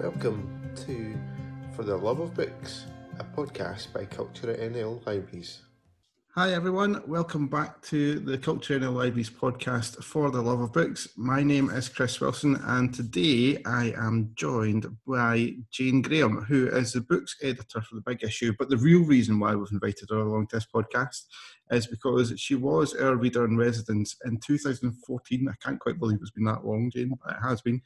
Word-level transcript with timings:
Welcome 0.00 0.72
to 0.86 1.16
For 1.76 1.84
the 1.84 1.96
Love 1.96 2.18
of 2.18 2.34
Books, 2.34 2.86
a 3.20 3.24
podcast 3.24 3.92
by 3.92 4.04
Culture 4.04 4.50
at 4.50 4.58
NL 4.58 5.06
Libraries. 5.06 5.60
Hi, 6.36 6.52
everyone. 6.52 7.00
Welcome 7.06 7.46
back 7.46 7.80
to 7.82 8.18
the 8.18 8.36
Culture 8.36 8.80
NL 8.80 8.94
Libraries 8.94 9.30
podcast 9.30 10.02
for 10.02 10.32
the 10.32 10.42
love 10.42 10.60
of 10.60 10.72
books. 10.72 11.10
My 11.16 11.44
name 11.44 11.70
is 11.70 11.88
Chris 11.88 12.20
Wilson, 12.20 12.56
and 12.64 12.92
today 12.92 13.62
I 13.64 13.94
am 13.96 14.32
joined 14.34 14.84
by 15.06 15.54
Jane 15.70 16.02
Graham, 16.02 16.42
who 16.42 16.66
is 16.66 16.92
the 16.92 17.02
books 17.02 17.36
editor 17.40 17.80
for 17.82 17.94
the 17.94 18.00
big 18.00 18.24
issue. 18.24 18.52
But 18.58 18.68
the 18.68 18.78
real 18.78 19.04
reason 19.04 19.38
why 19.38 19.54
we've 19.54 19.70
invited 19.70 20.08
her 20.10 20.18
along 20.18 20.48
to 20.48 20.56
this 20.56 20.66
podcast 20.66 21.26
is 21.70 21.86
because 21.86 22.34
she 22.36 22.56
was 22.56 22.94
our 22.94 23.14
reader 23.14 23.44
in 23.44 23.56
residence 23.56 24.16
in 24.24 24.40
2014. 24.40 25.48
I 25.48 25.54
can't 25.64 25.78
quite 25.78 26.00
believe 26.00 26.18
it's 26.20 26.32
been 26.32 26.46
that 26.46 26.66
long, 26.66 26.90
Jane, 26.90 27.16
but 27.24 27.36
it 27.36 27.42
has 27.44 27.62
been. 27.62 27.80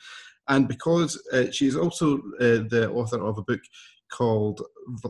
And 0.49 0.67
because 0.67 1.23
uh, 1.35 1.51
she 1.51 1.67
is 1.67 1.77
also 1.77 2.16
uh, 2.41 2.65
the 2.71 2.91
author 2.95 3.23
of 3.23 3.37
a 3.37 3.43
book 3.43 3.60
called 4.11 4.62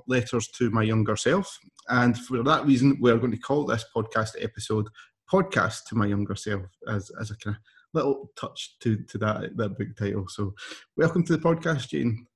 Letters 0.07 0.49
to 0.49 0.71
My 0.71 0.83
Younger 0.83 1.17
Self. 1.17 1.59
And 1.89 2.17
for 2.19 2.43
that 2.43 2.67
reason, 2.67 2.99
we're 3.01 3.19
going 3.19 3.33
to 3.33 3.39
call 3.39 3.65
this 3.65 3.85
podcast 3.95 4.31
episode 4.41 4.89
Podcast 5.31 5.85
to 5.89 5.95
My 5.95 6.07
Younger 6.07 6.37
Self 6.37 6.63
as, 6.89 7.11
as 7.21 7.31
a 7.31 7.37
kind 7.37 7.57
of 7.57 7.63
little 7.95 8.31
touch 8.39 8.77
to, 8.81 8.97
to 8.97 9.19
that, 9.19 9.57
that 9.57 9.79
book 9.79 9.89
title. 9.99 10.27
So, 10.29 10.55
welcome 10.97 11.23
to 11.25 11.37
the 11.37 11.43
podcast, 11.43 11.89
Jane. 11.89 12.27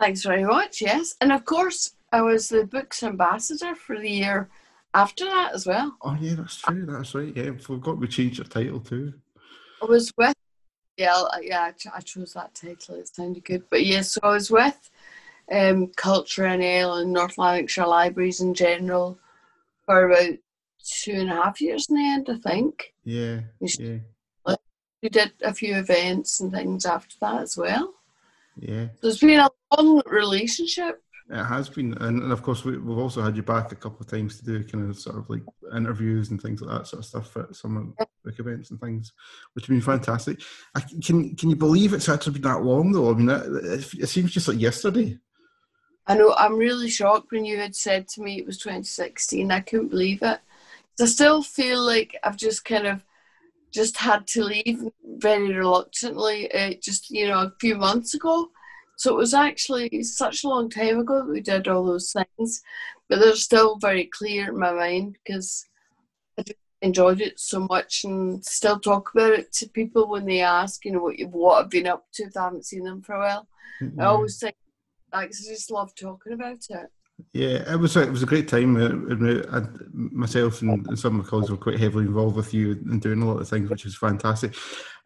Thanks 0.00 0.22
very 0.22 0.44
much, 0.44 0.80
yes. 0.80 1.14
And 1.20 1.32
of 1.32 1.44
course, 1.44 1.94
I 2.12 2.20
was 2.22 2.48
the 2.48 2.64
book's 2.64 3.02
ambassador 3.02 3.74
for 3.74 3.98
the 3.98 4.10
year 4.10 4.48
after 4.94 5.24
that 5.24 5.54
as 5.54 5.66
well. 5.66 5.96
Oh, 6.02 6.16
yeah, 6.20 6.34
that's 6.36 6.56
true. 6.56 6.86
That's 6.86 7.14
right. 7.14 7.36
Yeah, 7.36 7.50
I 7.50 7.58
forgot 7.58 7.98
we 7.98 8.08
changed 8.08 8.38
your 8.38 8.46
title 8.46 8.80
too. 8.80 9.12
I 9.82 9.86
was 9.86 10.12
with, 10.16 10.34
yeah, 10.96 11.22
yeah, 11.42 11.72
I 11.94 12.00
chose 12.00 12.32
that 12.34 12.54
title. 12.54 12.96
It 12.96 13.08
sounded 13.08 13.44
good. 13.44 13.64
But 13.70 13.84
yes, 13.84 14.12
so 14.12 14.20
I 14.22 14.30
was 14.30 14.50
with 14.50 14.90
um, 15.50 15.88
Culture 15.96 16.42
NL 16.42 17.02
and 17.02 17.12
North 17.12 17.38
Lanarkshire 17.38 17.86
Libraries 17.86 18.40
in 18.40 18.54
general 18.54 19.18
for 19.86 20.10
about 20.10 20.36
two 20.84 21.12
and 21.12 21.30
a 21.30 21.34
half 21.34 21.60
years 21.60 21.88
in 21.88 21.96
the 21.96 22.02
end, 22.02 22.28
I 22.30 22.36
think. 22.48 22.94
Yeah, 23.04 23.40
yeah. 23.60 23.98
We 25.00 25.08
did 25.08 25.30
a 25.42 25.54
few 25.54 25.76
events 25.76 26.40
and 26.40 26.50
things 26.52 26.84
after 26.84 27.14
that 27.20 27.42
as 27.42 27.56
well. 27.56 27.94
Yeah. 28.58 28.88
So 29.00 29.08
it's 29.08 29.20
been 29.20 29.38
a 29.38 29.50
long 29.76 30.02
relationship. 30.06 31.00
It 31.30 31.44
has 31.44 31.68
been, 31.68 31.92
and, 32.00 32.22
and 32.22 32.32
of 32.32 32.42
course 32.42 32.64
we, 32.64 32.72
have 32.72 32.88
also 32.88 33.22
had 33.22 33.36
you 33.36 33.42
back 33.42 33.70
a 33.70 33.76
couple 33.76 34.00
of 34.00 34.08
times 34.10 34.38
to 34.38 34.44
do 34.44 34.64
kind 34.64 34.90
of 34.90 34.98
sort 34.98 35.18
of 35.18 35.28
like 35.28 35.42
interviews 35.76 36.30
and 36.30 36.40
things 36.40 36.62
like 36.62 36.76
that 36.76 36.86
sort 36.86 37.00
of 37.00 37.06
stuff 37.06 37.36
at 37.36 37.54
some 37.54 37.76
of 37.76 37.96
the 37.96 38.06
book 38.24 38.40
events 38.40 38.70
and 38.70 38.80
things, 38.80 39.12
which 39.52 39.66
have 39.66 39.74
been 39.74 39.82
fantastic. 39.82 40.40
I, 40.74 40.80
can 40.80 41.36
can 41.36 41.50
you 41.50 41.56
believe 41.56 41.92
it's 41.92 42.08
actually 42.08 42.32
been 42.32 42.50
that 42.50 42.62
long 42.62 42.92
though? 42.92 43.10
I 43.10 43.14
mean, 43.14 43.28
it, 43.28 43.94
it 43.94 44.08
seems 44.08 44.32
just 44.32 44.48
like 44.48 44.58
yesterday. 44.58 45.18
I 46.08 46.14
know 46.16 46.34
I'm 46.36 46.56
really 46.56 46.88
shocked 46.88 47.30
when 47.30 47.44
you 47.44 47.58
had 47.58 47.76
said 47.76 48.08
to 48.08 48.22
me 48.22 48.38
it 48.38 48.46
was 48.46 48.56
2016. 48.58 49.52
I 49.52 49.60
couldn't 49.60 49.88
believe 49.88 50.22
it. 50.22 50.40
I 51.00 51.04
still 51.04 51.42
feel 51.42 51.80
like 51.82 52.16
I've 52.24 52.38
just 52.38 52.64
kind 52.64 52.86
of 52.86 53.04
just 53.70 53.98
had 53.98 54.26
to 54.28 54.42
leave 54.42 54.82
very 55.04 55.52
reluctantly, 55.52 56.50
uh, 56.52 56.72
just 56.82 57.10
you 57.10 57.28
know, 57.28 57.40
a 57.40 57.52
few 57.60 57.76
months 57.76 58.14
ago. 58.14 58.50
So 58.96 59.12
it 59.12 59.16
was 59.16 59.34
actually 59.34 60.02
such 60.02 60.42
a 60.42 60.48
long 60.48 60.70
time 60.70 60.98
ago 60.98 61.18
that 61.18 61.30
we 61.30 61.40
did 61.40 61.68
all 61.68 61.84
those 61.84 62.12
things, 62.12 62.62
but 63.08 63.20
they're 63.20 63.36
still 63.36 63.76
very 63.76 64.06
clear 64.06 64.48
in 64.48 64.58
my 64.58 64.72
mind 64.72 65.18
because 65.24 65.66
I 66.38 66.44
enjoyed 66.80 67.20
it 67.20 67.38
so 67.38 67.60
much 67.60 68.04
and 68.04 68.44
still 68.44 68.80
talk 68.80 69.10
about 69.14 69.34
it 69.34 69.52
to 69.52 69.68
people 69.68 70.08
when 70.08 70.24
they 70.24 70.40
ask, 70.40 70.84
you 70.84 70.92
know, 70.92 71.00
what 71.00 71.16
what 71.30 71.64
I've 71.64 71.70
been 71.70 71.86
up 71.86 72.06
to 72.14 72.24
if 72.24 72.36
I 72.36 72.44
haven't 72.44 72.66
seen 72.66 72.84
them 72.84 73.02
for 73.02 73.14
a 73.14 73.20
while. 73.20 73.48
Mm-hmm. 73.82 74.00
I 74.00 74.06
always 74.06 74.38
think 74.38 74.56
like, 75.12 75.28
I 75.28 75.28
just 75.28 75.70
love 75.70 75.94
talking 75.94 76.32
about 76.32 76.58
it. 76.68 76.86
Yeah, 77.32 77.72
it 77.72 77.76
was 77.76 77.96
a, 77.96 78.02
it 78.02 78.10
was 78.10 78.22
a 78.22 78.26
great 78.26 78.46
time. 78.46 78.76
Uh, 78.76 79.42
I, 79.50 79.62
myself 79.92 80.62
and 80.62 80.98
some 80.98 81.18
of 81.18 81.24
my 81.24 81.28
colleagues 81.28 81.50
were 81.50 81.56
quite 81.56 81.80
heavily 81.80 82.04
involved 82.04 82.36
with 82.36 82.54
you 82.54 82.72
and 82.72 83.00
doing 83.02 83.22
a 83.22 83.26
lot 83.26 83.40
of 83.40 83.48
things, 83.48 83.68
which 83.68 83.86
is 83.86 83.96
fantastic. 83.96 84.54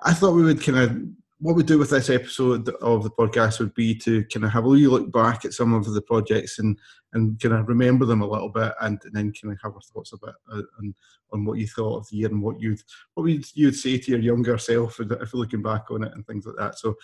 I 0.04 0.12
thought 0.12 0.34
we 0.34 0.44
would 0.44 0.62
kind 0.62 0.78
of 0.78 1.02
what 1.42 1.56
we 1.56 1.64
do 1.64 1.76
with 1.76 1.90
this 1.90 2.08
episode 2.08 2.68
of 2.68 3.02
the 3.02 3.10
podcast 3.10 3.58
would 3.58 3.74
be 3.74 3.96
to 3.96 4.24
kind 4.26 4.44
of 4.44 4.52
have 4.52 4.64
a 4.64 4.68
look 4.68 5.10
back 5.10 5.44
at 5.44 5.52
some 5.52 5.74
of 5.74 5.92
the 5.92 6.02
projects 6.02 6.60
and 6.60 6.78
and 7.14 7.38
kind 7.40 7.54
of 7.54 7.68
remember 7.68 8.06
them 8.06 8.22
a 8.22 8.26
little 8.26 8.48
bit, 8.48 8.72
and, 8.80 9.00
and 9.04 9.14
then 9.14 9.32
kind 9.32 9.52
of 9.52 9.58
have 9.62 9.74
our 9.74 9.80
thoughts 9.80 10.12
a 10.12 10.18
bit 10.18 10.34
uh, 10.52 10.62
on 10.78 10.94
on 11.32 11.44
what 11.44 11.58
you 11.58 11.66
thought 11.66 11.96
of 11.96 12.08
the 12.10 12.18
year 12.18 12.28
and 12.28 12.42
what 12.42 12.60
you'd 12.60 12.80
what 13.14 13.24
would 13.24 13.44
you'd 13.54 13.74
say 13.74 13.98
to 13.98 14.10
your 14.12 14.20
younger 14.20 14.56
self 14.56 15.00
if 15.00 15.08
you're 15.08 15.28
looking 15.32 15.62
back 15.62 15.90
on 15.90 16.04
it 16.04 16.12
and 16.14 16.26
things 16.26 16.46
like 16.46 16.56
that. 16.58 16.78
So, 16.78 16.94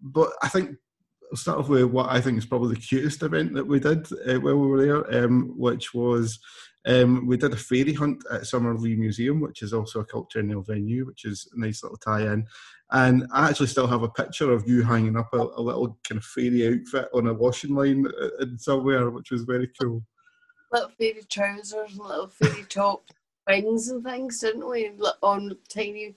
but 0.00 0.30
I 0.42 0.48
think 0.48 0.76
I'll 1.30 1.36
start 1.36 1.58
off 1.58 1.68
with 1.68 1.84
what 1.84 2.10
I 2.10 2.20
think 2.20 2.38
is 2.38 2.46
probably 2.46 2.74
the 2.74 2.80
cutest 2.80 3.22
event 3.22 3.54
that 3.54 3.66
we 3.66 3.80
did 3.80 4.10
uh, 4.12 4.40
while 4.40 4.56
we 4.56 4.66
were 4.66 4.84
there, 4.84 5.24
um, 5.24 5.52
which 5.56 5.92
was 5.92 6.38
um, 6.86 7.26
we 7.26 7.36
did 7.36 7.52
a 7.52 7.56
fairy 7.56 7.92
hunt 7.92 8.24
at 8.30 8.42
Summerlee 8.42 8.96
Museum, 8.96 9.40
which 9.40 9.62
is 9.62 9.74
also 9.74 10.00
a 10.00 10.04
culture 10.04 10.42
NL 10.42 10.66
venue, 10.66 11.04
which 11.04 11.24
is 11.24 11.48
a 11.54 11.60
nice 11.60 11.82
little 11.82 11.98
tie-in. 11.98 12.46
And 12.90 13.26
I 13.32 13.48
actually 13.48 13.66
still 13.66 13.86
have 13.86 14.02
a 14.02 14.08
picture 14.08 14.50
of 14.50 14.66
you 14.66 14.82
hanging 14.82 15.16
up 15.16 15.28
a, 15.34 15.36
a 15.36 15.60
little 15.60 15.98
kind 16.08 16.18
of 16.18 16.24
fairy 16.24 16.66
outfit 16.66 17.08
on 17.12 17.26
a 17.26 17.34
washing 17.34 17.74
line 17.74 18.06
uh, 18.06 18.42
in 18.42 18.58
somewhere, 18.58 19.10
which 19.10 19.30
was 19.30 19.42
very 19.42 19.70
cool. 19.80 20.02
Little 20.72 20.90
fairy 20.98 21.22
trousers 21.28 21.98
little 21.98 22.28
fairy 22.28 22.64
top 22.68 23.10
wings 23.46 23.88
and 23.88 24.02
things, 24.02 24.40
didn't 24.40 24.68
we? 24.68 24.90
On 25.22 25.54
tiny 25.68 26.14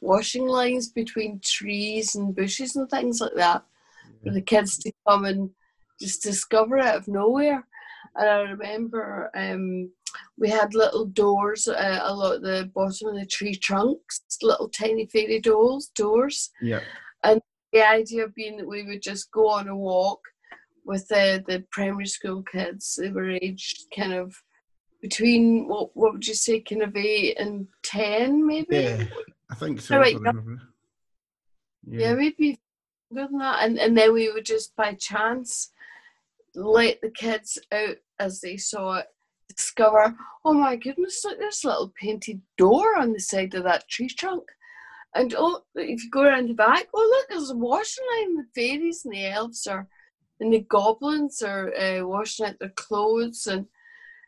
washing 0.00 0.46
lines 0.46 0.88
between 0.88 1.40
trees 1.44 2.16
and 2.16 2.34
bushes 2.34 2.74
and 2.74 2.88
things 2.90 3.20
like 3.20 3.34
that 3.34 3.64
for 4.22 4.32
the 4.32 4.42
kids 4.42 4.78
to 4.78 4.92
come 5.06 5.24
and 5.24 5.50
just 6.00 6.22
discover 6.22 6.78
it 6.78 6.84
out 6.84 6.96
of 6.96 7.08
nowhere. 7.08 7.66
And 8.14 8.28
I 8.28 8.40
remember 8.40 9.30
um, 9.36 9.90
we 10.38 10.48
had 10.48 10.74
little 10.74 11.06
doors 11.06 11.68
uh, 11.68 12.00
a 12.02 12.14
lot 12.14 12.36
at 12.36 12.42
the 12.42 12.70
bottom 12.74 13.08
of 13.08 13.14
the 13.14 13.26
tree 13.26 13.54
trunks, 13.54 14.22
little 14.42 14.68
tiny 14.68 15.06
fairy 15.06 15.40
dolls 15.40 15.90
doors. 15.94 16.50
Yeah. 16.60 16.80
And 17.22 17.40
the 17.72 17.86
idea 17.86 18.28
being 18.28 18.56
that 18.56 18.68
we 18.68 18.84
would 18.84 19.02
just 19.02 19.30
go 19.30 19.48
on 19.48 19.68
a 19.68 19.76
walk 19.76 20.20
with 20.84 21.06
the, 21.08 21.44
the 21.46 21.64
primary 21.70 22.06
school 22.06 22.42
kids. 22.42 22.98
They 23.00 23.10
were 23.10 23.30
aged 23.30 23.86
kind 23.94 24.14
of 24.14 24.34
between 25.02 25.68
what 25.68 25.90
what 25.94 26.14
would 26.14 26.26
you 26.26 26.34
say, 26.34 26.60
kind 26.60 26.82
of 26.82 26.96
eight 26.96 27.38
and 27.38 27.68
ten, 27.84 28.44
maybe. 28.44 28.76
Yeah, 28.76 29.04
I 29.50 29.54
think 29.54 29.80
so. 29.80 29.98
Right, 29.98 30.16
yeah. 30.24 30.32
yeah, 31.86 32.14
maybe 32.14 32.58
than 33.10 33.38
that. 33.38 33.64
And, 33.64 33.78
and 33.78 33.96
then 33.96 34.12
we 34.12 34.30
would 34.30 34.44
just 34.44 34.74
by 34.76 34.94
chance 34.94 35.72
let 36.54 37.00
the 37.00 37.10
kids 37.10 37.58
out 37.72 37.96
as 38.18 38.40
they 38.40 38.56
saw 38.56 38.94
it 38.94 39.06
discover, 39.54 40.14
oh 40.44 40.52
my 40.52 40.76
goodness, 40.76 41.24
look, 41.24 41.38
this 41.38 41.64
little 41.64 41.92
painted 42.00 42.40
door 42.56 42.96
on 42.98 43.12
the 43.12 43.20
side 43.20 43.54
of 43.54 43.64
that 43.64 43.88
tree 43.88 44.08
trunk. 44.08 44.44
And 45.14 45.34
oh, 45.36 45.62
if 45.74 46.04
you 46.04 46.10
go 46.10 46.22
around 46.22 46.48
the 46.48 46.54
back, 46.54 46.86
oh 46.94 46.98
look, 46.98 47.28
there's 47.28 47.50
a 47.50 47.56
washing 47.56 48.04
line. 48.16 48.36
The 48.36 48.44
fairies 48.54 49.04
and 49.04 49.14
the 49.14 49.26
elves 49.26 49.66
are, 49.66 49.88
and 50.38 50.52
the 50.52 50.60
goblins 50.60 51.42
are 51.42 51.74
uh, 51.74 52.06
washing 52.06 52.46
out 52.46 52.58
their 52.60 52.68
clothes, 52.70 53.46
and 53.46 53.66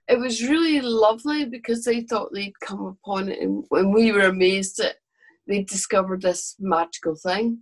it 0.09 0.19
was 0.19 0.43
really 0.49 0.81
lovely 0.81 1.45
because 1.45 1.85
they 1.85 2.01
thought 2.01 2.33
they'd 2.33 2.59
come 2.61 2.87
upon 2.87 3.29
it, 3.29 3.41
and 3.41 3.65
when 3.69 3.93
we 3.93 4.11
were 4.11 4.23
amazed 4.23 4.79
that 4.79 4.97
they'd 5.47 5.69
discovered 5.69 6.23
this 6.23 6.57
magical 6.59 7.15
thing 7.15 7.59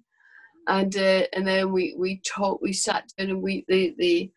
and 0.68 0.96
uh, 0.96 1.24
and 1.32 1.46
then 1.46 1.72
we 1.72 1.94
we 1.98 2.20
talked 2.24 2.62
we 2.62 2.72
sat 2.72 3.10
down 3.16 3.30
and 3.30 3.42
we 3.42 3.64
the 3.68 3.94
the 3.98 4.30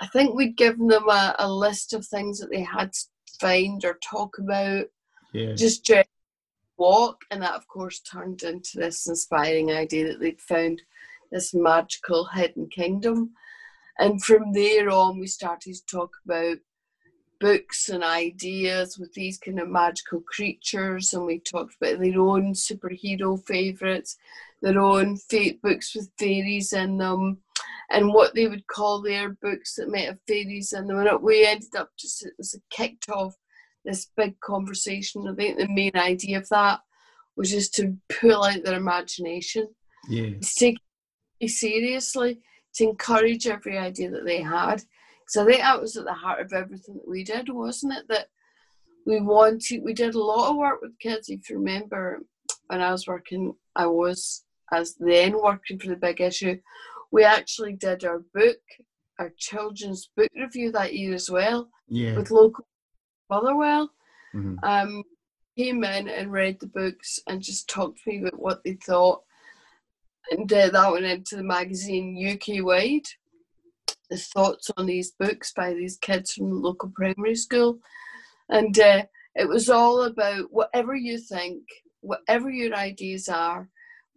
I 0.00 0.06
think 0.08 0.34
we'd 0.34 0.56
given 0.56 0.86
them 0.86 1.08
a, 1.08 1.36
a 1.38 1.52
list 1.52 1.92
of 1.92 2.06
things 2.06 2.40
that 2.40 2.50
they 2.50 2.62
had 2.62 2.92
to 2.92 3.00
find 3.38 3.84
or 3.84 3.98
talk 4.02 4.38
about 4.38 4.86
yeah. 5.32 5.54
just 5.54 5.90
walk 6.78 7.20
and 7.30 7.42
that 7.42 7.54
of 7.54 7.68
course 7.68 8.00
turned 8.00 8.42
into 8.42 8.78
this 8.78 9.06
inspiring 9.06 9.70
idea 9.70 10.08
that 10.08 10.20
they'd 10.20 10.40
found 10.40 10.80
this 11.30 11.52
magical 11.54 12.24
hidden 12.24 12.66
kingdom 12.68 13.30
and 13.98 14.22
from 14.24 14.52
there 14.52 14.88
on 14.88 15.20
we 15.20 15.26
started 15.26 15.74
to 15.74 15.86
talk 15.86 16.10
about 16.24 16.56
books 17.38 17.88
and 17.88 18.02
ideas 18.02 18.98
with 18.98 19.12
these 19.12 19.38
kind 19.38 19.60
of 19.60 19.68
magical 19.68 20.20
creatures 20.22 21.12
and 21.12 21.24
we 21.24 21.38
talked 21.38 21.74
about 21.80 22.00
their 22.00 22.18
own 22.18 22.54
superhero 22.54 23.42
favorites 23.46 24.16
their 24.62 24.78
own 24.78 25.16
fate 25.16 25.60
books 25.62 25.94
with 25.94 26.10
fairies 26.18 26.72
in 26.72 26.98
them 26.98 27.38
and 27.90 28.12
what 28.12 28.34
they 28.34 28.46
would 28.46 28.66
call 28.66 29.02
their 29.02 29.30
books 29.42 29.74
that 29.74 29.90
might 29.90 30.06
have 30.06 30.18
fairies 30.28 30.72
in 30.72 30.86
them. 30.86 30.98
And 30.98 31.22
we 31.22 31.46
ended 31.46 31.74
up 31.76 31.90
just, 31.98 32.24
it 32.24 32.32
was 32.38 32.58
kicked 32.70 33.08
off 33.08 33.34
this 33.84 34.10
big 34.16 34.38
conversation. 34.40 35.26
I 35.28 35.34
think 35.34 35.58
the 35.58 35.68
main 35.68 35.96
idea 35.96 36.38
of 36.38 36.48
that 36.50 36.80
was 37.36 37.50
just 37.50 37.74
to 37.74 37.96
pull 38.08 38.44
out 38.44 38.62
their 38.64 38.76
imagination. 38.76 39.68
Yeah. 40.08 40.38
To 40.40 40.54
take 40.54 40.78
it 41.40 41.48
seriously, 41.48 42.40
to 42.74 42.84
encourage 42.84 43.46
every 43.46 43.78
idea 43.78 44.10
that 44.10 44.24
they 44.24 44.42
had. 44.42 44.82
So 45.28 45.42
I 45.42 45.46
think 45.46 45.60
that 45.60 45.80
was 45.80 45.96
at 45.96 46.04
the 46.04 46.12
heart 46.12 46.40
of 46.40 46.52
everything 46.52 46.96
that 46.96 47.08
we 47.08 47.24
did, 47.24 47.48
wasn't 47.48 47.94
it? 47.94 48.04
That 48.08 48.26
we 49.06 49.20
wanted, 49.20 49.82
we 49.82 49.94
did 49.94 50.14
a 50.14 50.22
lot 50.22 50.50
of 50.50 50.56
work 50.56 50.80
with 50.82 50.98
kids. 50.98 51.28
If 51.28 51.48
you 51.48 51.56
remember, 51.56 52.20
when 52.66 52.80
I 52.80 52.92
was 52.92 53.06
working, 53.06 53.54
I 53.74 53.86
was 53.86 54.44
as 54.72 54.94
then 54.98 55.40
working 55.40 55.78
for 55.78 55.88
the 55.88 55.96
big 55.96 56.20
issue, 56.20 56.58
We 57.12 57.24
actually 57.24 57.72
did 57.72 58.04
our 58.04 58.22
book, 58.32 58.60
our 59.18 59.32
children's 59.36 60.10
book 60.16 60.30
review 60.36 60.70
that 60.72 60.94
year 60.94 61.12
as 61.12 61.28
well, 61.28 61.68
yeah. 61.88 62.16
with 62.16 62.30
local 62.30 62.64
Motherwell. 63.28 63.90
Mhm. 64.32 64.58
Um, 64.62 65.02
came 65.56 65.82
in 65.84 66.08
and 66.08 66.32
read 66.32 66.60
the 66.60 66.66
books 66.68 67.18
and 67.26 67.42
just 67.42 67.68
talked 67.68 67.98
to 67.98 68.10
me 68.10 68.18
about 68.20 68.38
what 68.38 68.62
they 68.64 68.74
thought. 68.74 69.22
And 70.30 70.50
uh, 70.52 70.70
that 70.70 70.92
went 70.92 71.04
into 71.04 71.36
the 71.36 71.42
magazine 71.42 72.16
UK 72.16 72.64
Wide. 72.64 73.06
The 74.08 74.16
thoughts 74.16 74.70
on 74.76 74.86
these 74.86 75.10
books 75.12 75.52
by 75.52 75.74
these 75.74 75.96
kids 75.96 76.32
from 76.32 76.50
the 76.50 76.56
local 76.56 76.90
primary 76.94 77.36
school. 77.36 77.78
And 78.48 78.78
uh, 78.78 79.04
it 79.34 79.48
was 79.48 79.68
all 79.68 80.02
about 80.02 80.52
whatever 80.52 80.94
you 80.94 81.18
think, 81.18 81.62
whatever 82.00 82.50
your 82.50 82.74
ideas 82.74 83.28
are, 83.28 83.68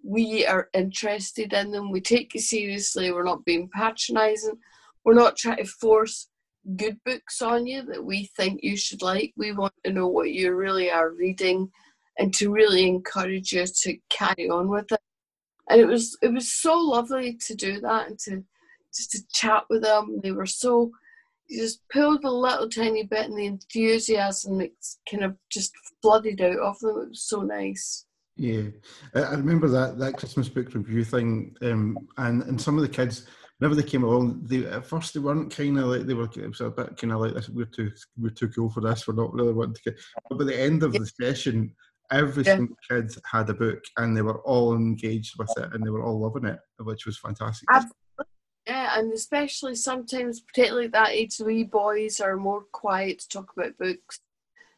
we 0.03 0.45
are 0.45 0.69
interested 0.73 1.53
in 1.53 1.71
them. 1.71 1.89
We 1.89 2.01
take 2.01 2.33
you 2.33 2.41
seriously. 2.41 3.11
We're 3.11 3.23
not 3.23 3.45
being 3.45 3.69
patronising. 3.73 4.57
We're 5.05 5.13
not 5.13 5.37
trying 5.37 5.57
to 5.57 5.65
force 5.65 6.29
good 6.75 6.97
books 7.05 7.41
on 7.41 7.65
you 7.65 7.83
that 7.83 8.03
we 8.03 8.29
think 8.37 8.61
you 8.63 8.77
should 8.77 9.01
like. 9.01 9.33
We 9.37 9.53
want 9.53 9.73
to 9.85 9.91
know 9.91 10.07
what 10.07 10.31
you 10.31 10.53
really 10.53 10.91
are 10.91 11.11
reading 11.11 11.71
and 12.17 12.33
to 12.35 12.51
really 12.51 12.87
encourage 12.87 13.51
you 13.51 13.65
to 13.65 13.97
carry 14.09 14.49
on 14.49 14.69
with 14.69 14.91
it. 14.91 14.99
And 15.69 15.79
it 15.79 15.85
was 15.85 16.17
it 16.21 16.33
was 16.33 16.53
so 16.53 16.77
lovely 16.77 17.37
to 17.45 17.55
do 17.55 17.79
that 17.81 18.07
and 18.07 18.19
to 18.19 18.43
just 18.93 19.11
to 19.11 19.23
chat 19.31 19.63
with 19.69 19.81
them. 19.81 20.19
They 20.21 20.31
were 20.31 20.45
so 20.45 20.91
you 21.47 21.61
just 21.61 21.81
pulled 21.89 22.23
a 22.23 22.31
little 22.31 22.69
tiny 22.69 23.03
bit 23.03 23.29
and 23.29 23.37
the 23.37 23.45
enthusiasm 23.45 24.61
it's 24.61 24.99
kind 25.09 25.23
of 25.23 25.35
just 25.49 25.71
flooded 26.01 26.41
out 26.41 26.59
of 26.59 26.79
them. 26.79 26.97
It 27.03 27.09
was 27.09 27.23
so 27.23 27.41
nice. 27.41 28.05
Yeah, 28.35 28.63
I, 29.13 29.31
remember 29.35 29.67
that 29.69 29.99
that 29.99 30.17
Christmas 30.17 30.49
book 30.49 30.73
review 30.73 31.03
thing, 31.03 31.55
um, 31.61 31.97
and 32.17 32.41
and 32.43 32.59
some 32.59 32.77
of 32.77 32.81
the 32.81 32.89
kids, 32.89 33.27
whenever 33.59 33.79
they 33.79 33.87
came 33.87 34.03
along, 34.03 34.41
they 34.45 34.65
at 34.65 34.87
first 34.87 35.13
they 35.13 35.19
weren't 35.19 35.55
kind 35.55 35.77
of 35.77 35.85
like 35.85 36.07
they 36.07 36.15
were 36.15 36.23
it 36.35 36.47
was 36.47 36.61
a 36.61 36.71
bit 36.71 36.97
kind 36.97 37.13
of 37.13 37.21
like 37.21 37.35
this. 37.35 37.49
We're 37.49 37.65
too 37.65 37.91
we're 38.17 38.31
too 38.31 38.49
cool 38.49 38.71
for 38.71 38.81
this. 38.81 39.07
We're 39.07 39.13
not 39.13 39.33
really 39.33 39.53
wanting 39.53 39.75
to 39.75 39.81
get. 39.83 39.99
But 40.29 40.39
by 40.39 40.45
the 40.45 40.59
end 40.59 40.81
of 40.81 40.93
the 40.93 41.05
session, 41.05 41.75
every 42.11 42.43
Yeah. 42.43 42.55
single 42.55 42.77
kid 42.89 43.15
had 43.31 43.49
a 43.51 43.53
book, 43.53 43.83
and 43.97 44.17
they 44.17 44.23
were 44.23 44.41
all 44.41 44.73
engaged 44.75 45.35
with 45.37 45.51
it, 45.57 45.69
and 45.73 45.85
they 45.85 45.91
were 45.91 46.03
all 46.03 46.19
loving 46.19 46.45
it, 46.45 46.59
which 46.79 47.05
was 47.05 47.19
fantastic. 47.19 47.67
Ab- 47.71 47.91
Yeah, 48.65 48.97
and 48.97 49.11
especially 49.13 49.75
sometimes, 49.75 50.39
particularly 50.39 50.85
at 50.85 50.93
that 50.93 51.09
age, 51.09 51.37
wee 51.39 51.65
boys 51.65 52.19
are 52.19 52.37
more 52.37 52.63
quiet 52.71 53.19
to 53.19 53.27
talk 53.29 53.51
about 53.55 53.77
books 53.77 54.21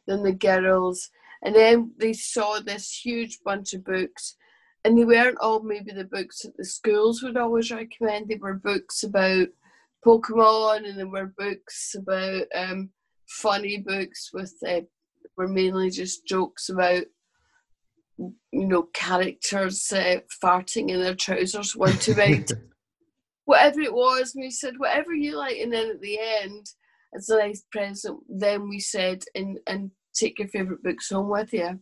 than 0.08 0.24
the 0.24 0.34
girls. 0.34 1.10
And 1.46 1.56
then 1.56 1.94
they 1.98 2.14
saw 2.14 2.60
this 2.60 2.92
huge 2.92 3.40
bunch 3.46 3.74
of 3.74 3.86
books, 3.86 4.36
and 4.84 4.98
they 4.98 5.06
weren't 5.06 5.38
all 5.40 5.62
maybe 5.62 5.92
the 5.92 6.06
books 6.06 6.42
that 6.42 6.58
the 6.58 6.66
schools 6.66 7.22
would 7.22 7.38
always 7.38 7.72
recommend. 7.72 8.28
They 8.28 8.36
were 8.36 8.56
books 8.56 9.04
about 9.04 9.48
Pokemon, 10.06 10.90
and 10.90 11.00
there 11.00 11.08
were 11.08 11.34
books 11.38 11.96
about 11.98 12.48
um, 12.54 12.90
funny 13.28 13.78
books 13.78 14.32
with 14.34 14.54
uh, 14.68 14.82
were 15.38 15.48
mainly 15.48 15.90
just 15.90 16.26
jokes 16.28 16.70
about 16.70 17.04
you 18.18 18.34
know 18.68 18.84
characters 18.94 19.92
uh, 19.94 20.20
farting 20.44 20.90
in 20.90 21.02
their 21.02 21.16
trousers 21.16 21.76
one 21.76 21.98
too 21.98 22.16
many 22.16 22.46
whatever 23.46 23.80
it 23.80 23.94
was, 23.94 24.34
and 24.36 24.44
we 24.44 24.52
said, 24.52 24.74
whatever 24.78 25.14
you 25.14 25.38
like, 25.38 25.58
and 25.58 25.72
then 25.72 25.90
at 25.90 26.02
the 26.02 26.20
end, 26.42 26.66
as 27.16 27.30
a 27.30 27.38
nice 27.38 27.64
present, 27.72 28.20
then 28.28 28.68
we 28.68 28.80
said, 28.80 29.24
and 29.34 29.60
and 29.68 29.92
take 30.16 30.40
your 30.40 30.48
favourite 30.48 30.84
books 30.84 31.10
home 31.10 31.30
with 31.30 31.54
you. 31.54 31.80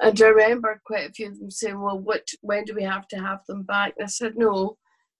And 0.00 0.22
I 0.22 0.26
remember 0.28 0.80
quite 0.84 1.08
a 1.08 1.12
few 1.12 1.28
of 1.28 1.38
them 1.38 1.50
saying, 1.50 1.80
well, 1.80 1.98
what, 1.98 2.28
when 2.40 2.64
do 2.64 2.74
we 2.74 2.84
have 2.84 3.08
to 3.08 3.18
have 3.18 3.40
them 3.46 3.62
back? 3.64 3.94
And 3.98 4.04
I 4.04 4.08
said, 4.08 4.34
no, 4.36 4.76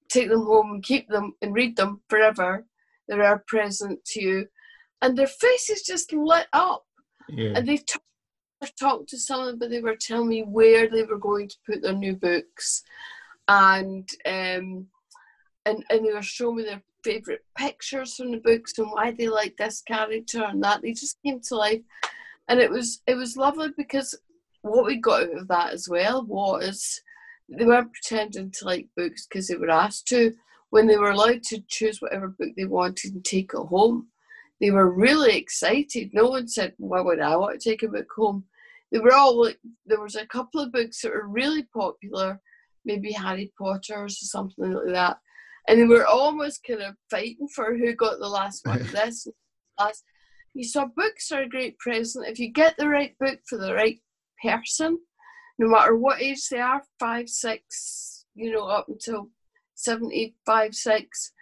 take 0.09 0.29
them 0.29 0.45
home 0.45 0.71
and 0.73 0.83
keep 0.83 1.09
them 1.09 1.35
and 1.43 1.55
read 1.55 1.77
them 1.77 2.01
forever. 2.09 2.65
They're 3.09 3.25
our 3.25 3.43
present 3.47 4.05
to 4.07 4.23
you. 4.23 4.47
And 5.03 5.17
their 5.17 5.27
faces 5.27 5.83
just 5.83 6.13
lit 6.13 6.47
up. 6.53 6.85
yeah, 7.29 7.53
And 7.57 7.67
they 7.67 7.79
talked 7.79 8.05
talked 8.79 9.09
to 9.11 9.19
someone, 9.19 9.59
but 9.59 9.71
they 9.71 9.81
were 9.81 9.97
telling 9.97 10.29
me 10.29 10.43
where 10.43 10.89
they 10.89 11.03
were 11.05 11.19
going 11.19 11.49
to 11.49 11.57
put 11.67 11.83
their 11.83 11.93
new 11.93 12.17
books, 12.17 12.83
and 13.47 14.09
um, 14.27 14.87
and 15.65 15.85
and 15.91 16.05
they 16.05 16.13
were 16.13 16.23
showing 16.23 16.57
me 16.57 16.63
their 16.65 16.83
favorite 17.05 17.45
pictures 17.57 18.17
from 18.17 18.33
the 18.33 18.39
books 18.39 18.77
and 18.79 18.91
why 18.91 19.13
they 19.13 19.29
like 19.29 19.57
this 19.57 19.83
character 19.83 20.43
and 20.45 20.63
that. 20.63 20.83
They 20.83 20.93
just 20.93 21.19
came 21.25 21.41
to 21.41 21.57
life, 21.57 21.83
and 22.49 22.61
it 22.61 22.71
was 22.71 23.03
it 23.07 23.15
was 23.15 23.37
lovely 23.37 23.69
because 23.77 24.19
what 24.63 24.87
we 24.87 24.97
got 24.97 25.23
out 25.23 25.39
of 25.39 25.49
that 25.49 25.73
as 25.73 25.89
well 25.89 26.25
was 26.25 27.01
they 27.49 27.65
weren't 27.65 27.93
pretending 27.93 28.51
to 28.51 28.65
like 28.65 28.89
books 28.97 29.27
because 29.27 29.49
they 29.49 29.57
were 29.57 29.71
asked 29.71 30.07
to. 30.09 30.35
When 30.71 30.87
they 30.87 30.99
were 30.99 31.11
allowed 31.11 31.43
to 31.45 31.63
choose 31.67 32.03
whatever 32.03 32.29
book 32.29 32.51
they 32.57 32.67
wanted 32.67 33.15
and 33.15 33.25
take 33.25 33.53
it 33.55 33.57
home, 33.57 34.09
they 34.61 34.71
were 34.71 34.91
really 34.91 35.37
excited. 35.37 36.11
No 36.13 36.29
one 36.29 36.47
said, 36.47 36.75
"Why 36.77 37.01
would 37.01 37.21
I 37.21 37.37
want 37.37 37.61
to 37.61 37.71
take 37.71 37.83
a 37.83 37.89
book 37.89 38.09
home?" 38.15 38.45
They 38.93 38.99
were 38.99 39.15
all 39.15 39.43
like, 39.43 39.59
there 39.87 40.01
was 40.01 40.17
a 40.17 40.27
couple 40.27 40.61
of 40.61 40.73
books 40.73 41.03
that 41.03 41.13
were 41.13 41.29
really 41.29 41.63
popular, 41.75 42.41
maybe 42.85 43.13
Harry 43.13 43.53
Potter's 43.59 44.15
or 44.23 44.27
something 44.27 44.73
like 44.73 44.93
that, 44.93 45.19
and 45.69 45.81
they 45.81 45.85
were 45.85 46.07
almost 46.07 46.65
kind 46.67 46.83
of 46.83 46.97
fighting 47.11 47.49
for 47.49 47.77
who 47.77 47.95
got 47.95 48.19
the 48.19 48.29
last 48.29 48.67
one. 48.67 48.79
this 48.93 49.27
last. 49.79 50.05
You 50.55 50.65
saw 50.65 50.87
books 50.87 51.31
are 51.31 51.43
a 51.43 51.49
great 51.49 51.79
present 51.79 52.27
if 52.27 52.39
you 52.39 52.51
get 52.51 52.77
the 52.77 52.89
right 52.89 53.15
book 53.19 53.41
for 53.47 53.59
the 53.59 53.75
right 53.75 54.01
person, 54.43 54.99
no 55.59 55.69
matter 55.69 55.97
what 55.97 56.21
age 56.23 56.49
they 56.49 56.59
are, 56.59 56.83
five, 56.99 57.29
six, 57.29 58.25
you 58.35 58.53
know, 58.53 58.67
up 58.67 58.89
until 58.89 59.29
seventy, 59.75 60.35
five, 60.45 60.75
six 60.75 61.33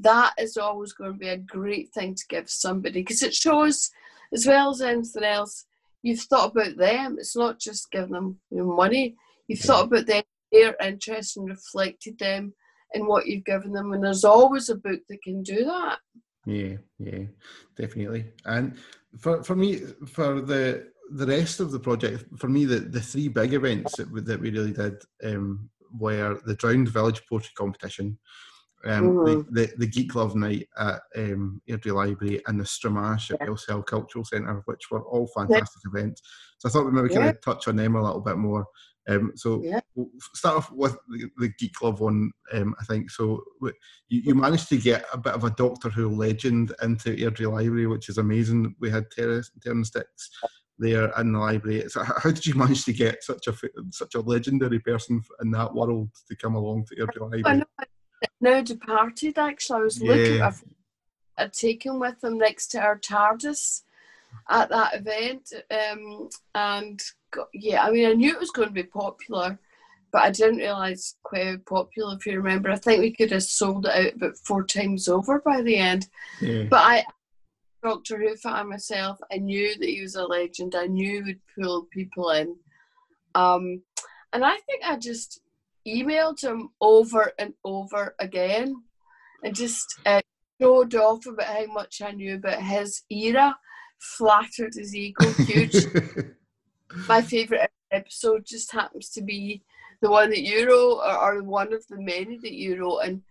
that 0.00 0.32
is 0.38 0.56
always 0.56 0.92
going 0.92 1.12
to 1.12 1.18
be 1.18 1.28
a 1.28 1.36
great 1.36 1.92
thing 1.92 2.14
to 2.14 2.24
give 2.28 2.48
somebody 2.48 3.00
because 3.00 3.22
it 3.22 3.34
shows, 3.34 3.90
as 4.32 4.46
well 4.46 4.70
as 4.70 4.80
anything 4.80 5.24
else, 5.24 5.66
you've 6.02 6.20
thought 6.20 6.52
about 6.52 6.76
them. 6.76 7.16
It's 7.18 7.36
not 7.36 7.58
just 7.58 7.90
giving 7.90 8.12
them 8.12 8.38
money. 8.50 9.16
You've 9.48 9.60
thought 9.60 9.86
about 9.86 10.06
them, 10.06 10.22
their 10.52 10.76
interests, 10.82 11.36
and 11.36 11.48
reflected 11.48 12.18
them 12.18 12.54
in 12.94 13.06
what 13.06 13.26
you've 13.26 13.44
given 13.44 13.72
them. 13.72 13.92
And 13.92 14.04
there's 14.04 14.24
always 14.24 14.68
a 14.68 14.76
book 14.76 15.00
that 15.08 15.22
can 15.22 15.42
do 15.42 15.64
that. 15.64 15.98
Yeah, 16.48 16.76
yeah, 16.98 17.24
definitely. 17.76 18.24
And 18.46 18.76
for 19.18 19.42
for 19.44 19.54
me, 19.54 19.76
for 20.06 20.40
the 20.40 20.88
the 21.10 21.26
rest 21.26 21.60
of 21.60 21.70
the 21.72 21.80
project, 21.80 22.24
for 22.38 22.48
me, 22.48 22.64
the, 22.64 22.80
the 22.80 23.00
three 23.00 23.28
big 23.28 23.52
events 23.54 23.96
that 23.96 24.10
we, 24.10 24.20
that 24.22 24.40
we 24.40 24.50
really 24.50 24.72
did 24.72 25.02
um, 25.24 25.68
were 25.98 26.40
the 26.46 26.54
Drowned 26.54 26.88
Village 26.88 27.22
Poetry 27.28 27.52
Competition, 27.54 28.18
um, 28.84 29.10
Mhm. 29.10 29.24
the, 29.26 29.60
the 29.66 29.72
the 29.76 29.86
Geek 29.86 30.14
Love 30.14 30.36
Night 30.36 30.68
at 30.78 31.00
um, 31.16 31.60
Airdrie 31.68 31.94
Library, 31.94 32.40
and 32.46 32.58
the 32.58 32.64
Stramash 32.64 33.30
at 33.30 33.40
Bellshill 33.40 33.84
Cultural 33.84 34.24
Centre, 34.24 34.62
which 34.64 34.90
were 34.90 35.02
all 35.02 35.26
fantastic 35.36 35.82
events. 35.92 36.22
So 36.58 36.68
I 36.68 36.72
thought 36.72 36.86
we 36.86 36.92
maybe 36.92 37.10
kind 37.14 37.28
of 37.28 37.40
touch 37.42 37.68
on 37.68 37.76
them 37.76 37.94
a 37.96 38.02
little 38.02 38.20
bit 38.22 38.38
more. 38.38 38.66
Um, 39.08 39.32
so 39.34 39.62
Yeah. 39.62 39.80
we'll 39.94 40.10
start 40.34 40.58
off 40.58 40.70
with 40.70 40.96
the, 41.08 41.30
the 41.38 41.48
Geek 41.58 41.72
Club 41.72 41.98
one, 41.98 42.30
um, 42.52 42.74
I 42.80 42.84
think. 42.84 43.10
So 43.10 43.42
you, 44.08 44.20
you 44.20 44.34
managed 44.34 44.68
to 44.68 44.76
get 44.76 45.06
a 45.12 45.18
bit 45.18 45.32
of 45.32 45.44
a 45.44 45.50
Doctor 45.50 45.88
Who 45.88 46.10
legend 46.10 46.74
into 46.82 47.16
Airdrie 47.16 47.50
Library, 47.50 47.86
which 47.86 48.08
is 48.08 48.18
amazing. 48.18 48.74
We 48.78 48.90
had 48.90 49.10
Terrance 49.10 49.50
Dicks 49.90 50.30
there 50.78 51.10
in 51.18 51.32
the 51.32 51.38
library. 51.38 51.88
So 51.88 52.04
how 52.22 52.30
did 52.30 52.46
you 52.46 52.54
manage 52.54 52.84
to 52.84 52.92
get 52.92 53.24
such 53.24 53.46
a 53.48 53.54
such 53.90 54.14
a 54.14 54.20
legendary 54.20 54.78
person 54.78 55.22
in 55.40 55.50
that 55.52 55.74
world 55.74 56.10
to 56.28 56.36
come 56.36 56.54
along 56.54 56.86
to 56.86 56.96
Airdrie 56.96 57.22
I 57.22 57.36
Library? 57.36 57.58
know 57.58 57.64
it's 58.20 58.32
now 58.40 58.60
departed, 58.60 59.38
actually. 59.38 59.80
I 59.80 59.82
was 59.82 60.02
looking, 60.02 60.42
I've, 60.42 60.62
I'd 61.38 61.52
taken 61.52 61.98
with 61.98 62.20
them 62.20 62.38
next 62.38 62.68
to 62.68 62.80
our 62.80 62.98
TARDIS 62.98 63.82
at 64.48 64.68
that 64.70 64.94
event. 64.94 65.52
Um, 65.70 66.28
and 66.54 67.00
got, 67.30 67.48
yeah, 67.54 67.84
I 67.84 67.90
mean, 67.90 68.08
I 68.08 68.14
knew 68.14 68.32
it 68.32 68.40
was 68.40 68.50
going 68.50 68.68
to 68.68 68.74
be 68.74 68.84
popular, 68.84 69.58
but 70.12 70.22
I 70.22 70.30
didn't 70.30 70.58
realise 70.58 71.16
quite 71.22 71.46
how 71.46 71.56
popular. 71.66 72.16
If 72.16 72.26
you 72.26 72.36
remember, 72.36 72.70
I 72.70 72.76
think 72.76 73.00
we 73.00 73.12
could 73.12 73.30
have 73.32 73.42
sold 73.42 73.86
it 73.86 73.92
out 73.92 74.14
about 74.14 74.38
four 74.38 74.64
times 74.64 75.08
over 75.08 75.40
by 75.40 75.62
the 75.62 75.76
end. 75.76 76.08
Yeah, 76.40 76.64
But 76.70 76.80
I, 76.80 77.04
Doctor 77.82 78.18
Who 78.18 78.36
fan 78.36 78.68
myself, 78.68 79.18
I 79.32 79.38
knew 79.38 79.76
that 79.78 79.88
he 79.88 80.02
was 80.02 80.16
a 80.16 80.24
legend. 80.24 80.74
I 80.74 80.86
knew 80.86 81.22
he 81.24 81.32
would 81.32 81.40
pull 81.58 81.86
people 81.92 82.30
in. 82.30 82.56
Um, 83.34 83.82
and 84.32 84.44
I 84.44 84.56
think 84.56 84.82
I 84.84 84.96
just 84.96 85.40
emailed 85.86 86.42
him 86.42 86.70
over 86.80 87.32
and 87.38 87.54
over 87.64 88.14
again 88.18 88.82
and 89.42 89.54
just 89.54 89.86
uh, 90.04 90.20
showed 90.60 90.94
off 90.94 91.26
about 91.26 91.46
how 91.46 91.66
much 91.66 92.02
I 92.02 92.10
knew 92.10 92.34
about 92.34 92.62
his 92.62 93.02
era, 93.10 93.56
flattered 93.98 94.74
his 94.74 94.94
ego 94.94 95.30
huge. 95.32 95.86
My 97.08 97.22
favourite 97.22 97.70
episode 97.90 98.44
just 98.46 98.72
happens 98.72 99.10
to 99.10 99.22
be 99.22 99.62
the 100.00 100.10
one 100.10 100.30
that 100.30 100.42
you 100.42 100.66
wrote, 100.68 101.00
or, 101.00 101.36
or 101.38 101.42
one 101.42 101.72
of 101.72 101.86
the 101.88 102.00
many 102.00 102.38
that 102.38 102.54
you 102.54 102.80
wrote. 102.80 103.00
And 103.00 103.22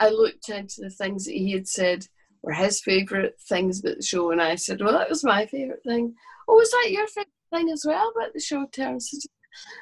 I 0.00 0.08
looked 0.08 0.48
into 0.48 0.80
the 0.80 0.90
things 0.90 1.24
that 1.26 1.34
he 1.34 1.52
had 1.52 1.68
said 1.68 2.06
were 2.42 2.52
his 2.52 2.80
favourite 2.80 3.40
things 3.40 3.80
about 3.80 3.96
the 3.96 4.02
show, 4.02 4.30
and 4.30 4.40
I 4.40 4.56
said, 4.56 4.80
"Well, 4.80 4.92
that 4.92 5.10
was 5.10 5.24
my 5.24 5.46
favourite 5.46 5.82
thing." 5.82 6.14
Oh, 6.48 6.56
was 6.56 6.70
that 6.70 6.90
your 6.90 7.06
favourite 7.06 7.28
thing 7.52 7.70
as 7.70 7.84
well 7.86 8.12
about 8.16 8.32
the 8.32 8.40
show? 8.40 8.66
Terrance, 8.66 9.26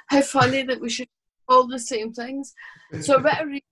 how 0.08 0.20
funny 0.22 0.62
that 0.62 0.80
we 0.80 0.90
should 0.90 1.08
all 1.50 1.66
the 1.66 1.78
same 1.78 2.12
things. 2.12 2.54
So 3.00 3.16
a 3.16 3.20
bit 3.20 3.40
of 3.40 3.48
re- 3.48 3.64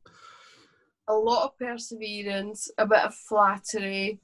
a 1.09 1.15
lot 1.15 1.45
of 1.45 1.59
perseverance, 1.59 2.71
a 2.77 2.87
bit 2.87 2.99
of 2.99 3.15
flattery, 3.15 4.21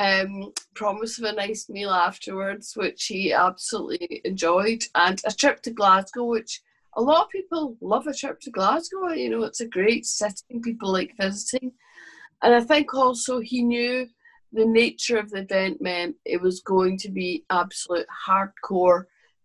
um, 0.00 0.52
promise 0.74 1.18
of 1.18 1.24
a 1.24 1.32
nice 1.32 1.68
meal 1.68 1.90
afterwards, 1.90 2.72
which 2.74 3.04
he 3.04 3.34
absolutely 3.34 4.22
enjoyed, 4.24 4.82
and 4.94 5.20
a 5.26 5.32
trip 5.32 5.60
to 5.62 5.70
Glasgow, 5.70 6.24
which 6.24 6.62
a 6.94 7.02
lot 7.02 7.24
of 7.24 7.30
people 7.30 7.76
love 7.82 8.06
a 8.06 8.14
trip 8.14 8.40
to 8.40 8.50
Glasgow. 8.50 9.10
You 9.10 9.28
know, 9.28 9.42
it's 9.42 9.60
a 9.60 9.68
great 9.68 10.06
setting, 10.06 10.62
people 10.62 10.90
like 10.90 11.12
visiting. 11.20 11.72
And 12.42 12.54
I 12.54 12.62
think 12.62 12.94
also 12.94 13.40
he 13.40 13.62
knew 13.62 14.08
the 14.52 14.64
nature 14.64 15.18
of 15.18 15.30
the 15.30 15.42
event 15.42 15.82
meant 15.82 16.16
it 16.24 16.40
was 16.40 16.62
going 16.62 16.96
to 16.98 17.10
be 17.10 17.44
absolute 17.50 18.06
hardcore 18.26 19.04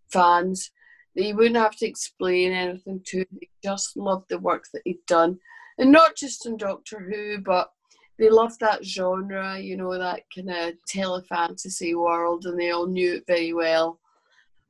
fans. 0.09 0.71
They 1.17 1.33
wouldn't 1.33 1.57
have 1.57 1.75
to 1.77 1.87
explain 1.87 2.53
anything 2.53 3.01
to. 3.07 3.25
They 3.29 3.49
just 3.61 3.97
loved 3.97 4.29
the 4.29 4.39
work 4.39 4.63
that 4.73 4.83
he'd 4.85 5.05
done. 5.05 5.39
And 5.77 5.91
not 5.91 6.15
just 6.15 6.45
in 6.45 6.55
Doctor 6.55 6.99
Who, 7.01 7.41
but 7.41 7.71
they 8.17 8.29
loved 8.29 8.59
that 8.61 8.85
genre, 8.85 9.59
you 9.59 9.75
know, 9.75 9.97
that 9.97 10.21
kind 10.33 10.49
of 10.49 10.73
telefantasy 10.89 11.95
world, 11.95 12.45
and 12.45 12.59
they 12.59 12.71
all 12.71 12.87
knew 12.87 13.15
it 13.15 13.23
very 13.27 13.53
well. 13.53 13.99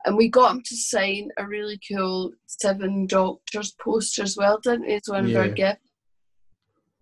And 0.04 0.16
we 0.16 0.28
got 0.28 0.52
him 0.52 0.62
to 0.62 0.76
sign 0.76 1.30
a 1.36 1.46
really 1.46 1.80
cool 1.88 2.32
Seven 2.46 3.06
Doctors 3.06 3.72
poster 3.80 4.22
as 4.22 4.36
well, 4.36 4.58
didn't 4.58 4.88
he? 4.88 4.94
As 4.94 5.08
one 5.08 5.28
yeah. 5.28 5.38
of 5.38 5.46
our 5.46 5.52
gifts. 5.52 5.90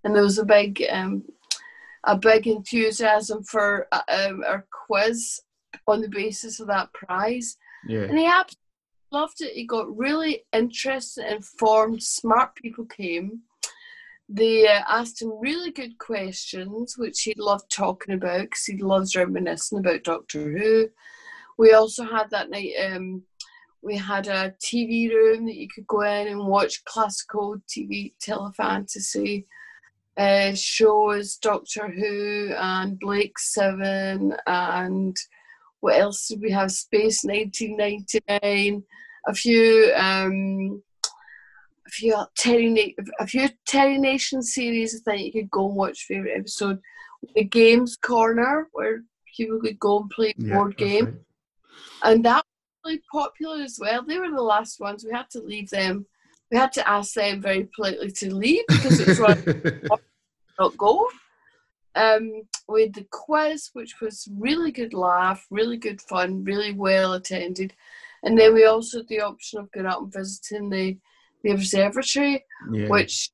And 0.04 0.14
there 0.14 0.22
was 0.22 0.38
a 0.38 0.44
big, 0.44 0.82
um, 0.90 1.24
a 2.04 2.16
big 2.16 2.46
enthusiasm 2.46 3.42
for 3.44 3.88
uh, 3.92 4.02
um, 4.08 4.42
our 4.46 4.66
quiz 4.86 5.40
on 5.86 6.00
the 6.00 6.08
basis 6.08 6.60
of 6.60 6.66
that 6.68 6.92
prize. 6.92 7.56
Yeah. 7.86 8.02
And 8.02 8.18
he 8.18 8.26
absolutely 8.26 8.58
loved 9.12 9.40
it. 9.40 9.52
He 9.54 9.66
got 9.66 9.96
really 9.96 10.44
interested, 10.52 11.30
informed, 11.30 12.02
smart 12.02 12.54
people 12.54 12.86
came 12.86 13.40
they 14.28 14.66
uh, 14.66 14.82
asked 14.88 15.20
him 15.20 15.32
really 15.40 15.70
good 15.70 15.98
questions, 15.98 16.96
which 16.96 17.22
he 17.22 17.34
loved 17.36 17.70
talking 17.70 18.14
about 18.14 18.42
because 18.42 18.64
he 18.64 18.76
loves 18.78 19.16
reminiscing 19.16 19.78
about 19.78 20.04
Doctor 20.04 20.50
Who. 20.50 20.88
We 21.58 21.72
also 21.72 22.04
had 22.04 22.30
that 22.30 22.50
night, 22.50 22.72
um, 22.84 23.22
we 23.82 23.96
had 23.96 24.26
a 24.28 24.54
TV 24.64 25.10
room 25.10 25.46
that 25.46 25.56
you 25.56 25.68
could 25.72 25.86
go 25.86 26.00
in 26.02 26.28
and 26.28 26.46
watch 26.46 26.84
classical 26.84 27.56
TV 27.68 28.14
telefantasy 28.24 29.44
uh, 30.16 30.54
shows, 30.54 31.36
Doctor 31.36 31.88
Who 31.88 32.54
and 32.56 32.98
Blake 32.98 33.38
Seven, 33.38 34.34
and 34.46 35.16
what 35.80 35.98
else 35.98 36.28
did 36.28 36.40
we 36.40 36.50
have? 36.52 36.72
Space 36.72 37.24
1999, 37.24 38.84
a 39.26 39.34
few. 39.34 39.92
Um, 39.94 40.82
few 41.94 42.16
Terry 42.36 42.96
a 43.20 43.26
few 43.26 43.48
Terry 43.66 43.98
Nation 43.98 44.42
series. 44.42 44.94
I 44.94 44.98
think 45.04 45.34
you 45.34 45.42
could 45.42 45.50
go 45.50 45.68
and 45.68 45.76
watch 45.76 46.04
favorite 46.04 46.38
episode. 46.38 46.80
The 47.34 47.44
games 47.44 47.96
corner 47.96 48.68
where 48.72 49.02
people 49.36 49.60
could 49.60 49.78
go 49.78 50.00
and 50.00 50.10
play 50.10 50.34
yeah, 50.36 50.54
board 50.54 50.76
game, 50.76 51.04
right. 51.04 51.14
and 52.02 52.24
that 52.24 52.44
was 52.44 52.44
really 52.84 53.02
popular 53.10 53.62
as 53.62 53.78
well. 53.80 54.02
They 54.02 54.18
were 54.18 54.30
the 54.30 54.42
last 54.42 54.80
ones. 54.80 55.04
We 55.04 55.12
had 55.12 55.30
to 55.30 55.40
leave 55.40 55.70
them. 55.70 56.06
We 56.50 56.58
had 56.58 56.72
to 56.72 56.88
ask 56.88 57.14
them 57.14 57.40
very 57.40 57.68
politely 57.74 58.10
to 58.10 58.34
leave 58.34 58.64
because 58.68 59.00
it 59.00 59.08
was 59.08 59.20
like 59.20 59.44
not 60.58 60.76
go. 60.76 61.08
Um, 61.96 62.42
we 62.68 62.82
had 62.82 62.94
the 62.94 63.06
quiz, 63.10 63.70
which 63.72 64.00
was 64.00 64.28
really 64.36 64.72
good 64.72 64.94
laugh, 64.94 65.46
really 65.50 65.76
good 65.76 66.02
fun, 66.02 66.42
really 66.44 66.72
well 66.72 67.12
attended, 67.14 67.72
and 68.24 68.38
then 68.38 68.52
we 68.52 68.64
also 68.66 68.98
had 68.98 69.08
the 69.08 69.20
option 69.20 69.60
of 69.60 69.70
going 69.72 69.86
out 69.86 70.02
and 70.02 70.12
visiting 70.12 70.68
the 70.68 70.98
the 71.44 71.52
observatory, 71.52 72.44
yeah. 72.72 72.88
which 72.88 73.30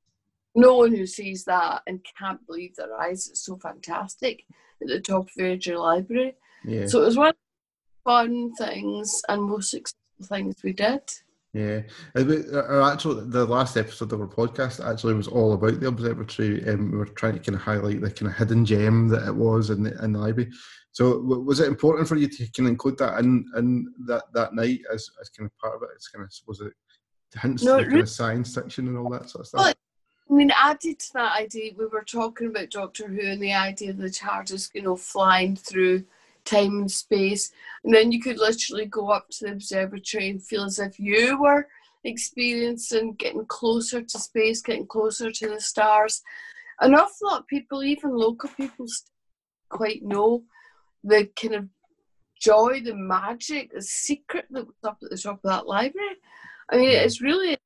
no 0.55 0.77
one 0.77 0.95
who 0.95 1.07
sees 1.07 1.45
that 1.45 1.83
and 1.87 2.05
can't 2.19 2.45
believe 2.47 2.77
their 2.77 2.95
eyes, 3.01 3.29
it's 3.29 3.47
so 3.47 3.57
fantastic 3.57 4.43
at 4.83 4.89
the 4.89 5.01
top 5.01 5.23
of 5.23 5.35
Airdrie 5.39 5.79
Library. 5.79 6.35
Yeah. 6.65 6.87
So 6.87 7.03
it 7.03 7.07
was 7.07 7.17
one 7.17 7.29
of 7.29 7.35
the 7.35 8.11
fun 8.11 8.53
things 8.57 9.23
and 9.29 9.43
most 9.43 9.71
successful 9.71 9.99
things 10.25 10.57
we 10.63 10.73
did. 10.73 11.01
Yeah, 11.53 11.81
uh, 12.15 12.21
uh, 12.21 12.63
our 12.69 12.93
actual 12.93 13.17
the 13.27 13.45
last 13.45 13.77
episode 13.77 14.13
of 14.13 14.21
our 14.21 14.29
podcast 14.29 14.87
actually 14.89 15.15
was 15.15 15.27
all 15.27 15.53
about 15.53 15.81
the 15.81 15.89
observatory, 15.89 16.63
and 16.63 16.93
we 16.93 16.99
were 16.99 17.07
trying 17.07 17.33
to 17.33 17.41
kind 17.41 17.57
of 17.57 17.63
highlight 17.63 18.01
the 18.01 18.11
kind 18.11 18.31
of 18.31 18.37
hidden 18.37 18.65
gem 18.65 19.09
that 19.09 19.27
it 19.27 19.35
was 19.35 19.71
in 19.71 19.83
the 19.83 20.05
in 20.05 20.13
the 20.13 20.21
library. 20.21 20.53
So, 20.93 21.19
was 21.19 21.59
it 21.59 21.67
important 21.67 22.07
for 22.07 22.15
you 22.15 22.29
to 22.29 22.49
kind 22.53 22.69
of 22.69 22.73
include 22.73 22.99
that 22.99 23.19
in 23.19 23.45
in 23.57 23.93
that 24.07 24.23
that 24.33 24.55
night 24.55 24.79
as 24.93 25.11
as 25.21 25.29
kind 25.31 25.51
of 25.51 25.59
part 25.59 25.75
of 25.75 25.83
it? 25.83 25.89
It's 25.97 26.07
kind 26.07 26.25
of 26.25 26.31
was 26.47 26.61
it 26.61 26.73
hence 27.35 27.63
no, 27.63 27.79
the 27.79 27.85
kind 27.85 28.01
of 28.01 28.09
science 28.09 28.53
section 28.53 28.89
and 28.89 28.99
all 28.99 29.11
that 29.11 29.31
sort 29.31 29.43
of 29.43 29.47
stuff. 29.49 29.61
Well, 29.61 29.75
I 30.31 30.33
mean, 30.33 30.53
added 30.57 30.99
to 30.99 31.13
that 31.15 31.37
idea, 31.37 31.73
we 31.77 31.87
were 31.87 32.05
talking 32.05 32.49
about 32.49 32.71
Doctor 32.71 33.09
Who 33.09 33.21
and 33.21 33.43
the 33.43 33.53
idea 33.53 33.91
of 33.91 33.99
the 33.99 34.09
TARDIS, 34.09 34.71
you 34.75 34.83
know, 34.83 34.97
flying 34.97 35.57
through 35.57 36.05
time 36.45 36.81
and 36.81 36.91
space, 36.91 37.53
and 37.85 37.93
then 37.93 38.13
you 38.13 38.21
could 38.21 38.39
literally 38.39 38.87
go 38.87 39.11
up 39.11 39.29
to 39.31 39.47
the 39.47 39.53
observatory 39.53 40.31
and 40.31 40.43
feel 40.43 40.65
as 40.65 40.79
if 40.79 40.99
you 40.99 41.41
were 41.41 41.67
experiencing 42.05 43.15
getting 43.15 43.45
closer 43.47 44.03
to 44.03 44.19
space, 44.19 44.63
getting 44.63 44.87
closer 44.87 45.31
to 45.31 45.49
the 45.49 45.61
stars. 45.61 46.23
An 46.81 46.95
awful 46.95 47.29
lot 47.29 47.41
of 47.41 47.47
people, 47.47 47.83
even 47.83 48.17
local 48.17 48.49
people, 48.51 48.87
quite 49.69 50.03
know 50.03 50.45
the 51.05 51.29
kind 51.41 51.55
of 51.55 51.69
joy, 52.41 52.81
the 52.83 52.95
magic, 52.95 53.73
the 53.73 53.83
secret 53.83 54.47
that 54.51 54.67
was 54.67 54.75
up 54.85 54.99
at 55.03 55.11
the 55.11 55.19
top 55.19 55.41
of 55.45 55.51
that 55.51 55.67
library. 55.67 56.17
I 56.71 56.77
mean, 56.77 56.91
it's 56.91 57.21
really 57.21 57.57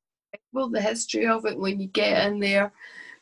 well 0.52 0.70
the 0.70 0.80
history 0.80 1.26
of 1.26 1.44
it 1.44 1.58
when 1.58 1.80
you 1.80 1.88
get 1.88 2.26
in 2.26 2.40
there, 2.40 2.72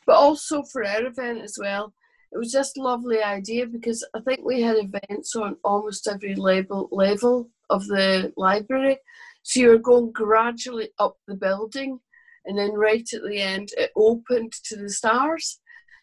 but 0.05 0.15
also 0.15 0.63
for 0.63 0.85
our 0.85 1.05
event 1.05 1.41
as 1.41 1.57
well. 1.59 1.93
It 2.31 2.37
was 2.37 2.51
just 2.51 2.77
a 2.77 2.81
lovely 2.81 3.21
idea 3.21 3.67
because 3.67 4.05
I 4.15 4.19
think 4.21 4.41
we 4.43 4.61
had 4.61 4.77
events 4.77 5.35
on 5.35 5.57
almost 5.63 6.07
every 6.07 6.35
level 6.35 6.89
level 6.91 7.49
of 7.69 7.85
the 7.87 8.33
library. 8.37 8.97
So 9.43 9.59
you 9.59 9.69
were 9.69 9.77
going 9.77 10.11
gradually 10.11 10.89
up 10.97 11.17
the 11.27 11.35
building, 11.35 11.99
and 12.45 12.57
then 12.57 12.73
right 12.73 13.07
at 13.13 13.21
the 13.23 13.39
end, 13.39 13.69
it 13.77 13.91
opened 13.95 14.53
to 14.63 14.77
the 14.77 14.89
stars. 14.89 15.59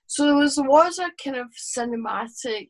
So 0.07 0.27
there 0.27 0.37
was 0.37 0.57
was 0.59 0.99
a 0.99 1.11
kind 1.23 1.37
of 1.37 1.49
cinematic 1.53 2.69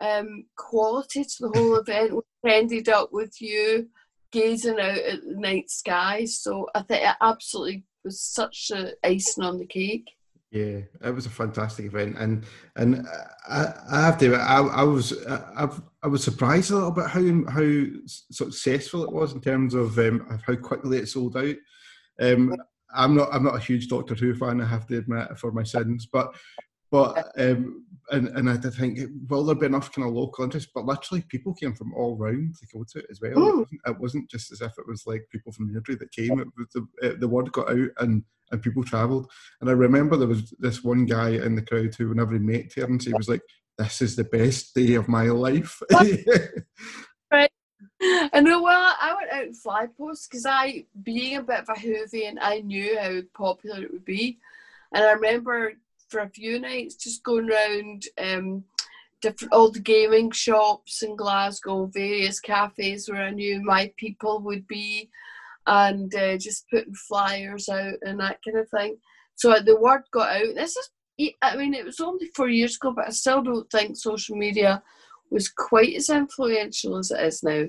um, 0.00 0.46
quality 0.56 1.24
to 1.24 1.36
the 1.40 1.52
whole 1.54 1.76
event, 1.76 2.16
which 2.16 2.24
ended 2.44 2.88
up 2.88 3.10
with 3.12 3.40
you 3.40 3.88
gazing 4.34 4.80
out 4.80 4.98
at 4.98 5.22
the 5.22 5.36
night 5.36 5.70
sky. 5.70 6.24
So 6.24 6.66
I 6.74 6.82
think 6.82 7.04
it 7.04 7.16
absolutely 7.20 7.84
was 8.04 8.20
such 8.20 8.70
a 8.74 8.92
icing 9.02 9.44
on 9.44 9.58
the 9.58 9.66
cake. 9.66 10.10
Yeah, 10.50 10.82
it 11.02 11.10
was 11.12 11.26
a 11.26 11.30
fantastic 11.30 11.86
event, 11.86 12.16
and 12.16 12.44
and 12.76 13.04
I, 13.48 13.72
I 13.90 14.00
have 14.02 14.18
to. 14.18 14.36
I, 14.36 14.60
I 14.60 14.82
was 14.84 15.12
I, 15.26 15.68
I 16.00 16.06
was 16.06 16.22
surprised 16.22 16.70
a 16.70 16.74
little 16.74 16.92
bit 16.92 17.06
how 17.06 17.50
how 17.50 17.84
successful 18.06 19.02
it 19.02 19.12
was 19.12 19.32
in 19.32 19.40
terms 19.40 19.74
of 19.74 19.98
um, 19.98 20.40
how 20.46 20.54
quickly 20.54 20.98
it 20.98 21.08
sold 21.08 21.36
out. 21.36 21.56
Um, 22.20 22.54
I'm 22.94 23.16
not 23.16 23.30
I'm 23.32 23.42
not 23.42 23.56
a 23.56 23.60
huge 23.60 23.88
Doctor 23.88 24.14
Who 24.14 24.32
fan. 24.32 24.60
I 24.60 24.66
have 24.66 24.86
to 24.88 24.98
admit 24.98 25.36
for 25.38 25.50
my 25.50 25.64
sins, 25.64 26.06
but 26.06 26.36
but 26.92 27.32
um, 27.36 27.83
and 28.10 28.28
and 28.28 28.50
I 28.50 28.56
did 28.56 28.74
think, 28.74 29.00
will 29.28 29.44
there 29.44 29.54
be 29.54 29.66
enough 29.66 29.92
kind 29.92 30.06
of 30.06 30.14
local 30.14 30.44
interest? 30.44 30.68
But 30.74 30.86
literally, 30.86 31.22
people 31.28 31.54
came 31.54 31.74
from 31.74 31.94
all 31.94 32.16
round 32.16 32.56
to 32.56 32.66
go 32.72 32.84
to 32.84 32.98
it 32.98 33.06
as 33.10 33.20
well. 33.20 33.30
It 33.30 33.34
hmm. 33.34 33.58
wasn't, 33.58 33.80
it, 33.86 33.98
wasn't, 34.00 34.30
just 34.30 34.52
as 34.52 34.60
if 34.60 34.78
it 34.78 34.86
was 34.86 35.06
like 35.06 35.26
people 35.30 35.52
from 35.52 35.74
Airdrie 35.74 35.98
that 35.98 36.12
came. 36.12 36.40
It 36.40 36.48
was 36.56 36.66
the, 36.74 37.16
the 37.18 37.28
word 37.28 37.52
got 37.52 37.70
out 37.70 37.88
and 37.98 38.22
and 38.50 38.62
people 38.62 38.84
travelled. 38.84 39.30
And 39.60 39.70
I 39.70 39.72
remember 39.72 40.16
there 40.16 40.28
was 40.28 40.52
this 40.58 40.84
one 40.84 41.06
guy 41.06 41.30
in 41.30 41.54
the 41.54 41.62
crowd 41.62 41.94
who, 41.94 42.08
whenever 42.08 42.32
he 42.32 42.38
met 42.38 42.70
Terrance, 42.70 43.06
he 43.06 43.12
was 43.14 43.28
like, 43.28 43.42
"This 43.78 44.02
is 44.02 44.16
the 44.16 44.24
best 44.24 44.74
day 44.74 44.94
of 44.94 45.08
my 45.08 45.24
life." 45.24 45.80
right. 45.92 47.50
I 48.02 48.40
know. 48.40 48.62
Well, 48.62 48.94
I 49.00 49.14
went 49.14 49.32
out 49.32 49.44
and 49.44 49.56
fly 49.56 49.86
post 49.98 50.30
because 50.30 50.46
I, 50.46 50.84
being 51.02 51.36
a 51.36 51.42
bit 51.42 51.60
of 51.60 51.68
a 51.70 51.72
Whovian, 51.74 52.36
I 52.40 52.60
knew 52.60 52.98
how 52.98 53.20
popular 53.34 53.82
it 53.82 53.92
would 53.92 54.04
be, 54.04 54.38
and 54.92 55.04
I 55.04 55.12
remember 55.12 55.74
for 56.08 56.20
a 56.20 56.30
few 56.30 56.60
nights, 56.60 56.96
just 56.96 57.22
going 57.22 57.50
around 57.50 58.04
um, 58.18 58.64
different 59.20 59.54
old 59.54 59.82
gaming 59.82 60.30
shops 60.30 61.02
in 61.02 61.16
Glasgow, 61.16 61.86
various 61.86 62.40
cafes 62.40 63.08
where 63.08 63.22
I 63.22 63.30
knew 63.30 63.62
my 63.62 63.92
people 63.96 64.40
would 64.40 64.66
be, 64.66 65.10
and 65.66 66.14
uh, 66.14 66.36
just 66.36 66.68
putting 66.70 66.94
flyers 66.94 67.68
out 67.68 67.94
and 68.02 68.20
that 68.20 68.38
kind 68.44 68.58
of 68.58 68.68
thing. 68.68 68.98
So 69.36 69.58
the 69.60 69.80
word 69.80 70.02
got 70.12 70.30
out. 70.30 70.54
This 70.54 70.76
is, 70.76 71.30
I 71.42 71.56
mean, 71.56 71.74
it 71.74 71.84
was 71.84 72.00
only 72.00 72.26
four 72.36 72.48
years 72.48 72.76
ago, 72.76 72.92
but 72.94 73.06
I 73.06 73.10
still 73.10 73.42
don't 73.42 73.70
think 73.70 73.96
social 73.96 74.36
media 74.36 74.82
was 75.30 75.48
quite 75.48 75.94
as 75.96 76.10
influential 76.10 76.98
as 76.98 77.10
it 77.10 77.20
is 77.20 77.42
now. 77.42 77.64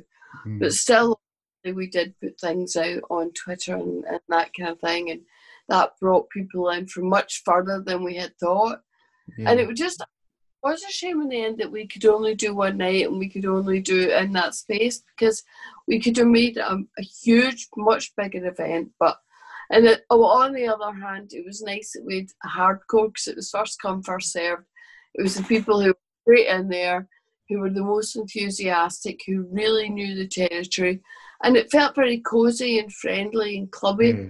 Mm. 0.46 0.60
But 0.60 0.74
still, 0.74 1.20
we 1.63 1.88
did 1.88 2.13
put 2.22 2.39
things 2.39 2.75
out 2.75 3.01
on 3.10 3.32
Twitter 3.32 3.75
and, 3.75 4.04
and 4.06 4.20
that 4.30 4.51
kind 4.58 4.72
of 4.72 4.80
thing, 4.80 5.10
and 5.10 5.22
that 5.69 5.91
brought 6.00 6.29
people 6.29 6.69
in 6.69 6.88
from 6.88 7.10
much 7.10 7.41
further 7.45 7.81
than 7.81 8.03
we 8.03 8.15
had 8.15 8.38
thought. 8.39 8.79
Yeah. 9.38 9.51
And 9.51 9.60
it 9.60 9.67
was 9.67 9.77
just 9.79 10.01
it 10.01 10.07
was 10.63 10.84
a 10.84 10.91
shame 10.91 11.22
in 11.22 11.29
the 11.29 11.43
end 11.43 11.57
that 11.60 11.72
we 11.72 11.88
could 11.88 12.05
only 12.05 12.36
do 12.36 12.55
one 12.55 12.77
night 12.77 13.05
and 13.05 13.19
we 13.19 13.29
could 13.29 13.45
only 13.45 13.79
do 13.79 14.01
it 14.01 14.24
in 14.24 14.34
that 14.34 14.55
space 14.55 15.03
because 15.15 15.43
we 15.88 16.00
could 16.00 16.17
have 16.17 16.27
made 16.27 16.57
a, 16.57 16.77
a 16.98 17.01
huge, 17.01 17.67
much 17.77 18.15
bigger 18.15 18.45
event. 18.48 18.89
But 19.00 19.17
And 19.72 19.86
it, 19.86 20.05
oh, 20.10 20.24
on 20.24 20.53
the 20.53 20.67
other 20.67 20.93
hand, 20.93 21.31
it 21.34 21.45
was 21.45 21.62
nice 21.62 21.91
that 21.93 22.05
we 22.05 22.17
had 22.17 22.27
hardcore 22.51 23.07
because 23.07 23.27
it 23.27 23.36
was 23.36 23.50
first 23.50 23.81
come, 23.81 24.01
first 24.03 24.31
served. 24.31 24.63
It 25.15 25.24
was 25.24 25.36
the 25.36 25.43
people 25.43 25.81
who 25.81 25.89
were 25.89 25.98
great 26.25 26.48
in 26.48 26.69
there, 26.69 27.07
who 27.50 27.60
were 27.60 27.69
the 27.69 27.84
most 27.84 28.15
enthusiastic, 28.15 29.22
who 29.25 29.48
really 29.51 29.89
knew 29.89 30.15
the 30.15 30.27
territory. 30.27 31.01
And 31.43 31.55
it 31.57 31.72
felt 31.72 31.95
very 31.95 32.19
cosy 32.19 32.79
and 32.79 32.91
friendly 32.91 33.57
and 33.57 33.72
clubby. 33.72 34.07
Yeah. 34.07 34.25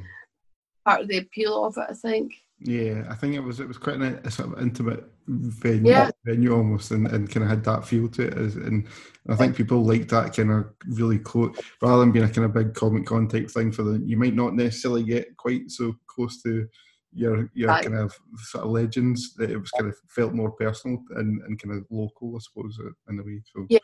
Part 0.86 1.02
of 1.02 1.08
the 1.08 1.18
appeal 1.18 1.66
of 1.66 1.78
it, 1.78 1.86
I 1.90 1.94
think. 1.94 2.34
Yeah, 2.60 3.04
I 3.10 3.16
think 3.16 3.36
it 3.36 3.42
was 3.42 3.60
it 3.60 3.68
was 3.68 3.78
quite 3.78 3.96
an, 3.96 4.20
a 4.24 4.32
sort 4.32 4.54
of 4.54 4.62
intimate 4.62 5.04
venue, 5.28 5.92
Yeah. 5.92 6.10
venue 6.24 6.54
almost, 6.56 6.92
and, 6.92 7.08
and 7.08 7.30
kind 7.30 7.44
of 7.44 7.50
had 7.50 7.64
that 7.66 7.86
feel 7.86 8.08
to 8.10 8.28
it. 8.28 8.38
As, 8.38 8.56
and 8.56 8.88
I 9.28 9.36
think 9.36 9.56
people 9.58 9.84
like 9.84 10.08
that 10.10 10.36
kind 10.36 10.52
of 10.52 10.68
really 10.88 11.20
close, 11.20 11.58
rather 11.82 12.00
than 12.00 12.12
being 12.12 12.24
a 12.26 12.30
kind 12.30 12.46
of 12.46 12.54
big 12.54 12.74
comic 12.74 13.06
con 13.08 13.28
type 13.28 13.50
thing 13.52 13.72
for 13.72 13.84
the. 13.84 14.00
You 14.06 14.16
might 14.18 14.36
not 14.36 14.54
necessarily 14.56 15.04
get 15.04 15.36
quite 15.36 15.70
so 15.70 15.96
close 16.08 16.42
to 16.44 16.68
your 17.14 17.50
your 17.54 17.70
Right. 17.70 17.84
kind 17.84 17.98
of 17.98 18.18
sort 18.38 18.64
of 18.64 18.72
legends. 18.72 19.34
That 19.36 19.50
it 19.52 19.58
was 19.58 19.72
kind 19.72 19.88
of 19.90 19.98
felt 20.10 20.34
more 20.34 20.52
personal 20.52 21.02
and, 21.16 21.42
and 21.42 21.60
kind 21.62 21.76
of 21.78 21.86
local, 21.90 22.36
I 22.36 22.40
suppose, 22.40 22.80
uh, 22.80 22.92
in 23.12 23.20
a 23.20 23.24
way. 23.24 23.42
So 23.54 23.66
Yeah. 23.70 23.80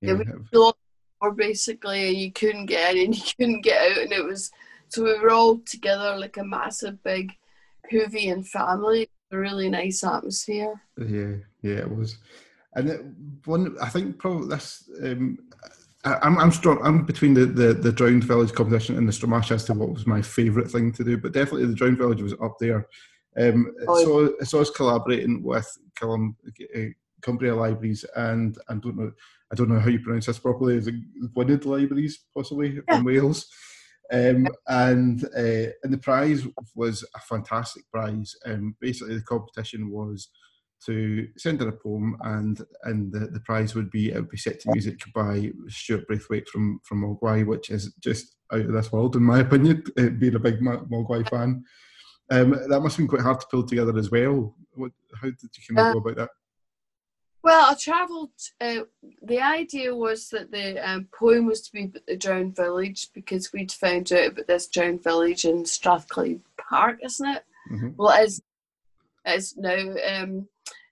yeah, 0.00 0.14
Yeah, 0.14 0.20
it 0.22 0.38
was- 0.38 0.50
Door 0.50 0.74
or 1.20 1.32
basically, 1.34 2.10
you 2.16 2.32
couldn't 2.32 2.66
get 2.66 2.96
in 2.96 3.12
you 3.12 3.22
couldn't 3.38 3.60
get 3.62 3.92
out, 3.92 3.98
and 3.98 4.12
it 4.12 4.24
was 4.24 4.50
so 4.88 5.04
we 5.04 5.18
were 5.18 5.30
all 5.30 5.58
together 5.58 6.16
like 6.16 6.36
a 6.36 6.44
massive 6.44 7.02
big 7.02 7.32
Whovian 7.92 8.46
family. 8.46 9.08
A 9.30 9.36
really 9.38 9.68
nice 9.68 10.02
atmosphere. 10.04 10.80
Yeah, 10.96 11.34
yeah, 11.62 11.80
it 11.80 11.94
was. 11.94 12.16
And 12.74 12.88
it, 12.88 13.00
one, 13.44 13.76
I 13.80 13.88
think 13.90 14.18
probably 14.18 14.48
this. 14.48 14.88
Um, 15.02 15.38
I, 16.04 16.16
I'm 16.22 16.38
I'm 16.38 16.52
strong. 16.52 16.80
I'm 16.82 17.04
between 17.04 17.34
the, 17.34 17.44
the 17.44 17.74
the 17.74 17.92
Drowned 17.92 18.24
Village 18.24 18.52
competition 18.52 18.96
and 18.96 19.06
the 19.06 19.12
Stramash 19.12 19.50
as 19.50 19.64
to 19.64 19.74
what 19.74 19.90
was 19.92 20.06
my 20.06 20.22
favourite 20.22 20.70
thing 20.70 20.92
to 20.92 21.04
do, 21.04 21.18
but 21.18 21.32
definitely 21.32 21.66
the 21.66 21.74
Drowned 21.74 21.98
Village 21.98 22.22
was 22.22 22.34
up 22.42 22.56
there. 22.58 22.86
Um, 23.36 23.74
Oh, 23.86 24.04
so 24.04 24.34
I 24.40 24.44
saw 24.44 24.60
us 24.60 24.70
collaborating 24.70 25.42
with 25.42 25.70
Callum, 25.94 26.34
uh, 26.74 26.80
Cumbria 27.20 27.54
Libraries 27.54 28.04
and 28.16 28.56
I 28.68 28.74
don't 28.74 28.96
know 28.96 29.12
I 29.52 29.54
don't 29.54 29.68
know 29.68 29.78
how 29.78 29.88
you 29.88 30.00
pronounce 30.00 30.26
this 30.26 30.38
properly. 30.38 30.76
Is 30.76 30.88
it 30.88 30.94
Gwynedd 31.34 31.64
Libraries 31.66 32.24
possibly 32.34 32.80
Yeah. 32.88 32.98
in 32.98 33.04
Wales? 33.04 33.48
Um, 34.10 34.46
and 34.68 35.24
uh, 35.36 35.72
and 35.82 35.92
the 35.92 35.98
prize 35.98 36.46
was 36.74 37.04
a 37.14 37.20
fantastic 37.20 37.84
prize. 37.92 38.34
Um, 38.46 38.74
basically, 38.80 39.14
the 39.16 39.22
competition 39.22 39.90
was 39.90 40.28
to 40.86 41.26
send 41.36 41.60
in 41.60 41.68
a 41.68 41.72
poem, 41.72 42.16
and 42.22 42.60
and 42.84 43.12
the, 43.12 43.26
the 43.26 43.40
prize 43.40 43.74
would 43.74 43.90
be 43.90 44.10
it 44.10 44.14
would 44.14 44.30
be 44.30 44.36
set 44.38 44.60
to 44.60 44.70
music 44.72 45.00
by 45.14 45.50
Stuart 45.68 46.06
Braithwaite 46.06 46.48
from 46.48 46.80
from 46.84 47.02
Mogwai, 47.02 47.44
which 47.46 47.68
is 47.70 47.92
just 48.00 48.36
out 48.52 48.60
of 48.60 48.72
this 48.72 48.90
world 48.92 49.16
in 49.16 49.22
my 49.22 49.40
opinion. 49.40 49.82
uh, 49.98 50.08
Being 50.08 50.36
a 50.36 50.38
big 50.38 50.62
Mo- 50.62 50.86
Mogwai 50.90 51.28
fan, 51.28 51.64
um, 52.30 52.50
that 52.68 52.80
must 52.80 52.96
have 52.96 52.98
been 52.98 53.08
quite 53.08 53.22
hard 53.22 53.40
to 53.40 53.46
pull 53.50 53.66
together 53.66 53.96
as 53.98 54.10
well. 54.10 54.56
What, 54.72 54.92
how 55.20 55.28
did 55.28 55.36
you 55.42 55.74
kind 55.74 55.80
of 55.80 55.86
Uh, 55.86 55.92
go 55.92 55.98
about 55.98 56.16
that? 56.16 56.30
Well, 57.42 57.70
I 57.70 57.74
travelled. 57.74 58.30
Uh, 58.60 58.80
the 59.22 59.40
idea 59.40 59.94
was 59.94 60.28
that 60.30 60.50
the 60.50 60.78
um, 60.78 61.08
poem 61.18 61.46
was 61.46 61.62
to 61.62 61.72
be 61.72 61.84
about 61.84 62.06
the 62.06 62.16
drowned 62.16 62.56
village 62.56 63.08
because 63.14 63.52
we'd 63.52 63.72
found 63.72 64.12
out 64.12 64.28
about 64.32 64.46
this 64.48 64.66
drowned 64.66 65.02
village 65.02 65.44
in 65.44 65.64
Strathclyde 65.64 66.40
Park, 66.58 66.98
isn't 67.04 67.28
it? 67.28 67.44
Mhm. 67.70 67.94
Well, 67.96 68.16
it 68.18 68.24
is, 68.26 68.42
it 69.24 69.34
is 69.36 69.56
now. 69.56 69.94
Um, 70.06 70.48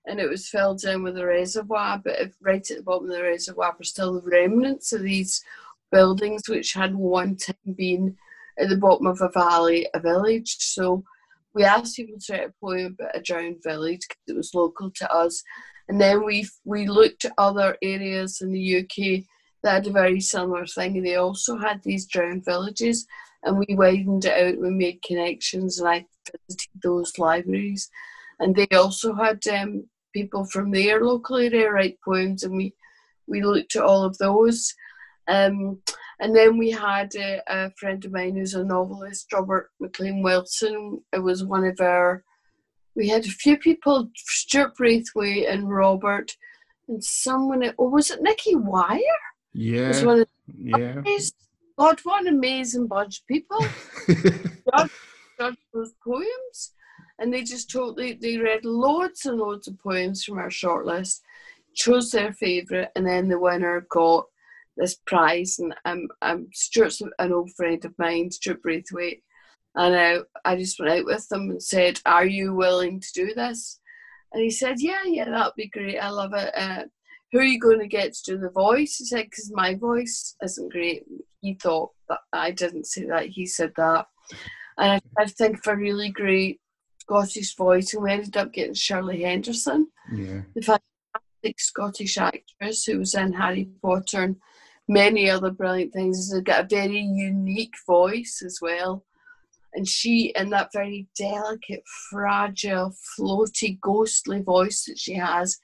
and 0.07 0.21
it 0.21 0.29
was 0.31 0.49
filled 0.49 0.85
in 0.85 1.03
with 1.03 1.19
a 1.19 1.27
reservoir, 1.27 2.01
but 2.03 2.21
if 2.21 2.37
right 2.41 2.71
at 2.71 2.77
the 2.77 2.83
bottom 2.83 3.11
of 3.11 3.17
the 3.17 3.23
reservoir 3.23 3.75
were 3.77 3.85
still 3.85 4.15
the 4.21 4.31
remnants 4.31 4.93
of 4.93 5.03
these 5.03 5.45
buildings 5.91 6.49
which 6.49 6.73
had 6.75 6.95
one 6.95 7.37
time 7.37 7.57
been 7.77 8.17
at 8.59 8.69
the 8.69 8.77
bottom 8.77 9.07
of 9.07 9.21
a 9.21 9.29
valley, 9.31 9.89
a 9.95 10.01
village. 10.01 10.57
So 10.61 11.03
we 11.55 11.65
asked 11.65 11.97
people 11.97 12.21
to 12.21 12.33
write 12.33 12.49
a 12.49 12.55
poem 12.61 12.97
about 12.99 13.17
a 13.17 13.21
drowned 13.21 13.63
village 13.65 14.03
because 14.09 14.23
it 14.29 14.37
was 14.37 14.55
local 14.55 14.91
to 14.93 15.13
us. 15.13 15.43
And 15.89 16.01
then 16.01 16.25
we 16.25 16.49
we 16.65 16.87
looked 16.89 17.25
at 17.25 17.33
other 17.39 17.77
areas 17.83 18.41
in 18.41 18.53
the 18.53 18.79
UK 18.79 19.25
that 19.63 19.73
had 19.73 19.87
a 19.87 19.93
very 19.93 20.21
similar 20.21 20.67
thing, 20.67 20.97
and 20.97 21.07
they 21.07 21.17
also 21.17 21.59
had 21.59 21.83
these 21.83 22.07
drowned 22.07 22.45
villages. 22.45 23.07
And 23.43 23.59
we 23.59 23.77
widened 23.77 24.25
it 24.25 24.57
out. 24.57 24.61
We 24.61 24.71
made 24.71 25.03
connections, 25.03 25.79
and 25.79 25.89
I 25.89 26.07
visited 26.49 26.83
those 26.83 27.19
libraries, 27.19 27.89
and 28.41 28.55
they 28.55 28.67
also 28.75 29.15
had 29.15 29.47
um, 29.49 29.87
people 30.13 30.45
from 30.47 30.71
their 30.71 31.05
local 31.05 31.37
area 31.37 31.71
write 31.71 31.99
poems, 32.05 32.43
and 32.43 32.57
we 32.57 32.75
we 33.29 33.43
looked 33.43 33.77
at 33.77 33.83
all 33.83 34.03
of 34.03 34.19
those. 34.19 34.75
Um, 35.29 35.83
and 36.19 36.35
then 36.35 36.57
we 36.57 36.71
had 36.71 37.15
a, 37.17 37.43
a 37.47 37.71
friend 37.79 38.05
of 38.05 38.13
mine 38.13 38.37
who's 38.37 38.55
a 38.55 38.65
novelist, 38.65 39.33
Robert 39.33 39.71
McLean 39.81 40.23
Wilson. 40.23 41.01
It 41.13 41.19
was 41.19 41.45
one 41.45 41.65
of 41.65 41.79
our 41.81 42.25
we 42.97 43.09
had 43.09 43.27
a 43.27 43.29
few 43.29 43.59
people, 43.59 44.11
Stuart 44.17 44.75
Braithwaite 44.77 45.47
and 45.47 45.71
Robert, 45.71 46.33
and 46.89 47.03
someone. 47.05 47.63
Oh, 47.79 47.91
was 47.91 48.11
it 48.11 48.23
Nicky 48.23 48.57
Wire? 48.57 48.99
Was 49.89 50.01
Yeah, 50.01 50.07
one 50.07 50.21
of 50.21 50.29
yeah. 50.59 51.03
God, 51.79 52.01
what 52.05 52.23
an 52.23 52.29
amazing 52.29 52.87
bunch 52.87 53.21
of 53.21 53.27
people! 53.27 53.61
judged 55.39 55.59
those 55.75 55.93
poems, 56.03 56.73
and 57.19 57.33
they 57.33 57.43
just 57.43 57.71
totally 57.71 58.15
they 58.15 58.39
read 58.39 58.65
loads 58.65 59.27
and 59.27 59.39
loads 59.39 59.69
of 59.69 59.79
poems 59.79 60.25
from 60.25 60.39
our 60.39 60.49
shortlist, 60.49 61.21
chose 61.75 62.11
their 62.11 62.33
favourite, 62.33 62.89
and 62.97 63.07
then 63.07 63.29
the 63.29 63.39
winner 63.39 63.87
got 63.91 64.25
this 64.77 64.95
prize. 65.07 65.59
And 65.59 65.75
um, 65.85 66.09
um, 66.23 66.49
Stuart's 66.55 67.03
an 67.19 67.33
old 67.33 67.53
friend 67.53 67.85
of 67.85 67.95
mine, 67.99 68.31
Stuart 68.31 68.63
Braithwaite, 68.63 69.23
and 69.77 69.95
I 69.95 70.19
I 70.45 70.57
just 70.57 70.79
went 70.81 70.93
out 70.93 71.05
with 71.05 71.29
them 71.29 71.51
and 71.51 71.63
said, 71.63 72.01
"Are 72.07 72.27
you 72.27 72.55
willing 72.55 73.01
to 73.01 73.13
do 73.15 73.35
this?" 73.35 73.81
And 74.33 74.43
he 74.43 74.51
said, 74.51 74.77
"Yeah, 74.79 75.05
yeah, 75.05 75.31
that'd 75.31 75.55
be 75.57 75.69
great. 75.69 75.99
I 75.99 76.09
love 76.09 76.33
it." 76.35 76.53
Uh, 76.57 76.85
who 77.33 77.39
are 77.39 77.45
you 77.45 77.61
going 77.61 77.81
to 77.81 77.89
get 77.89 78.15
to 78.15 78.33
do 78.33 78.39
the 78.39 78.51
voice? 78.51 78.97
He 78.97 79.05
said, 79.05 79.25
because 79.25 79.51
my 79.53 79.75
voice 79.75 80.37
isn't 80.43 80.73
great. 80.73 81.05
He 81.41 81.55
thought 81.55 81.91
that 82.09 82.21
I 82.33 82.53
didn't 82.53 82.87
say 82.87 83.05
that. 83.07 83.27
He 83.27 83.47
said 83.47 83.73
that. 83.77 84.07
And 84.79 84.93
I 84.93 85.01
tried 85.15 85.29
to 85.29 85.35
think 85.35 85.59
of 85.59 85.73
a 85.73 85.77
really 85.77 86.11
great 86.11 86.61
Scottish 87.01 87.55
voice, 87.57 87.95
and 87.95 88.03
we 88.03 88.13
ended 88.13 88.37
up 88.37 88.53
getting 88.53 88.75
Shirley 88.75 89.23
Henderson, 89.23 89.89
yeah, 90.13 90.43
the 90.55 90.63
fantastic 90.63 91.61
Scottish 91.61 92.19
actress 92.19 92.85
who 92.85 92.99
was 92.99 93.15
in 93.15 93.33
Harry 93.33 93.69
Potter 93.81 94.23
and 94.23 94.37
many 94.89 95.31
other 95.31 95.51
brilliant 95.51 95.93
things. 95.93 96.17
She's 96.19 96.41
got 96.43 96.65
a 96.65 96.69
very 96.69 97.01
unique 97.01 97.75
voice 97.87 98.43
as 98.45 98.59
well. 98.61 99.05
And 99.77 99.87
she, 99.87 100.33
in 100.35 100.51
that 100.51 100.73
very 100.73 101.07
delicate, 101.17 101.85
fragile, 102.11 102.95
floaty, 103.19 103.79
ghostly 103.81 104.41
voice 104.41 104.85
that 104.87 104.99
she 104.99 105.15
has, 105.15 105.59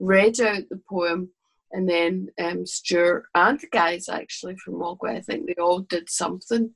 read 0.00 0.40
out 0.40 0.62
the 0.70 0.80
poem. 0.88 1.30
And 1.72 1.88
then 1.88 2.28
um, 2.38 2.64
Stuart 2.64 3.24
and 3.34 3.60
the 3.60 3.66
guys 3.66 4.08
actually 4.08 4.56
from 4.56 4.74
Mogwai, 4.74 5.16
I 5.16 5.20
think 5.20 5.46
they 5.46 5.60
all 5.60 5.80
did 5.80 6.08
something 6.08 6.72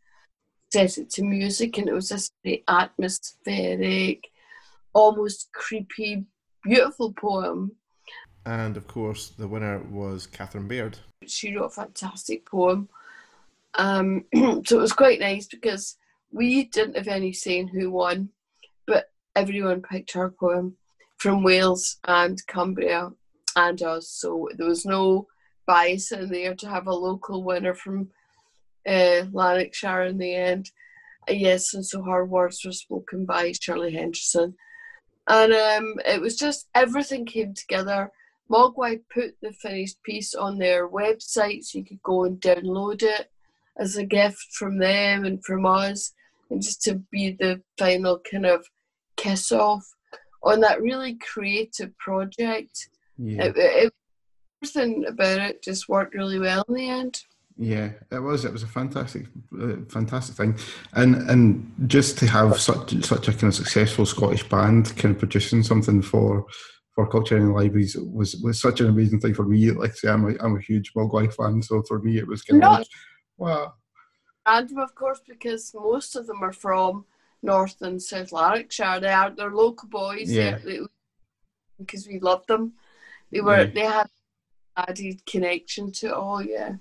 set 0.72 0.98
it 0.98 1.10
to 1.10 1.22
music, 1.22 1.78
and 1.78 1.88
it 1.88 1.92
was 1.92 2.08
this 2.08 2.30
very 2.44 2.64
atmospheric, 2.68 4.24
almost 4.92 5.50
creepy, 5.52 6.24
beautiful 6.64 7.12
poem. 7.12 7.72
And 8.46 8.76
of 8.76 8.86
course, 8.86 9.30
the 9.30 9.48
winner 9.48 9.80
was 9.90 10.26
Catherine 10.26 10.68
Baird. 10.68 10.98
She 11.26 11.54
wrote 11.54 11.66
a 11.66 11.70
fantastic 11.70 12.46
poem. 12.46 12.88
Um, 13.74 14.24
so 14.34 14.78
it 14.78 14.82
was 14.82 14.92
quite 14.92 15.20
nice 15.20 15.46
because 15.46 15.96
we 16.32 16.64
didn't 16.64 16.96
have 16.96 17.08
any 17.08 17.32
saying 17.32 17.68
who 17.68 17.90
won, 17.90 18.30
but 18.86 19.10
everyone 19.34 19.82
picked 19.82 20.16
our 20.16 20.30
poem 20.30 20.76
from 21.18 21.42
Wales 21.42 21.98
and 22.06 22.40
Cumbria 22.46 23.10
and 23.56 23.82
us. 23.82 24.08
So 24.08 24.48
there 24.56 24.68
was 24.68 24.86
no 24.86 25.26
bias 25.66 26.12
in 26.12 26.30
there 26.30 26.54
to 26.54 26.68
have 26.68 26.86
a 26.86 26.94
local 26.94 27.44
winner 27.44 27.74
from 27.74 28.10
uh, 28.86 29.24
Lanarkshire 29.32 30.04
in 30.04 30.18
the 30.18 30.34
end. 30.34 30.70
Uh, 31.28 31.34
yes, 31.34 31.74
and 31.74 31.84
so 31.84 32.02
her 32.02 32.24
words 32.24 32.64
were 32.64 32.72
spoken 32.72 33.26
by 33.26 33.52
Shirley 33.52 33.92
Henderson. 33.92 34.54
And 35.28 35.52
um, 35.52 35.94
it 36.06 36.20
was 36.20 36.36
just 36.36 36.68
everything 36.74 37.26
came 37.26 37.54
together. 37.54 38.10
Mogwai 38.50 39.00
put 39.12 39.36
the 39.40 39.52
finished 39.52 40.02
piece 40.02 40.34
on 40.34 40.58
their 40.58 40.88
website 40.88 41.62
so 41.62 41.78
you 41.78 41.84
could 41.84 42.02
go 42.02 42.24
and 42.24 42.40
download 42.40 43.02
it 43.02 43.30
as 43.78 43.96
a 43.96 44.04
gift 44.04 44.44
from 44.52 44.78
them 44.78 45.24
and 45.24 45.44
from 45.44 45.66
us, 45.66 46.12
and 46.50 46.62
just 46.62 46.82
to 46.82 47.02
be 47.10 47.36
the 47.38 47.62
final 47.78 48.20
kind 48.30 48.46
of 48.46 48.66
kiss 49.16 49.52
off 49.52 49.84
on 50.42 50.60
that 50.60 50.82
really 50.82 51.16
creative 51.16 51.96
project. 51.98 52.88
yeah. 53.18 53.44
It, 53.44 53.56
it, 53.56 53.92
everything 54.62 55.06
about 55.06 55.38
it 55.38 55.62
just 55.62 55.88
worked 55.88 56.14
really 56.14 56.38
well 56.38 56.64
in 56.68 56.74
the 56.74 56.88
end. 56.88 57.20
Yeah, 57.56 57.90
it 58.10 58.20
was. 58.20 58.46
It 58.46 58.52
was 58.52 58.62
a 58.62 58.66
fantastic, 58.66 59.26
uh, 59.60 59.76
fantastic 59.90 60.34
thing, 60.34 60.58
and 60.94 61.16
and 61.28 61.70
just 61.86 62.16
to 62.18 62.26
have 62.26 62.58
such 62.58 63.04
such 63.04 63.28
a 63.28 63.32
kind 63.32 63.44
of 63.44 63.54
successful 63.54 64.06
Scottish 64.06 64.48
band 64.48 64.96
kind 64.96 65.14
of 65.14 65.18
producing 65.18 65.62
something 65.62 66.00
for 66.00 66.46
for 66.94 67.06
culture 67.06 67.36
and 67.36 67.52
libraries 67.52 67.96
was 67.96 68.36
was 68.36 68.58
such 68.58 68.80
an 68.80 68.88
amazing 68.88 69.20
thing 69.20 69.34
for 69.34 69.44
me. 69.44 69.70
Like 69.72 69.90
I 69.90 69.94
say, 69.94 70.08
I'm 70.08 70.24
a 70.24 70.42
I'm 70.42 70.56
a 70.56 70.60
huge 70.60 70.94
Mogwai 70.94 71.32
fan, 71.34 71.62
so 71.62 71.82
for 71.82 71.98
me 71.98 72.16
it 72.16 72.26
was 72.26 72.40
kind 72.42 72.62
of 72.62 72.70
Not- 72.70 72.78
like, 72.78 72.88
wow, 73.36 73.74
random, 74.46 74.78
of 74.78 74.94
course, 74.94 75.20
because 75.26 75.72
most 75.74 76.16
of 76.16 76.26
them 76.26 76.42
are 76.42 76.52
from 76.52 77.04
North 77.42 77.80
and 77.82 78.02
South 78.02 78.32
Lanarkshire. 78.32 79.00
They 79.00 79.08
are 79.08 79.30
they're 79.30 79.50
local 79.50 79.88
boys. 79.88 80.30
Yeah. 80.30 80.58
because 81.78 82.06
we 82.06 82.18
love 82.20 82.46
them. 82.46 82.74
They 83.32 83.40
were 83.40 83.64
yeah. 83.64 83.70
they 83.72 83.80
had 83.80 84.08
added 84.76 85.24
connection 85.26 85.92
to 85.92 86.08
it 86.08 86.12
all. 86.12 86.42
Yeah. 86.42 86.74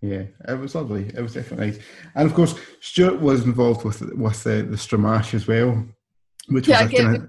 Yeah, 0.00 0.24
it 0.48 0.58
was 0.58 0.74
lovely. 0.74 1.06
It 1.14 1.20
was 1.20 1.34
definitely 1.34 1.70
nice, 1.70 1.78
and 2.16 2.26
of 2.28 2.34
course, 2.34 2.56
Stuart 2.80 3.20
was 3.20 3.44
involved 3.44 3.84
with 3.84 4.00
with 4.16 4.42
the, 4.42 4.66
the 4.68 4.76
Stramash 4.76 5.32
as 5.32 5.46
well, 5.46 5.86
which 6.48 6.66
yeah, 6.66 6.82
was 6.82 6.92
a 6.94 7.28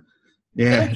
yeah. 0.56 0.96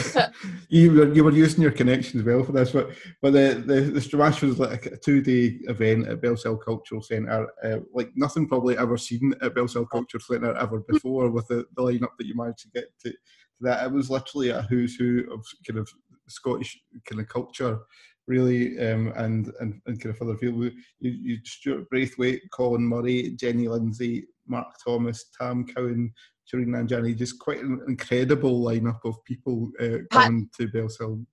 you 0.68 0.92
were 0.92 1.12
you 1.12 1.24
were 1.24 1.32
using 1.32 1.62
your 1.62 1.72
connections 1.72 2.22
well 2.22 2.42
for 2.44 2.52
this, 2.52 2.70
but 2.70 2.90
but 3.20 3.32
the 3.32 3.62
the, 3.66 3.80
the 3.80 4.00
Stramash 4.00 4.42
was 4.42 4.58
like 4.58 4.86
a 4.86 4.96
two 4.96 5.20
day 5.20 5.58
event 5.68 6.08
at 6.08 6.20
Bellshill 6.20 6.62
Cultural 6.62 7.02
Centre, 7.02 7.48
uh, 7.64 7.78
like 7.92 8.10
nothing 8.14 8.48
probably 8.48 8.76
ever 8.78 8.96
seen 8.96 9.34
at 9.42 9.54
Bellshill 9.54 9.88
Cultural 9.90 10.22
Centre 10.22 10.56
ever 10.56 10.80
before 10.80 11.30
with 11.30 11.46
the, 11.48 11.66
the 11.76 11.82
lineup 11.82 12.16
that 12.18 12.26
you 12.26 12.34
managed 12.34 12.60
to 12.60 12.68
get 12.70 12.84
to, 13.00 13.10
to 13.10 13.16
that. 13.60 13.84
It 13.84 13.92
was 13.92 14.10
literally 14.10 14.50
a 14.50 14.62
who's 14.62 14.96
who 14.96 15.24
of 15.32 15.44
kind 15.66 15.78
of 15.78 15.88
Scottish 16.28 16.80
kind 17.06 17.20
of 17.20 17.28
culture 17.28 17.80
really, 18.28 18.78
um, 18.78 19.12
and, 19.16 19.52
and 19.60 19.80
and 19.86 20.00
kind 20.00 20.14
of 20.14 20.22
other 20.22 20.36
people. 20.36 20.64
You, 20.64 20.72
you 21.00 21.38
Stuart 21.44 21.88
Braithwaite, 21.90 22.42
Colin 22.52 22.82
Murray, 22.86 23.30
Jenny 23.30 23.68
Lindsay, 23.68 24.26
Mark 24.46 24.68
Thomas, 24.84 25.26
Tam 25.38 25.66
Cowan, 25.66 26.12
Shireen 26.52 26.68
Nanjiani, 26.68 27.16
just 27.16 27.38
quite 27.38 27.62
an 27.62 27.80
incredible 27.88 28.62
lineup 28.62 29.00
of 29.04 29.22
people 29.24 29.70
uh, 29.80 29.98
coming 30.10 30.48
to 30.58 30.68
Bellshill. 30.68 31.24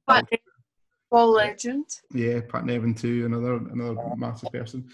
Ball 1.11 1.31
legend. 1.31 1.85
Yeah, 2.13 2.41
Pat 2.47 2.65
Nevin 2.65 2.93
too, 2.93 3.25
another 3.25 3.55
another 3.55 3.97
massive 4.15 4.51
person. 4.51 4.87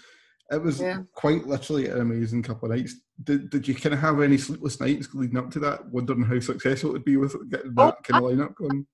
It 0.50 0.62
was 0.62 0.80
yeah. 0.80 1.02
quite 1.12 1.46
literally 1.46 1.88
an 1.88 2.00
amazing 2.00 2.42
couple 2.42 2.70
of 2.70 2.78
nights. 2.78 2.94
Did, 3.24 3.50
did 3.50 3.66
you 3.66 3.74
kind 3.74 3.94
of 3.94 4.00
have 4.00 4.20
any 4.20 4.38
sleepless 4.38 4.80
nights 4.80 5.08
leading 5.12 5.36
up 5.36 5.50
to 5.50 5.58
that, 5.60 5.86
wondering 5.90 6.22
how 6.22 6.38
successful 6.38 6.90
it 6.90 6.92
would 6.94 7.04
be 7.04 7.16
with 7.16 7.34
getting 7.50 7.74
oh, 7.76 7.86
that 7.86 8.02
kind 8.04 8.24
of 8.24 8.30
lineup 8.30 8.54
going? 8.54 8.86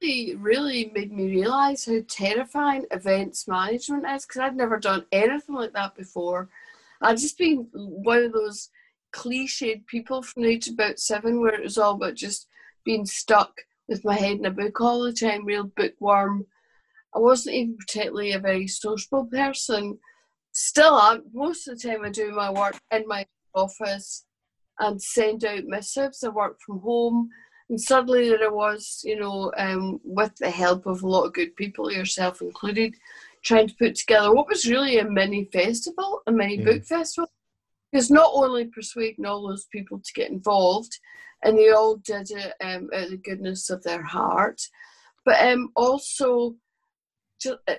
Really, 0.00 0.34
really 0.36 0.90
made 0.94 1.12
me 1.12 1.26
realise 1.26 1.86
how 1.86 1.98
terrifying 2.08 2.86
events 2.90 3.46
management 3.46 4.06
is 4.06 4.24
because 4.24 4.40
I'd 4.40 4.56
never 4.56 4.78
done 4.78 5.04
anything 5.12 5.54
like 5.54 5.74
that 5.74 5.94
before. 5.94 6.48
I'd 7.02 7.18
just 7.18 7.38
been 7.38 7.68
one 7.72 8.24
of 8.24 8.32
those 8.32 8.70
cliched 9.12 9.86
people 9.86 10.22
from 10.22 10.42
the 10.42 10.50
age 10.50 10.68
of 10.68 10.74
about 10.74 10.98
seven, 10.98 11.40
where 11.40 11.54
it 11.54 11.62
was 11.62 11.78
all 11.78 11.94
about 11.94 12.14
just 12.14 12.48
being 12.84 13.06
stuck 13.06 13.52
with 13.88 14.04
my 14.04 14.14
head 14.14 14.38
in 14.38 14.46
a 14.46 14.50
book 14.50 14.80
all 14.80 15.02
the 15.02 15.12
time, 15.12 15.44
real 15.44 15.64
bookworm. 15.64 16.46
I 17.14 17.18
wasn't 17.18 17.56
even 17.56 17.76
particularly 17.76 18.32
a 18.32 18.38
very 18.38 18.66
sociable 18.66 19.26
person. 19.26 19.98
Still 20.52 20.98
am. 20.98 21.24
Most 21.32 21.68
of 21.68 21.80
the 21.80 21.88
time, 21.88 22.04
I 22.04 22.10
do 22.10 22.32
my 22.32 22.50
work 22.50 22.78
in 22.90 23.06
my 23.06 23.26
office 23.54 24.24
and 24.78 25.00
send 25.00 25.44
out 25.44 25.64
missives. 25.64 26.24
I 26.24 26.28
work 26.28 26.58
from 26.64 26.80
home. 26.80 27.28
And 27.68 27.80
suddenly 27.80 28.28
there 28.28 28.44
I 28.44 28.48
was, 28.48 29.00
you 29.04 29.18
know, 29.18 29.52
um, 29.56 30.00
with 30.04 30.34
the 30.36 30.50
help 30.50 30.86
of 30.86 31.02
a 31.02 31.08
lot 31.08 31.24
of 31.24 31.32
good 31.32 31.54
people, 31.56 31.90
yourself 31.90 32.42
included, 32.42 32.94
trying 33.42 33.68
to 33.68 33.74
put 33.76 33.94
together 33.94 34.34
what 34.34 34.48
was 34.48 34.68
really 34.68 34.98
a 34.98 35.08
mini 35.08 35.44
festival, 35.52 36.22
a 36.26 36.32
mini 36.32 36.58
yeah. 36.58 36.64
book 36.64 36.84
festival 36.84 37.30
because 37.92 38.10
not 38.10 38.30
only 38.32 38.64
persuading 38.66 39.26
all 39.26 39.46
those 39.46 39.66
people 39.66 39.98
to 39.98 40.12
get 40.14 40.30
involved, 40.30 40.98
and 41.44 41.58
they 41.58 41.70
all 41.70 41.96
did 41.96 42.30
it 42.30 42.54
um, 42.62 42.88
out 42.94 43.04
of 43.04 43.10
the 43.10 43.16
goodness 43.18 43.68
of 43.68 43.82
their 43.82 44.02
heart, 44.02 44.60
but 45.24 45.40
um, 45.46 45.70
also 45.76 46.56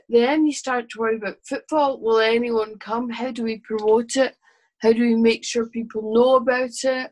then 0.09 0.45
you 0.45 0.53
start 0.53 0.89
to 0.89 0.99
worry 0.99 1.15
about 1.15 1.37
football. 1.45 1.99
Will 1.99 2.19
anyone 2.19 2.77
come? 2.79 3.09
How 3.09 3.31
do 3.31 3.43
we 3.43 3.59
promote 3.59 4.15
it? 4.15 4.35
How 4.79 4.91
do 4.91 5.01
we 5.01 5.15
make 5.15 5.45
sure 5.45 5.65
people 5.67 6.13
know 6.13 6.35
about 6.35 6.83
it? 6.83 7.11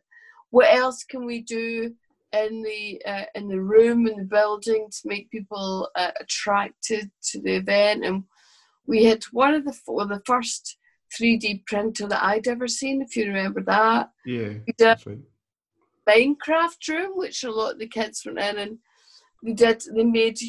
What 0.49 0.73
else 0.73 1.03
can 1.03 1.25
we 1.25 1.41
do 1.41 1.95
in 2.33 2.61
the 2.61 3.01
uh, 3.05 3.25
in 3.35 3.47
the 3.47 3.61
room 3.61 4.07
in 4.07 4.17
the 4.17 4.25
building 4.25 4.87
to 4.91 5.07
make 5.07 5.31
people 5.31 5.89
uh, 5.95 6.11
attracted 6.19 7.09
to 7.29 7.41
the 7.41 7.55
event? 7.55 8.03
And 8.03 8.23
we 8.85 9.05
had 9.05 9.23
one 9.31 9.53
of 9.53 9.63
the 9.63 9.77
well, 9.87 10.07
the 10.07 10.21
first 10.25 10.77
3D 11.19 11.65
printer 11.65 12.07
that 12.07 12.23
I'd 12.23 12.47
ever 12.47 12.67
seen, 12.67 13.01
if 13.01 13.15
you 13.15 13.27
remember 13.27 13.61
that. 13.63 14.09
Yeah. 14.25 14.53
We 14.65 14.73
did 14.77 14.97
right. 15.05 15.19
Minecraft 16.09 16.87
room, 16.89 17.11
which 17.15 17.43
a 17.43 17.51
lot 17.51 17.73
of 17.73 17.79
the 17.79 17.87
kids 17.87 18.23
went 18.25 18.39
in 18.39 18.57
and 18.57 18.77
they 19.43 19.53
did, 19.53 19.83
they 19.95 20.03
made, 20.03 20.39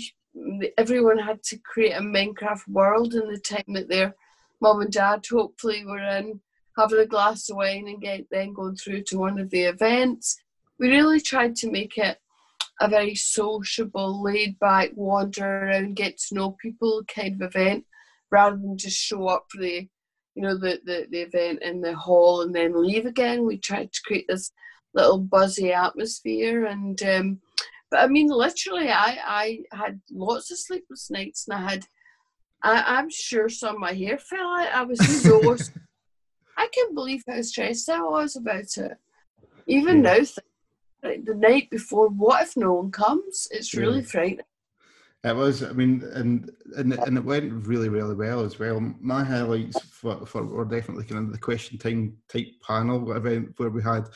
everyone 0.79 1.19
had 1.19 1.43
to 1.45 1.59
create 1.59 1.93
a 1.93 2.01
Minecraft 2.01 2.69
world 2.69 3.15
in 3.15 3.31
the 3.31 3.39
time 3.39 3.75
that 3.75 3.89
their 3.89 4.15
mum 4.61 4.81
and 4.81 4.93
dad 4.93 5.25
hopefully 5.31 5.85
were 5.85 5.99
in 5.99 6.41
having 6.79 7.01
a 7.01 7.07
glass 7.07 7.49
of 7.51 7.57
wine 7.57 7.87
and 7.89 8.01
get, 8.01 8.27
then 8.31 8.55
going 8.55 8.77
through 8.77 9.03
to 9.03 9.19
one 9.19 9.39
of 9.39 9.51
the 9.51 9.63
events. 9.63 10.37
We 10.79 10.89
really 10.89 11.21
tried 11.21 11.55
to 11.57 11.71
make 11.71 11.99
it 11.99 12.19
a 12.81 12.89
very 12.89 13.15
sociable, 13.15 14.23
laid 14.23 14.59
back, 14.59 14.91
wander 14.95 15.67
around, 15.67 15.97
get 15.97 16.19
to 16.19 16.35
know 16.35 16.53
people 16.53 17.03
kind 17.15 17.41
of 17.41 17.49
event 17.49 17.85
rather 18.31 18.57
than 18.57 18.79
just 18.79 18.97
show 18.97 19.29
up 19.29 19.45
for 19.51 19.61
the 19.61 19.89
you 20.35 20.43
know, 20.43 20.57
the, 20.57 20.81
the, 20.85 21.07
the 21.11 21.21
event 21.21 21.63
in 21.63 21.81
the 21.81 21.95
hall 21.95 22.43
and 22.43 22.55
then 22.55 22.81
leave 22.81 23.07
again. 23.07 23.45
We 23.45 23.59
tried 23.59 23.93
to 23.93 24.01
create 24.05 24.27
this 24.29 24.53
little 24.95 25.19
buzzy 25.19 25.73
atmosphere 25.73 26.67
and 26.67 27.03
um, 27.03 27.41
but 27.91 28.01
I 28.01 28.07
mean 28.07 28.29
literally 28.29 28.91
I, 28.91 29.19
I 29.25 29.59
had 29.73 30.01
lots 30.11 30.51
of 30.51 30.59
sleepless 30.59 31.11
nights 31.11 31.47
and 31.49 31.59
I 31.59 31.71
had 31.71 31.87
I, 32.63 32.99
I'm 32.99 33.11
sure 33.11 33.49
some 33.49 33.77
of 33.77 33.81
my 33.81 33.93
hair 33.93 34.19
fell 34.19 34.55
out. 34.55 34.73
I 34.73 34.83
was 34.83 34.99
so 35.23 35.57
I 36.57 36.69
can't 36.69 36.95
believe 36.95 37.23
how 37.29 37.41
stressed 37.43 37.89
I 37.89 38.03
was 38.03 38.37
about 38.37 38.77
it. 38.77 38.93
Even 39.67 40.05
yeah. 40.05 40.19
now, 41.03 41.13
the 41.25 41.35
night 41.35 41.71
before, 41.71 42.09
what 42.09 42.43
if 42.43 42.57
no 42.57 42.75
one 42.75 42.91
comes? 42.91 43.49
It's 43.51 43.75
really 43.75 44.01
yeah. 44.01 44.07
frightening. 44.07 44.47
It 45.25 45.37
was. 45.37 45.63
I 45.63 45.73
mean, 45.73 46.03
and 46.15 46.51
and 46.77 46.95
and 46.95 47.17
it 47.17 47.25
went 47.25 47.67
really, 47.67 47.89
really 47.89 48.15
well 48.15 48.41
as 48.41 48.59
well. 48.59 48.81
My 49.01 49.23
highlights 49.23 49.81
for, 49.83 50.27
for 50.27 50.45
were 50.45 50.65
definitely 50.65 51.05
kind 51.05 51.27
of 51.27 51.33
the 51.33 51.39
question 51.39 51.79
time 51.79 52.17
type 52.29 52.49
panel 52.67 53.13
event 53.13 53.55
where 53.57 53.71
we 53.71 53.83
had 53.83 54.09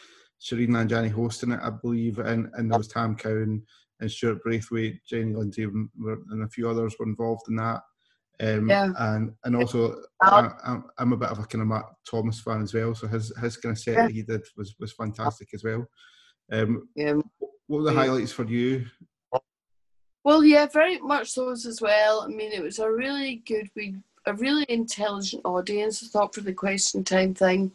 Shireen 0.42 0.70
Nanjiani 0.70 1.12
hosting 1.12 1.52
it, 1.52 1.60
I 1.62 1.70
believe, 1.70 2.18
and 2.18 2.50
and 2.54 2.70
there 2.70 2.78
was 2.78 2.88
Tam 2.88 3.14
Cowan 3.14 3.62
and 4.00 4.10
Stuart 4.10 4.42
Braithwaite, 4.42 5.04
Jenny 5.08 5.32
Lindsay, 5.32 5.62
and 5.62 6.42
a 6.42 6.48
few 6.48 6.68
others 6.68 6.96
were 6.98 7.06
involved 7.06 7.48
in 7.48 7.56
that. 7.56 7.82
Um, 8.40 8.68
yeah. 8.68 8.90
And 8.98 9.32
and 9.44 9.54
also, 9.54 10.02
I, 10.20 10.50
am 10.98 11.12
a 11.12 11.16
bit 11.16 11.30
of 11.30 11.38
a 11.38 11.44
kind 11.44 11.62
of 11.62 11.68
Mark 11.68 11.86
Thomas 12.08 12.40
fan 12.40 12.62
as 12.62 12.74
well, 12.74 12.96
so 12.96 13.06
his 13.06 13.32
his 13.40 13.56
kind 13.58 13.72
of 13.74 13.78
set 13.78 13.94
yeah. 13.94 14.02
that 14.06 14.12
he 14.12 14.22
did 14.22 14.42
was 14.56 14.74
was 14.80 14.92
fantastic 14.92 15.50
as 15.54 15.62
well. 15.62 15.86
Um, 16.50 16.88
yeah. 16.96 17.14
What 17.68 17.78
were 17.78 17.82
the 17.82 17.92
highlights 17.92 18.32
for 18.32 18.44
you 18.44 18.86
well, 20.26 20.42
yeah, 20.42 20.66
very 20.66 20.98
much 20.98 21.36
those 21.36 21.66
as 21.66 21.80
well. 21.80 22.22
I 22.22 22.26
mean, 22.26 22.50
it 22.50 22.60
was 22.60 22.80
a 22.80 22.90
really 22.90 23.44
good, 23.46 23.70
we 23.76 23.94
a 24.26 24.34
really 24.34 24.66
intelligent 24.68 25.42
audience. 25.44 26.02
I 26.02 26.08
thought 26.08 26.34
for 26.34 26.40
the 26.40 26.52
question 26.52 27.04
time 27.04 27.32
thing, 27.32 27.70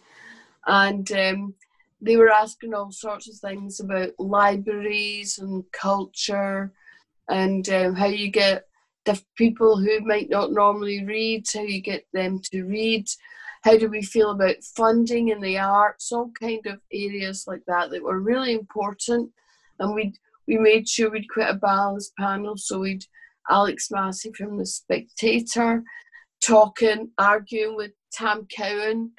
and 0.68 1.10
um, 1.14 1.54
they 2.02 2.18
were 2.18 2.30
asking 2.30 2.74
all 2.74 2.92
sorts 2.92 3.30
of 3.30 3.36
things 3.36 3.80
about 3.80 4.20
libraries 4.20 5.40
and 5.40 5.64
culture, 5.72 6.74
and 7.30 7.70
um, 7.70 7.96
how 7.96 8.08
you 8.08 8.30
get 8.30 8.68
the 9.06 9.18
people 9.38 9.78
who 9.78 10.02
might 10.02 10.30
not 10.30 10.52
normally 10.52 11.06
read, 11.06 11.48
how 11.54 11.62
you 11.62 11.80
get 11.80 12.06
them 12.12 12.42
to 12.52 12.64
read. 12.64 13.08
How 13.64 13.78
do 13.78 13.88
we 13.88 14.02
feel 14.02 14.32
about 14.32 14.62
funding 14.76 15.30
in 15.30 15.40
the 15.40 15.58
arts? 15.58 16.12
All 16.12 16.30
kind 16.38 16.66
of 16.66 16.82
areas 16.92 17.46
like 17.48 17.64
that 17.68 17.92
that 17.92 18.04
were 18.04 18.20
really 18.20 18.52
important, 18.52 19.32
and 19.80 19.96
we 19.96 20.16
we 20.52 20.58
made 20.58 20.88
sure 20.88 21.10
we'd 21.10 21.30
quite 21.30 21.50
a 21.50 21.54
balanced 21.54 22.12
panel. 22.20 22.58
So 22.58 22.80
we'd 22.80 23.06
Alex 23.50 23.90
Massie 23.90 24.34
from 24.34 24.58
The 24.58 24.66
Spectator 24.66 25.82
talking, 26.44 27.10
arguing 27.18 27.78
with 27.78 27.92
Tam 28.12 28.48
Cowan 28.54 29.12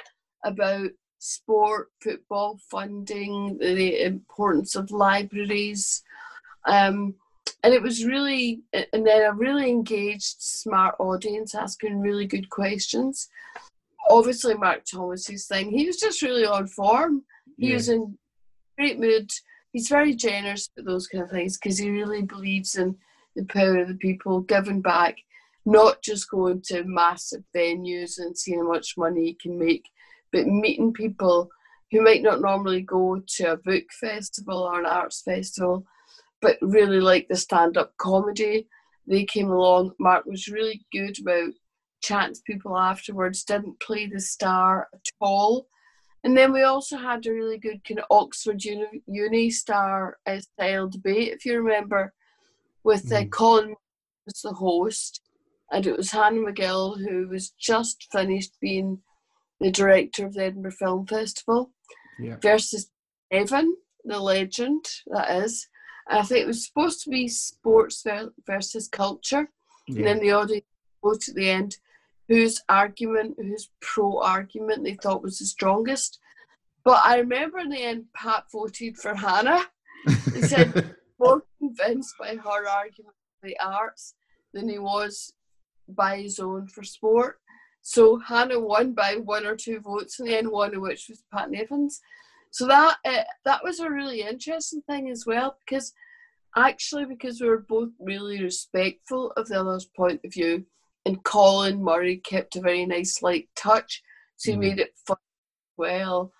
about 0.44 0.90
sport, 1.20 1.88
football 2.02 2.58
funding, 2.70 3.56
the 3.58 4.04
importance 4.04 4.76
of 4.76 4.90
libraries. 4.90 6.02
Um, 6.66 7.14
and 7.62 7.72
it 7.72 7.80
was 7.80 8.04
really, 8.04 8.60
and 8.74 9.06
then 9.06 9.22
a 9.22 9.32
really 9.32 9.70
engaged, 9.70 10.36
smart 10.38 10.96
audience 10.98 11.54
asking 11.54 12.00
really 12.00 12.26
good 12.26 12.50
questions. 12.50 13.30
Obviously, 14.10 14.54
Mark 14.54 14.82
Thomas's 14.84 15.46
thing, 15.46 15.70
he 15.70 15.86
was 15.86 15.96
just 15.96 16.20
really 16.20 16.44
on 16.44 16.66
form. 16.66 17.22
He 17.56 17.68
yeah. 17.68 17.74
was 17.76 17.88
in 17.88 18.18
great 18.76 18.98
mood 18.98 19.30
he's 19.72 19.88
very 19.88 20.14
generous 20.14 20.68
with 20.76 20.86
those 20.86 21.06
kind 21.06 21.24
of 21.24 21.30
things 21.30 21.58
because 21.58 21.78
he 21.78 21.90
really 21.90 22.22
believes 22.22 22.76
in 22.76 22.96
the 23.34 23.44
power 23.44 23.78
of 23.78 23.88
the 23.88 23.94
people 23.94 24.40
giving 24.40 24.80
back, 24.80 25.16
not 25.64 26.02
just 26.02 26.30
going 26.30 26.60
to 26.66 26.84
massive 26.84 27.42
venues 27.56 28.18
and 28.18 28.36
seeing 28.36 28.60
how 28.60 28.68
much 28.68 28.96
money 28.96 29.24
he 29.24 29.34
can 29.34 29.58
make, 29.58 29.88
but 30.32 30.46
meeting 30.46 30.92
people 30.92 31.50
who 31.90 32.02
might 32.02 32.22
not 32.22 32.40
normally 32.40 32.82
go 32.82 33.22
to 33.26 33.52
a 33.52 33.56
book 33.56 33.84
festival 34.00 34.58
or 34.58 34.80
an 34.80 34.86
arts 34.86 35.22
festival, 35.22 35.84
but 36.40 36.56
really 36.60 37.00
like 37.00 37.28
the 37.28 37.36
stand 37.36 37.76
up 37.76 37.92
comedy. 37.98 38.66
They 39.06 39.24
came 39.24 39.50
along. 39.50 39.92
Mark 39.98 40.26
was 40.26 40.48
really 40.48 40.84
good 40.92 41.18
about 41.20 41.52
chatting 42.02 42.34
to 42.34 42.40
people 42.46 42.76
afterwards, 42.76 43.44
didn't 43.44 43.80
play 43.80 44.06
the 44.06 44.20
star 44.20 44.88
at 44.92 45.06
all. 45.20 45.68
And 46.24 46.36
then 46.36 46.52
we 46.52 46.62
also 46.62 46.96
had 46.96 47.26
a 47.26 47.32
really 47.32 47.58
good 47.58 47.82
kind 47.84 47.98
of 47.98 48.06
Oxford 48.10 48.64
Uni, 48.64 49.02
uni 49.06 49.50
star 49.50 50.18
uh, 50.26 50.38
style 50.38 50.88
debate, 50.88 51.32
if 51.32 51.44
you 51.44 51.60
remember, 51.60 52.12
with 52.84 53.12
uh, 53.12 53.22
mm. 53.22 53.30
Colin 53.30 53.74
was 54.26 54.40
the 54.42 54.52
host, 54.52 55.20
and 55.72 55.86
it 55.86 55.96
was 55.96 56.12
Hannah 56.12 56.38
McGill 56.38 56.98
who 57.00 57.28
was 57.28 57.50
just 57.50 58.06
finished 58.12 58.52
being 58.60 59.00
the 59.60 59.72
director 59.72 60.26
of 60.26 60.34
the 60.34 60.44
Edinburgh 60.44 60.72
Film 60.72 61.06
Festival, 61.06 61.72
yeah. 62.20 62.36
versus 62.40 62.90
Nevin, 63.32 63.74
the 64.04 64.18
legend 64.18 64.84
that 65.06 65.42
is. 65.44 65.66
And 66.08 66.20
I 66.20 66.22
think 66.22 66.44
it 66.44 66.48
was 66.48 66.66
supposed 66.66 67.02
to 67.04 67.10
be 67.10 67.26
sports 67.28 68.04
versus 68.46 68.88
culture, 68.88 69.50
yeah. 69.88 69.96
and 69.96 70.06
then 70.06 70.20
the 70.20 70.32
audience 70.32 70.66
vote 71.02 71.28
at 71.28 71.34
the 71.34 71.50
end 71.50 71.76
whose 72.32 72.62
argument, 72.70 73.36
whose 73.38 73.68
pro 73.82 74.18
argument 74.22 74.82
they 74.82 74.94
thought 74.94 75.22
was 75.22 75.38
the 75.38 75.44
strongest. 75.44 76.18
But 76.82 77.02
I 77.04 77.18
remember 77.18 77.58
in 77.58 77.68
the 77.68 77.82
end, 77.82 78.06
Pat 78.16 78.44
voted 78.50 78.96
for 78.96 79.14
Hannah. 79.14 79.66
He 80.06 80.40
said 80.40 80.96
more 81.20 81.42
convinced 81.58 82.14
by 82.18 82.36
her 82.36 82.68
argument 82.68 83.14
for 83.38 83.48
the 83.48 83.58
arts 83.60 84.14
than 84.54 84.66
he 84.66 84.78
was 84.78 85.34
by 85.86 86.22
his 86.22 86.38
own 86.40 86.68
for 86.68 86.82
sport. 86.82 87.38
So 87.82 88.18
Hannah 88.18 88.60
won 88.60 88.94
by 88.94 89.16
one 89.16 89.44
or 89.44 89.54
two 89.54 89.80
votes 89.80 90.18
in 90.18 90.24
the 90.24 90.38
end, 90.38 90.50
one 90.50 90.74
of 90.74 90.80
which 90.80 91.08
was 91.10 91.22
Pat 91.30 91.50
Nevin. 91.50 91.90
So 92.50 92.66
that 92.66 92.96
uh, 93.04 93.24
that 93.44 93.62
was 93.62 93.78
a 93.80 93.90
really 93.90 94.22
interesting 94.22 94.80
thing 94.82 95.10
as 95.10 95.26
well 95.26 95.58
because 95.60 95.92
actually 96.56 97.04
because 97.04 97.42
we 97.42 97.48
were 97.48 97.66
both 97.68 97.90
really 98.00 98.42
respectful 98.42 99.32
of 99.36 99.48
the 99.48 99.60
other's 99.60 99.84
point 99.84 100.20
of 100.24 100.32
view, 100.32 100.64
and 101.04 101.22
Colin 101.24 101.82
Murray 101.82 102.18
kept 102.18 102.56
a 102.56 102.60
very 102.60 102.86
nice 102.86 103.22
light 103.22 103.48
touch, 103.56 104.02
so 104.36 104.52
he 104.52 104.56
mm. 104.56 104.60
made 104.60 104.78
it 104.78 104.94
fun 105.06 105.16
well. 105.76 106.32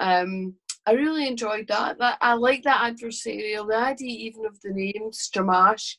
Um, 0.00 0.54
I 0.86 0.92
really 0.92 1.26
enjoyed 1.26 1.68
that. 1.68 1.98
That 1.98 2.18
I 2.20 2.34
like 2.34 2.62
that 2.62 2.94
adversarial. 2.94 3.68
The 3.68 3.76
idea 3.76 4.10
even 4.10 4.46
of 4.46 4.60
the 4.60 4.72
name 4.72 5.10
Stramash 5.10 5.96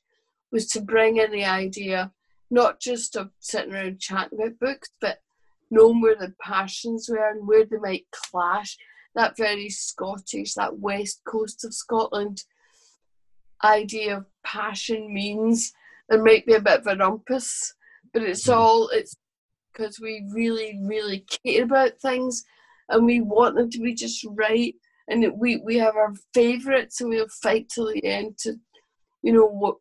was 0.51 0.67
to 0.69 0.82
bring 0.82 1.17
in 1.17 1.32
the 1.32 1.45
idea 1.45 2.12
not 2.49 2.80
just 2.80 3.17
of 3.17 3.30
sitting 3.39 3.73
around 3.73 3.99
chatting 3.99 4.39
about 4.39 4.60
books, 4.60 4.89
but 5.01 5.19
knowing 5.69 5.99
where 5.99 6.15
the 6.15 6.34
passions 6.41 7.10
were 7.10 7.30
and 7.30 7.45
where 7.45 7.65
they 7.65 7.77
might 7.77 8.06
clash. 8.12 8.77
That 9.15 9.36
very 9.36 9.69
Scottish, 9.69 10.53
that 10.53 10.80
west 10.80 11.21
coast 11.25 11.65
of 11.65 11.73
Scotland 11.73 12.43
idea 13.63 14.17
of 14.17 14.25
passion 14.43 15.13
means 15.13 15.73
there 16.10 16.23
might 16.23 16.45
be 16.45 16.53
a 16.53 16.62
bit 16.62 16.80
of 16.80 16.88
a 16.88 16.95
rumpus, 16.95 17.73
but 18.13 18.23
it's 18.23 18.47
mm. 18.47 18.55
all 18.55 18.89
it's 18.89 19.15
because 19.77 19.99
we 19.99 20.25
really, 20.31 20.79
really 20.83 21.25
care 21.45 21.63
about 21.63 21.99
things 22.01 22.43
and 22.89 23.05
we 23.05 23.21
want 23.21 23.55
them 23.55 23.69
to 23.69 23.79
be 23.79 23.93
just 23.93 24.25
right. 24.31 24.73
And 25.07 25.25
we, 25.37 25.57
we 25.57 25.77
have 25.77 25.95
our 25.95 26.13
favourites 26.33 26.99
and 26.99 27.09
we'll 27.09 27.27
fight 27.41 27.69
till 27.69 27.87
the 27.87 28.03
end 28.03 28.37
to, 28.39 28.55
you 29.21 29.31
know, 29.33 29.47
what 29.47 29.75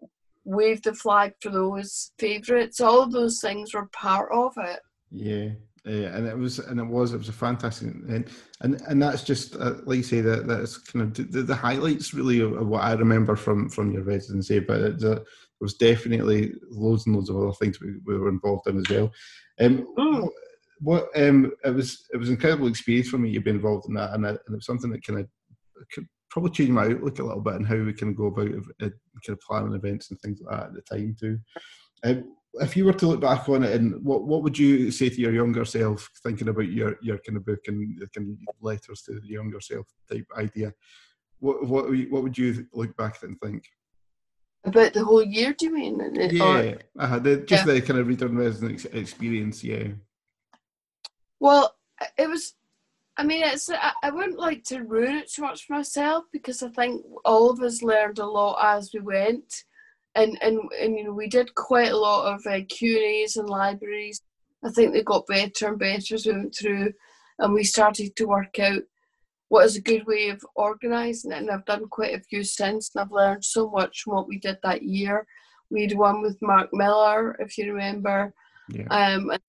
wave 0.45 0.83
the 0.83 0.95
flag 0.95 1.33
for 1.41 1.51
those 1.51 2.13
favourites. 2.19 2.81
All 2.81 3.03
of 3.03 3.13
those 3.13 3.41
things 3.41 3.75
were 3.75 3.89
part 3.89 4.31
of 4.33 4.53
it. 4.59 4.81
Yeah. 5.11 5.51
Yeah, 5.85 6.17
and 6.17 6.27
it 6.27 6.37
was, 6.37 6.59
and 6.59 6.81
it 6.81 6.85
was, 6.85 7.13
it 7.13 7.19
was 7.19 7.29
a 7.29 7.33
fantastic, 7.33 7.87
and 7.87 8.29
and 8.61 8.83
and 8.89 9.01
that's 9.01 9.23
just 9.23 9.55
uh, 9.55 9.75
like 9.85 9.99
you 9.99 10.03
say 10.03 10.21
that 10.21 10.49
that's 10.49 10.79
kind 10.79 11.05
of 11.05 11.31
the, 11.31 11.43
the 11.45 11.55
highlights 11.55 12.13
really 12.13 12.41
of, 12.41 12.55
of, 12.55 12.67
what 12.67 12.83
I 12.83 12.95
remember 12.95 13.37
from 13.37 13.69
from 13.69 13.93
your 13.93 14.03
residency. 14.03 14.59
But 14.59 14.81
it, 14.81 15.27
was 15.61 15.75
definitely 15.75 16.53
loads 16.71 17.07
and 17.07 17.15
loads 17.15 17.31
of 17.31 17.37
other 17.37 17.53
things 17.53 17.81
we, 17.81 17.95
we 18.05 18.19
were 18.19 18.29
involved 18.29 18.67
in 18.67 18.79
as 18.79 18.89
well. 18.91 19.13
Um, 19.61 19.87
mm. 19.99 20.29
What 20.81 21.09
um, 21.17 21.53
it 21.65 21.75
was, 21.75 22.07
it 22.13 22.19
was 22.19 22.29
an 22.29 22.35
incredible 22.35 22.69
experience 22.69 23.09
for 23.09 23.17
me 23.17 23.33
to 23.33 23.41
be 23.41 23.51
involved 23.51 23.89
in 23.89 23.95
that, 23.95 24.13
and, 24.13 24.27
I, 24.27 24.31
and 24.31 24.39
it 24.49 24.55
was 24.57 24.67
something 24.67 24.91
that 24.91 25.07
kind 25.07 25.21
of 25.21 25.29
could 25.91 26.07
probably 26.31 26.51
change 26.51 26.71
my 26.71 26.85
outlook 26.85 27.19
a 27.19 27.25
little 27.25 27.41
bit 27.41 27.55
and 27.55 27.67
how 27.67 27.77
we 27.77 27.95
can 27.95 28.15
go 28.15 28.27
about 28.27 28.49
uh, 28.49 28.91
kind 29.25 29.31
of 29.31 29.41
planning 29.41 29.73
events 29.73 30.11
and 30.11 30.21
things 30.21 30.41
like 30.43 30.55
that 30.55 30.67
at 30.67 30.75
the 30.75 30.83
time 30.83 31.17
too. 31.19 31.39
Um, 32.05 32.35
if 32.61 32.77
you 32.77 32.85
were 32.85 32.93
to 32.93 33.07
look 33.07 33.21
back 33.21 33.49
on 33.49 33.65
it, 33.65 33.73
and 33.73 34.03
what 34.05 34.25
what 34.25 34.43
would 34.43 34.59
you 34.59 34.91
say 34.91 35.09
to 35.09 35.21
your 35.21 35.33
younger 35.33 35.65
self, 35.65 36.09
thinking 36.23 36.49
about 36.49 36.69
your 36.69 36.97
your 37.03 37.19
kind 37.19 37.37
of 37.37 37.47
book 37.47 37.61
and 37.67 38.01
kind 38.15 38.37
of 38.49 38.55
letters 38.61 39.03
to 39.03 39.21
the 39.21 39.29
younger 39.29 39.61
self 39.61 39.87
type 40.11 40.27
idea? 40.37 40.73
What 41.39 41.67
what 41.67 41.87
what 42.11 42.23
would 42.23 42.37
you 42.37 42.67
look 42.73 42.97
back 42.97 43.23
and 43.23 43.39
think? 43.41 43.65
About 44.67 44.93
the 44.93 45.05
whole 45.05 45.23
year, 45.23 45.55
do 45.55 45.67
you 45.67 45.75
mean? 45.75 46.01
Yeah, 46.15 46.75
uh, 46.99 47.19
the, 47.21 47.39
just 47.39 47.67
yeah. 47.67 47.75
the 47.75 47.81
kind 47.81 48.01
of 48.01 48.09
reader 48.09 48.29
resident 48.29 48.85
experience. 48.93 49.63
Yeah. 49.63 49.89
Well, 51.39 51.75
it 52.19 52.29
was 52.29 52.55
I 53.17 53.25
mean, 53.25 53.43
it's 53.45 53.71
I, 53.71 53.93
I 54.03 54.11
wouldn't 54.11 54.39
like 54.39 54.63
to 54.65 54.81
ruin 54.81 55.17
it 55.17 55.33
too 55.33 55.43
much 55.43 55.65
for 55.65 55.75
myself 55.75 56.25
because 56.33 56.63
I 56.63 56.69
think 56.69 57.03
all 57.25 57.51
of 57.51 57.61
us 57.61 57.83
learned 57.83 58.19
a 58.19 58.27
lot 58.27 58.59
as 58.77 58.91
we 58.93 59.01
went, 59.01 59.65
and 60.15 60.37
and 60.43 60.61
and 60.79 60.97
you 60.97 61.05
know 61.05 61.13
we 61.13 61.29
did 61.29 61.55
quite 61.55 61.93
a 61.93 61.97
lot 61.97 62.35
of 62.35 62.47
uh, 62.47 62.61
Q 62.69 62.97
and 62.97 63.05
A's 63.05 63.37
and 63.37 63.49
libraries. 63.49 64.21
I 64.65 64.71
think 64.71 64.93
they 64.93 65.03
got 65.03 65.27
better 65.27 65.69
and 65.69 65.79
better 65.79 66.15
as 66.15 66.27
we 66.27 66.33
went 66.33 66.55
through, 66.55 66.93
and 67.39 67.55
we 67.55 67.65
started 67.65 68.15
to 68.17 68.27
work 68.27 68.59
out 68.59 68.83
what 69.49 69.65
is 69.65 69.77
a 69.77 69.81
good 69.81 70.07
way 70.07 70.29
of 70.29 70.45
organising 70.55 71.33
it. 71.33 71.39
And 71.39 71.51
I've 71.51 71.65
done 71.65 71.87
quite 71.89 72.15
a 72.15 72.21
few 72.21 72.43
since, 72.43 72.91
and 72.95 73.03
I've 73.03 73.13
learned 73.13 73.45
so 73.45 73.71
much 73.71 74.03
from 74.03 74.15
what 74.15 74.29
we 74.29 74.39
did 74.39 74.59
that 74.63 74.83
year. 74.83 75.27
We 75.71 75.83
had 75.83 75.97
one 75.97 76.23
with 76.23 76.39
Mark 76.43 76.71
Millar, 76.73 77.37
if 77.41 77.57
you 77.59 77.73
remember, 77.73 78.33
yeah. 78.69 78.87
um, 78.91 79.31
and 79.31 79.41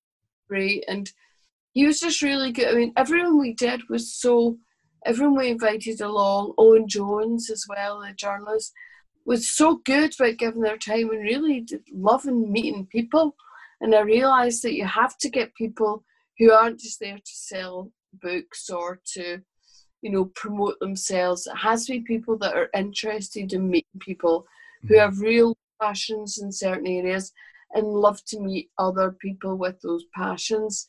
great 0.50 0.86
and 0.88 1.12
he 1.78 1.86
was 1.86 2.00
just 2.00 2.24
really 2.24 2.52
good. 2.52 2.70
I 2.70 2.74
mean, 2.74 2.92
everyone 2.98 3.40
we 3.40 3.54
did 3.54 3.82
was 3.88 4.12
so, 4.12 4.58
everyone 5.06 5.38
we 5.38 5.50
invited 5.50 6.02
along, 6.02 6.56
Owen 6.58 6.88
Jones 6.88 7.52
as 7.52 7.66
well, 7.70 8.00
the 8.00 8.14
journalist, 8.14 8.74
was 9.28 9.48
so 9.48 9.80
good 9.86 10.12
about 10.20 10.38
giving 10.38 10.62
their 10.62 10.80
time 10.80 11.12
and 11.12 11.22
really 11.22 11.68
loving 11.94 12.52
meeting 12.52 12.88
people. 12.88 13.36
And 13.80 13.94
I 13.94 14.00
realised 14.00 14.64
that 14.64 14.74
you 14.74 14.86
have 14.86 15.20
to 15.20 15.30
get 15.30 15.54
people 15.54 16.04
who 16.40 16.52
aren't 16.52 16.80
just 16.80 17.00
there 17.00 17.18
to 17.18 17.22
sell 17.26 17.92
books 18.12 18.72
or 18.72 19.00
to, 19.14 19.42
you 20.02 20.12
know, 20.12 20.26
promote 20.36 20.80
themselves. 20.80 21.48
It 21.48 21.58
has 21.58 21.86
to 21.86 21.94
be 21.94 22.00
people 22.02 22.38
that 22.40 22.56
are 22.56 22.70
interested 22.76 23.54
in 23.54 23.70
meeting 23.70 24.00
people 24.00 24.46
who 24.84 24.96
mm-hmm. 24.96 25.00
have 25.00 25.20
real 25.20 25.58
passions 25.82 26.40
in 26.40 26.52
certain 26.52 26.88
areas 26.88 27.32
and 27.74 27.88
love 27.88 28.24
to 28.26 28.40
meet 28.40 28.70
other 28.78 29.12
people 29.12 29.56
with 29.56 29.80
those 29.82 30.06
passions. 30.16 30.88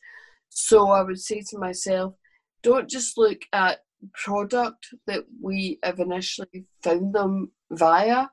So 0.49 0.89
I 0.89 1.01
would 1.01 1.19
say 1.19 1.41
to 1.49 1.57
myself, 1.57 2.13
don't 2.63 2.89
just 2.89 3.17
look 3.17 3.41
at 3.53 3.79
product 4.13 4.87
that 5.07 5.25
we 5.41 5.79
have 5.83 5.99
initially 5.99 6.65
found 6.83 7.13
them 7.13 7.51
via. 7.71 8.27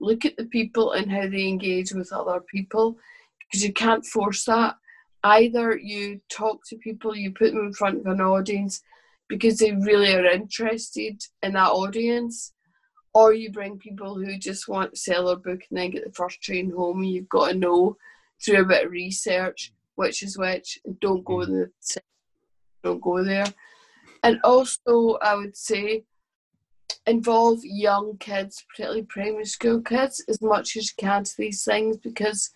Look 0.00 0.24
at 0.24 0.36
the 0.36 0.46
people 0.46 0.92
and 0.92 1.10
how 1.10 1.28
they 1.28 1.46
engage 1.46 1.92
with 1.92 2.12
other 2.12 2.42
people 2.52 2.96
because 3.38 3.64
you 3.64 3.72
can't 3.72 4.04
force 4.04 4.44
that. 4.44 4.76
Either 5.22 5.76
you 5.76 6.20
talk 6.28 6.60
to 6.68 6.76
people, 6.78 7.16
you 7.16 7.32
put 7.32 7.52
them 7.52 7.66
in 7.66 7.72
front 7.72 8.00
of 8.00 8.06
an 8.06 8.20
audience 8.20 8.82
because 9.28 9.58
they 9.58 9.72
really 9.72 10.14
are 10.14 10.24
interested 10.26 11.22
in 11.42 11.52
that 11.52 11.70
audience, 11.70 12.52
or 13.12 13.32
you 13.32 13.50
bring 13.52 13.78
people 13.78 14.16
who 14.16 14.38
just 14.38 14.68
want 14.68 14.92
to 14.92 15.00
sell 15.00 15.26
their 15.26 15.36
book 15.36 15.60
and 15.70 15.78
then 15.78 15.90
get 15.90 16.04
the 16.04 16.12
first 16.12 16.40
train 16.40 16.70
home. 16.70 16.98
And 16.98 17.10
you've 17.10 17.28
got 17.28 17.50
to 17.50 17.54
know 17.54 17.96
through 18.44 18.62
a 18.62 18.64
bit 18.64 18.86
of 18.86 18.92
research 18.92 19.72
which 19.94 20.22
is 20.22 20.38
which. 20.38 20.78
Don't 21.00 21.24
go 21.24 21.38
mm. 21.38 21.46
the 21.46 22.00
don't 22.82 23.00
go 23.00 23.22
there. 23.24 23.46
And 24.22 24.40
also, 24.44 25.18
I 25.22 25.34
would 25.34 25.56
say 25.56 26.04
involve 27.06 27.60
young 27.62 28.16
kids, 28.18 28.64
particularly 28.68 29.02
primary 29.02 29.44
school 29.44 29.80
kids, 29.80 30.22
as 30.28 30.40
much 30.40 30.76
as 30.76 30.86
you 30.86 30.94
can 30.98 31.24
to 31.24 31.32
these 31.38 31.64
things 31.64 31.96
because 31.96 32.50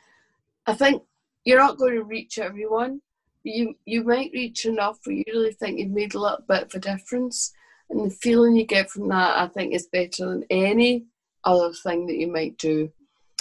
I 0.67 0.75
think 0.75 1.03
you're 1.45 1.59
not 1.59 1.79
going 1.79 1.95
to 1.95 2.05
reach 2.05 2.39
everyone. 2.39 3.01
You 3.49 3.75
you 3.85 4.05
might 4.05 4.31
reach 4.33 4.67
enough 4.67 4.99
where 5.05 5.17
you 5.17 5.25
really 5.29 5.53
think 5.53 5.79
you've 5.79 5.91
made 5.91 6.15
a 6.15 6.21
little 6.21 6.45
bit 6.47 6.65
of 6.65 6.75
a 6.75 6.79
difference, 6.79 7.53
and 7.91 8.05
the 8.05 8.15
feeling 8.15 8.57
you 8.57 8.67
get 8.67 8.91
from 8.91 9.09
that, 9.09 9.39
I 9.39 9.49
think, 9.49 9.75
is 9.75 9.89
better 9.91 10.29
than 10.29 10.45
any 10.51 11.07
other 11.45 11.73
thing 11.73 12.07
that 12.07 12.17
you 12.17 12.31
might 12.31 12.59
do. 12.59 12.93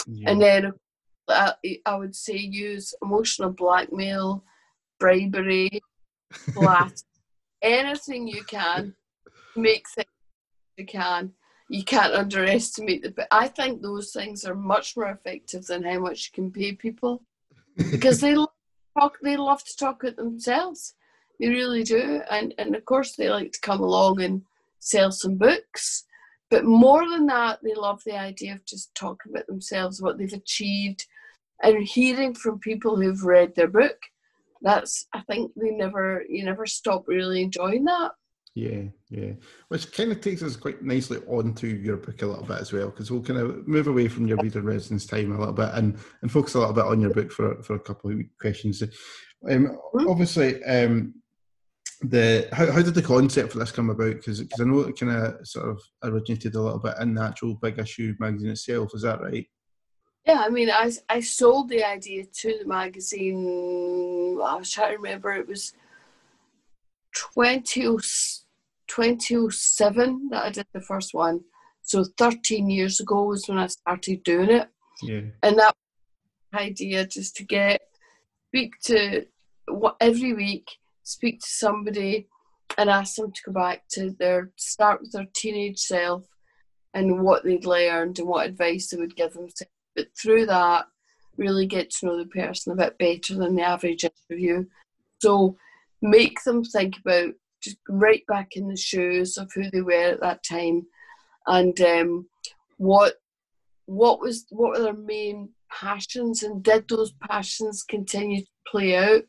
Yeah. 0.06 0.30
And 0.30 0.40
then 0.40 0.72
uh, 1.28 1.52
I, 1.64 1.78
I 1.84 1.96
would 1.96 2.16
say 2.16 2.36
use 2.36 2.94
emotional 3.02 3.50
blackmail, 3.50 4.44
bribery, 4.98 5.82
flat, 6.54 7.02
anything 7.62 8.28
you 8.28 8.44
can, 8.44 8.94
make 9.56 9.86
things 9.90 10.08
you 10.76 10.86
can. 10.86 11.32
You 11.68 11.84
can't 11.84 12.14
underestimate 12.14 13.02
the. 13.02 13.10
But 13.10 13.28
I 13.30 13.48
think 13.48 13.82
those 13.82 14.12
things 14.12 14.46
are 14.46 14.54
much 14.54 14.96
more 14.96 15.10
effective 15.10 15.66
than 15.66 15.82
how 15.82 15.98
much 15.98 16.30
you 16.30 16.42
can 16.42 16.50
pay 16.50 16.72
people, 16.72 17.22
because 17.90 18.20
they 18.20 18.34
love 18.34 18.48
talk. 18.98 19.18
They 19.22 19.36
love 19.36 19.64
to 19.64 19.76
talk 19.76 20.04
at 20.04 20.16
themselves. 20.16 20.94
They 21.40 21.48
really 21.48 21.84
do, 21.84 22.22
and 22.30 22.54
and 22.58 22.74
of 22.74 22.84
course 22.84 23.14
they 23.14 23.30
like 23.30 23.52
to 23.52 23.60
come 23.60 23.80
along 23.80 24.22
and 24.22 24.42
sell 24.80 25.12
some 25.12 25.36
books. 25.36 26.04
But 26.50 26.64
more 26.64 27.08
than 27.08 27.26
that, 27.26 27.58
they 27.62 27.74
love 27.74 28.02
the 28.04 28.16
idea 28.16 28.54
of 28.54 28.64
just 28.64 28.94
talking 28.94 29.32
about 29.32 29.46
themselves, 29.46 30.00
what 30.00 30.16
they've 30.16 30.32
achieved, 30.32 31.04
and 31.62 31.82
hearing 31.82 32.34
from 32.34 32.58
people 32.58 32.96
who've 32.96 33.22
read 33.22 33.54
their 33.54 33.68
book 33.68 33.98
that's 34.62 35.06
i 35.12 35.20
think 35.22 35.52
they 35.56 35.70
never 35.70 36.24
you 36.28 36.44
never 36.44 36.66
stop 36.66 37.06
really 37.06 37.42
enjoying 37.42 37.84
that 37.84 38.12
yeah 38.58 38.82
yeah 39.10 39.32
which 39.68 39.92
kind 39.92 40.10
of 40.10 40.20
takes 40.20 40.42
us 40.42 40.56
quite 40.56 40.82
nicely 40.82 41.18
onto 41.28 41.66
your 41.66 41.96
book 41.96 42.20
a 42.22 42.26
little 42.26 42.44
bit 42.44 42.60
as 42.60 42.72
well 42.72 42.90
because 42.90 43.10
we'll 43.10 43.22
kind 43.22 43.38
of 43.38 43.66
move 43.68 43.86
away 43.86 44.08
from 44.08 44.26
your 44.26 44.36
reader 44.38 44.60
residence 44.60 45.06
time 45.06 45.32
a 45.32 45.38
little 45.38 45.54
bit 45.54 45.70
and 45.74 45.96
and 46.22 46.32
focus 46.32 46.54
a 46.54 46.58
little 46.58 46.74
bit 46.74 46.84
on 46.84 47.00
your 47.00 47.12
book 47.12 47.30
for 47.30 47.62
for 47.62 47.76
a 47.76 47.80
couple 47.80 48.10
of 48.10 48.18
questions 48.40 48.82
um, 48.82 48.88
mm-hmm. 49.48 50.08
obviously 50.08 50.62
um 50.64 51.14
the 52.02 52.48
how, 52.52 52.70
how 52.70 52.82
did 52.82 52.94
the 52.94 53.02
concept 53.02 53.52
for 53.52 53.58
this 53.58 53.72
come 53.72 53.90
about 53.90 54.14
because 54.14 54.40
i 54.40 54.64
know 54.64 54.80
it 54.80 54.98
kind 54.98 55.12
of 55.12 55.46
sort 55.46 55.68
of 55.68 55.80
originated 56.04 56.54
a 56.54 56.60
little 56.60 56.78
bit 56.78 56.94
in 57.00 57.14
the 57.14 57.22
actual 57.22 57.54
big 57.56 57.78
issue 57.78 58.14
magazine 58.18 58.50
itself 58.50 58.90
is 58.94 59.02
that 59.02 59.20
right 59.20 59.46
yeah, 60.26 60.42
I 60.44 60.50
mean, 60.50 60.68
I, 60.68 60.92
I 61.08 61.20
sold 61.20 61.70
the 61.70 61.82
idea 61.82 62.26
to 62.26 62.58
the 62.58 62.66
magazine. 62.66 64.38
I 64.44 64.56
was 64.56 64.70
trying 64.70 64.90
to 64.90 64.96
remember, 64.96 65.32
it 65.32 65.48
was 65.48 65.72
20, 67.14 67.98
2007 68.88 70.28
that 70.30 70.44
I 70.44 70.50
did 70.50 70.66
the 70.72 70.80
first 70.80 71.14
one. 71.14 71.40
So 71.82 72.04
13 72.18 72.68
years 72.68 73.00
ago 73.00 73.24
was 73.24 73.48
when 73.48 73.58
I 73.58 73.66
started 73.66 74.22
doing 74.22 74.50
it. 74.50 74.68
Yeah. 75.02 75.22
And 75.42 75.58
that 75.58 75.74
idea 76.54 77.06
just 77.06 77.36
to 77.36 77.44
get, 77.44 77.80
speak 78.48 78.72
to, 78.84 79.26
what 79.68 79.96
every 80.00 80.32
week, 80.32 80.68
speak 81.02 81.40
to 81.40 81.48
somebody 81.48 82.28
and 82.76 82.90
ask 82.90 83.16
them 83.16 83.32
to 83.32 83.40
go 83.46 83.52
back 83.52 83.88
to 83.90 84.10
their, 84.18 84.50
start 84.56 85.00
with 85.00 85.12
their 85.12 85.26
teenage 85.34 85.78
self 85.78 86.26
and 86.94 87.22
what 87.22 87.44
they'd 87.44 87.64
learned 87.64 88.18
and 88.18 88.28
what 88.28 88.46
advice 88.46 88.88
they 88.88 88.96
would 88.96 89.16
give 89.16 89.32
themselves 89.32 89.70
but 89.98 90.06
through 90.16 90.46
that, 90.46 90.86
really 91.36 91.66
get 91.66 91.90
to 91.90 92.06
know 92.06 92.16
the 92.16 92.26
person 92.26 92.72
a 92.72 92.76
bit 92.76 92.96
better 92.98 93.34
than 93.34 93.56
the 93.56 93.62
average 93.62 94.04
interview. 94.04 94.64
So 95.20 95.56
make 96.00 96.42
them 96.44 96.62
think 96.62 96.98
about 96.98 97.34
right 97.88 98.22
back 98.26 98.56
in 98.56 98.68
the 98.68 98.76
shoes 98.76 99.36
of 99.36 99.50
who 99.54 99.70
they 99.70 99.80
were 99.80 100.12
at 100.12 100.20
that 100.20 100.42
time, 100.44 100.86
and 101.46 101.80
um, 101.80 102.26
what 102.76 103.14
what 103.86 104.20
was 104.20 104.46
what 104.50 104.78
were 104.78 104.82
their 104.84 104.92
main 104.92 105.50
passions, 105.70 106.42
and 106.42 106.62
did 106.62 106.88
those 106.88 107.12
passions 107.28 107.82
continue 107.82 108.42
to 108.42 108.50
play 108.66 108.96
out? 108.96 109.22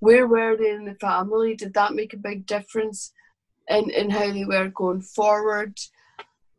Where 0.00 0.26
were 0.26 0.56
they 0.56 0.70
in 0.70 0.84
the 0.84 0.94
family? 0.94 1.54
Did 1.54 1.74
that 1.74 1.94
make 1.94 2.12
a 2.12 2.18
big 2.18 2.46
difference 2.46 3.12
in 3.68 3.90
in 3.90 4.10
how 4.10 4.32
they 4.32 4.44
were 4.44 4.68
going 4.68 5.02
forward? 5.02 5.78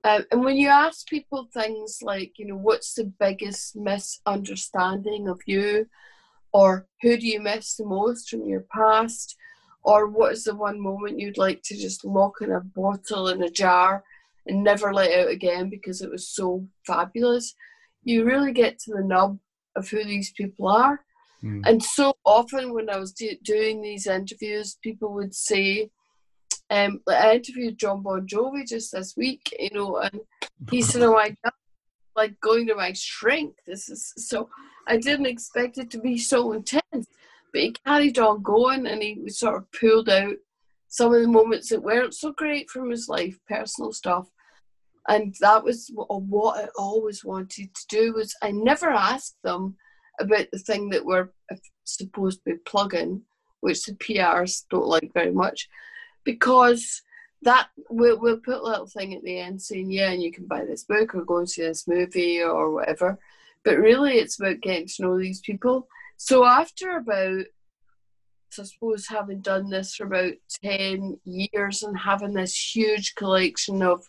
Um, 0.05 0.25
and 0.31 0.43
when 0.43 0.57
you 0.57 0.67
ask 0.67 1.07
people 1.07 1.47
things 1.53 1.99
like, 2.01 2.33
you 2.37 2.45
know, 2.45 2.57
what's 2.57 2.93
the 2.93 3.05
biggest 3.05 3.75
misunderstanding 3.75 5.29
of 5.29 5.39
you, 5.45 5.87
or 6.51 6.87
who 7.01 7.17
do 7.17 7.25
you 7.25 7.39
miss 7.39 7.75
the 7.75 7.85
most 7.85 8.29
from 8.29 8.45
your 8.45 8.65
past, 8.73 9.37
or 9.83 10.07
what 10.07 10.31
is 10.31 10.45
the 10.45 10.55
one 10.55 10.79
moment 10.79 11.19
you'd 11.19 11.37
like 11.37 11.61
to 11.63 11.75
just 11.75 12.05
lock 12.05 12.35
in 12.41 12.51
a 12.51 12.61
bottle 12.61 13.27
in 13.27 13.43
a 13.43 13.49
jar 13.49 14.03
and 14.45 14.63
never 14.63 14.93
let 14.93 15.17
out 15.19 15.29
again 15.29 15.69
because 15.69 16.01
it 16.01 16.11
was 16.11 16.27
so 16.27 16.67
fabulous, 16.85 17.53
you 18.03 18.25
really 18.25 18.51
get 18.51 18.79
to 18.79 18.93
the 18.93 19.03
nub 19.03 19.37
of 19.75 19.89
who 19.89 20.03
these 20.03 20.31
people 20.31 20.67
are. 20.67 21.01
Mm. 21.43 21.61
And 21.65 21.83
so 21.83 22.13
often 22.25 22.73
when 22.73 22.89
I 22.89 22.97
was 22.97 23.11
do- 23.11 23.37
doing 23.43 23.81
these 23.81 24.07
interviews, 24.07 24.77
people 24.81 25.13
would 25.13 25.35
say, 25.35 25.89
um, 26.69 27.01
like 27.05 27.23
I 27.23 27.35
interviewed 27.35 27.77
Jon 27.77 28.01
Bon 28.01 28.25
Jovi 28.25 28.67
just 28.67 28.93
this 28.93 29.15
week, 29.17 29.53
you 29.59 29.69
know, 29.73 29.97
and 29.97 30.21
he 30.71 30.81
said, 30.81 31.03
"Oh 31.03 31.13
my 31.13 31.29
God, 31.43 31.53
like 32.15 32.39
going 32.39 32.67
to 32.67 32.75
my 32.75 32.93
shrink. 32.93 33.55
This 33.67 33.89
is 33.89 34.13
so." 34.15 34.49
I 34.87 34.97
didn't 34.97 35.27
expect 35.27 35.77
it 35.77 35.91
to 35.91 35.99
be 35.99 36.17
so 36.17 36.53
intense, 36.53 37.07
but 37.53 37.61
he 37.61 37.71
carried 37.85 38.19
on 38.19 38.41
going, 38.41 38.87
and 38.87 39.01
he 39.01 39.29
sort 39.29 39.55
of 39.55 39.71
pulled 39.71 40.09
out. 40.09 40.35
Some 40.89 41.13
of 41.13 41.21
the 41.21 41.27
moments 41.27 41.69
that 41.69 41.81
weren't 41.81 42.13
so 42.13 42.33
great 42.33 42.69
from 42.69 42.91
his 42.91 43.07
life, 43.07 43.37
personal 43.47 43.93
stuff, 43.93 44.27
and 45.07 45.35
that 45.41 45.63
was 45.63 45.89
what 45.93 46.63
I 46.63 46.67
always 46.77 47.23
wanted 47.23 47.73
to 47.73 47.85
do. 47.89 48.13
Was 48.13 48.35
I 48.41 48.51
never 48.51 48.89
asked 48.89 49.37
them 49.43 49.75
about 50.19 50.47
the 50.51 50.59
thing 50.59 50.89
that 50.89 51.05
we're 51.05 51.29
uh, 51.51 51.55
supposed 51.83 52.39
to 52.39 52.53
be 52.53 52.57
plugging, 52.65 53.21
which 53.61 53.83
the 53.85 53.93
PRs 53.93 54.63
don't 54.69 54.87
like 54.87 55.11
very 55.13 55.31
much. 55.31 55.67
Because 56.23 57.01
that 57.41 57.67
we'll, 57.89 58.19
we'll 58.19 58.37
put 58.37 58.61
a 58.61 58.63
little 58.63 58.87
thing 58.87 59.13
at 59.13 59.21
the 59.23 59.37
end 59.37 59.61
saying 59.61 59.91
yeah 59.91 60.11
and 60.11 60.23
you 60.23 60.31
can 60.31 60.45
buy 60.45 60.63
this 60.63 60.85
book 60.85 61.13
or 61.13 61.25
go 61.25 61.39
and 61.39 61.49
see 61.49 61.63
this 61.63 61.87
movie 61.87 62.41
or 62.41 62.71
whatever. 62.71 63.17
But 63.65 63.77
really 63.77 64.13
it's 64.13 64.39
about 64.39 64.61
getting 64.61 64.87
to 64.87 65.01
know 65.01 65.19
these 65.19 65.41
people 65.41 65.87
so 66.23 66.45
after 66.45 66.97
about 66.97 67.45
I 68.57 68.63
suppose 68.63 69.07
having 69.07 69.41
done 69.41 69.69
this 69.69 69.95
for 69.95 70.05
about 70.05 70.33
10 70.63 71.19
years 71.25 71.83
and 71.83 71.97
having 71.97 72.33
this 72.33 72.75
huge 72.75 73.15
collection 73.15 73.81
of 73.81 74.07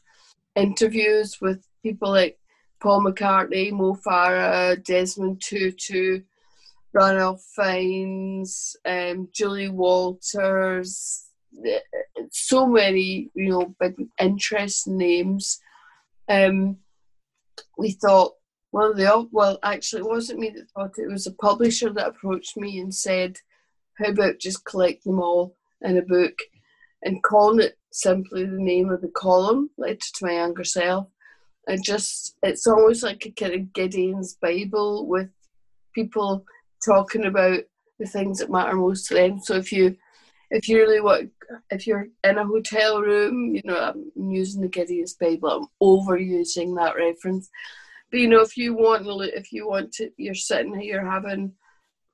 interviews 0.54 1.38
with 1.40 1.66
people 1.82 2.10
like 2.10 2.38
Paul 2.80 3.02
McCartney, 3.02 3.72
Mo 3.72 3.98
Farah, 4.06 4.80
Desmond 4.84 5.40
Tutu, 5.42 6.20
Ranulph 6.92 7.42
Fiennes, 7.56 8.76
um, 8.84 9.28
Julie 9.32 9.70
Walters, 9.70 11.24
so 12.30 12.66
many, 12.66 13.30
you 13.34 13.48
know, 13.50 13.74
big 13.80 13.94
interest 14.20 14.86
names. 14.86 15.58
Um, 16.28 16.76
we 17.76 17.92
thought, 17.92 18.34
well, 18.74 18.92
they 18.92 19.06
all, 19.06 19.28
well, 19.30 19.56
actually, 19.62 20.00
it 20.00 20.08
wasn't 20.08 20.40
me 20.40 20.50
that 20.50 20.68
thought 20.70 20.98
it, 20.98 21.02
it 21.02 21.12
was 21.12 21.28
a 21.28 21.32
publisher 21.34 21.92
that 21.92 22.08
approached 22.08 22.56
me 22.56 22.80
and 22.80 22.92
said, 22.92 23.36
how 23.98 24.06
about 24.06 24.40
just 24.40 24.64
collect 24.64 25.04
them 25.04 25.20
all 25.20 25.54
in 25.82 25.96
a 25.96 26.02
book 26.02 26.36
and 27.04 27.22
calling 27.22 27.60
it 27.60 27.78
simply 27.92 28.44
the 28.44 28.58
name 28.58 28.90
of 28.90 29.00
the 29.00 29.12
column, 29.14 29.70
Letter 29.78 29.98
to 30.00 30.26
My 30.26 30.32
Younger 30.32 30.64
Self. 30.64 31.06
And 31.68 31.84
just, 31.84 32.36
it's 32.42 32.66
almost 32.66 33.04
like 33.04 33.24
a 33.24 33.30
kind 33.30 33.54
of 33.54 33.72
Gideon's 33.72 34.34
Bible 34.42 35.06
with 35.06 35.28
people 35.94 36.44
talking 36.84 37.26
about 37.26 37.60
the 38.00 38.06
things 38.06 38.40
that 38.40 38.50
matter 38.50 38.74
most 38.74 39.06
to 39.06 39.14
them. 39.14 39.38
So 39.38 39.54
if 39.54 39.70
you 39.70 39.96
if 40.50 40.68
you 40.68 40.78
really 40.78 41.00
want, 41.00 41.30
if 41.70 41.86
you're 41.86 42.08
in 42.22 42.38
a 42.38 42.44
hotel 42.44 43.00
room, 43.00 43.54
you 43.54 43.62
know, 43.64 43.76
I'm 43.76 44.32
using 44.32 44.60
the 44.60 44.68
Gideon's 44.68 45.14
Bible, 45.14 45.48
I'm 45.48 45.68
overusing 45.80 46.76
that 46.76 46.96
reference. 46.96 47.48
But 48.14 48.20
you 48.20 48.28
know, 48.28 48.42
if 48.42 48.56
you 48.56 48.74
want 48.74 49.02
to, 49.06 49.36
if 49.36 49.50
you 49.50 49.66
want 49.66 49.90
to, 49.94 50.08
you're 50.16 50.36
sitting 50.36 50.78
here 50.78 51.04
having, 51.04 51.52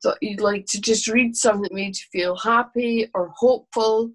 thought 0.02 0.16
you'd 0.22 0.40
like 0.40 0.64
to 0.68 0.80
just 0.80 1.08
read 1.08 1.36
something 1.36 1.64
that 1.64 1.74
made 1.74 1.94
you 1.94 2.04
feel 2.10 2.36
happy 2.36 3.10
or 3.12 3.34
hopeful, 3.36 4.10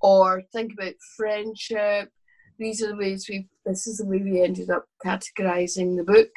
or 0.00 0.40
think 0.50 0.72
about 0.72 0.94
friendship. 1.18 2.10
These 2.58 2.82
are 2.82 2.86
the 2.86 2.96
ways 2.96 3.28
we. 3.28 3.46
This 3.66 3.86
is 3.86 3.98
the 3.98 4.06
way 4.06 4.22
we 4.22 4.40
ended 4.40 4.70
up 4.70 4.86
categorizing 5.04 5.98
the 5.98 6.04
book. 6.04 6.30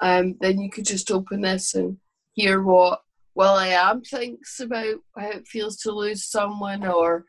Um, 0.00 0.36
then 0.40 0.60
you 0.60 0.70
could 0.70 0.86
just 0.86 1.10
open 1.10 1.42
this 1.42 1.74
and 1.74 1.98
hear 2.32 2.62
what 2.62 3.02
will.i.am 3.34 4.00
thinks 4.00 4.60
about 4.60 4.96
how 5.14 5.28
it 5.28 5.46
feels 5.46 5.76
to 5.80 5.92
lose 5.92 6.24
someone, 6.24 6.86
or 6.86 7.26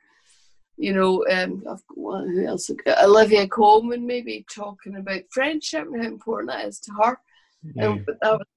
you 0.78 0.94
know, 0.94 1.26
um, 1.32 1.64
who 1.96 2.46
else? 2.46 2.70
Olivia 3.04 3.48
Colman, 3.48 4.06
maybe 4.06 4.46
talking 4.54 4.96
about 4.96 5.22
friendship 5.32 5.88
and 5.88 6.04
how 6.04 6.08
important 6.08 6.52
that 6.52 6.66
is 6.66 6.80
to 6.82 6.92
her. 7.02 7.18
Yeah. 7.76 7.88
Um, 7.88 8.04
but 8.06 8.18
that 8.22 8.34
was 8.34 8.48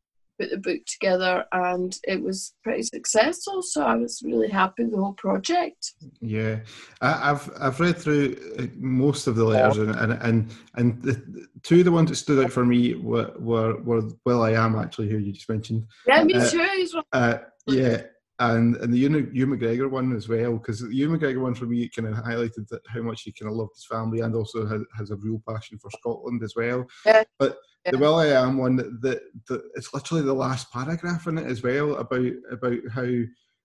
put 0.40 0.50
the 0.50 0.56
book 0.56 0.84
together 0.86 1.44
and 1.52 1.98
it 2.04 2.22
was 2.22 2.54
pretty 2.64 2.82
successful 2.82 3.62
so 3.62 3.82
i 3.82 3.94
was 3.94 4.22
really 4.24 4.48
happy 4.48 4.84
with 4.84 4.92
the 4.92 4.98
whole 4.98 5.12
project 5.14 5.92
yeah 6.20 6.60
I, 7.00 7.28
have 7.28 7.50
i've 7.60 7.80
read 7.80 7.98
through 7.98 8.36
uh, 8.58 8.66
most 8.76 9.26
of 9.26 9.36
the 9.36 9.44
letters 9.44 9.78
and 9.78 9.90
and 9.90 10.12
and, 10.12 10.54
and 10.76 11.02
the, 11.02 11.46
two 11.62 11.80
of 11.80 11.84
the 11.84 11.92
ones 11.92 12.10
that 12.10 12.16
stood 12.16 12.42
out 12.44 12.52
for 12.52 12.64
me 12.64 12.94
were 12.94 13.32
were, 13.38 13.80
were 13.82 14.50
am 14.50 14.76
actually 14.76 15.10
who 15.10 15.18
you 15.18 15.32
just 15.32 15.48
mentioned 15.48 15.86
yeah 16.06 16.24
me 16.24 16.34
uh, 16.34 16.50
too 16.50 17.02
uh, 17.12 17.38
yeah 17.66 18.02
and 18.40 18.76
and 18.76 18.92
the 18.92 18.98
Ewan 18.98 19.30
McGregor 19.32 19.88
one 19.88 20.16
as 20.16 20.28
well, 20.28 20.54
because 20.54 20.80
the 20.80 20.94
Ewan 20.94 21.20
McGregor 21.20 21.42
one 21.42 21.54
for 21.54 21.66
me 21.66 21.88
kind 21.88 22.08
of 22.08 22.14
highlighted 22.14 22.66
that 22.68 22.80
how 22.88 23.02
much 23.02 23.22
he 23.22 23.32
kind 23.32 23.50
of 23.50 23.56
loved 23.56 23.76
his 23.76 23.84
family 23.84 24.20
and 24.20 24.34
also 24.34 24.66
has, 24.66 24.82
has 24.96 25.10
a 25.10 25.16
real 25.16 25.40
passion 25.46 25.78
for 25.78 25.90
Scotland 25.90 26.42
as 26.42 26.54
well. 26.56 26.86
Yeah. 27.04 27.22
But 27.38 27.58
the 27.84 27.98
will.i.am 27.98 28.58
one 28.58 28.76
that, 28.76 29.20
that 29.48 29.62
it's 29.74 29.92
literally 29.94 30.22
the 30.24 30.34
last 30.34 30.72
paragraph 30.72 31.26
in 31.26 31.38
it 31.38 31.46
as 31.46 31.62
well 31.62 31.96
about 31.96 32.32
about 32.50 32.78
how 32.92 33.08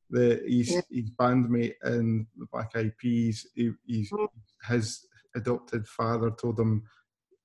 the 0.09 0.43
his, 0.45 0.71
yeah. 0.71 0.81
his 0.91 1.09
bandmate 1.11 1.75
in 1.85 2.27
the 2.37 2.45
Black 2.51 2.71
Eyed 2.75 2.97
Peas, 2.97 3.47
he, 3.55 3.71
he's, 3.85 4.11
mm. 4.11 4.27
his 4.67 5.07
adopted 5.35 5.87
father 5.87 6.31
told 6.31 6.59
him, 6.59 6.83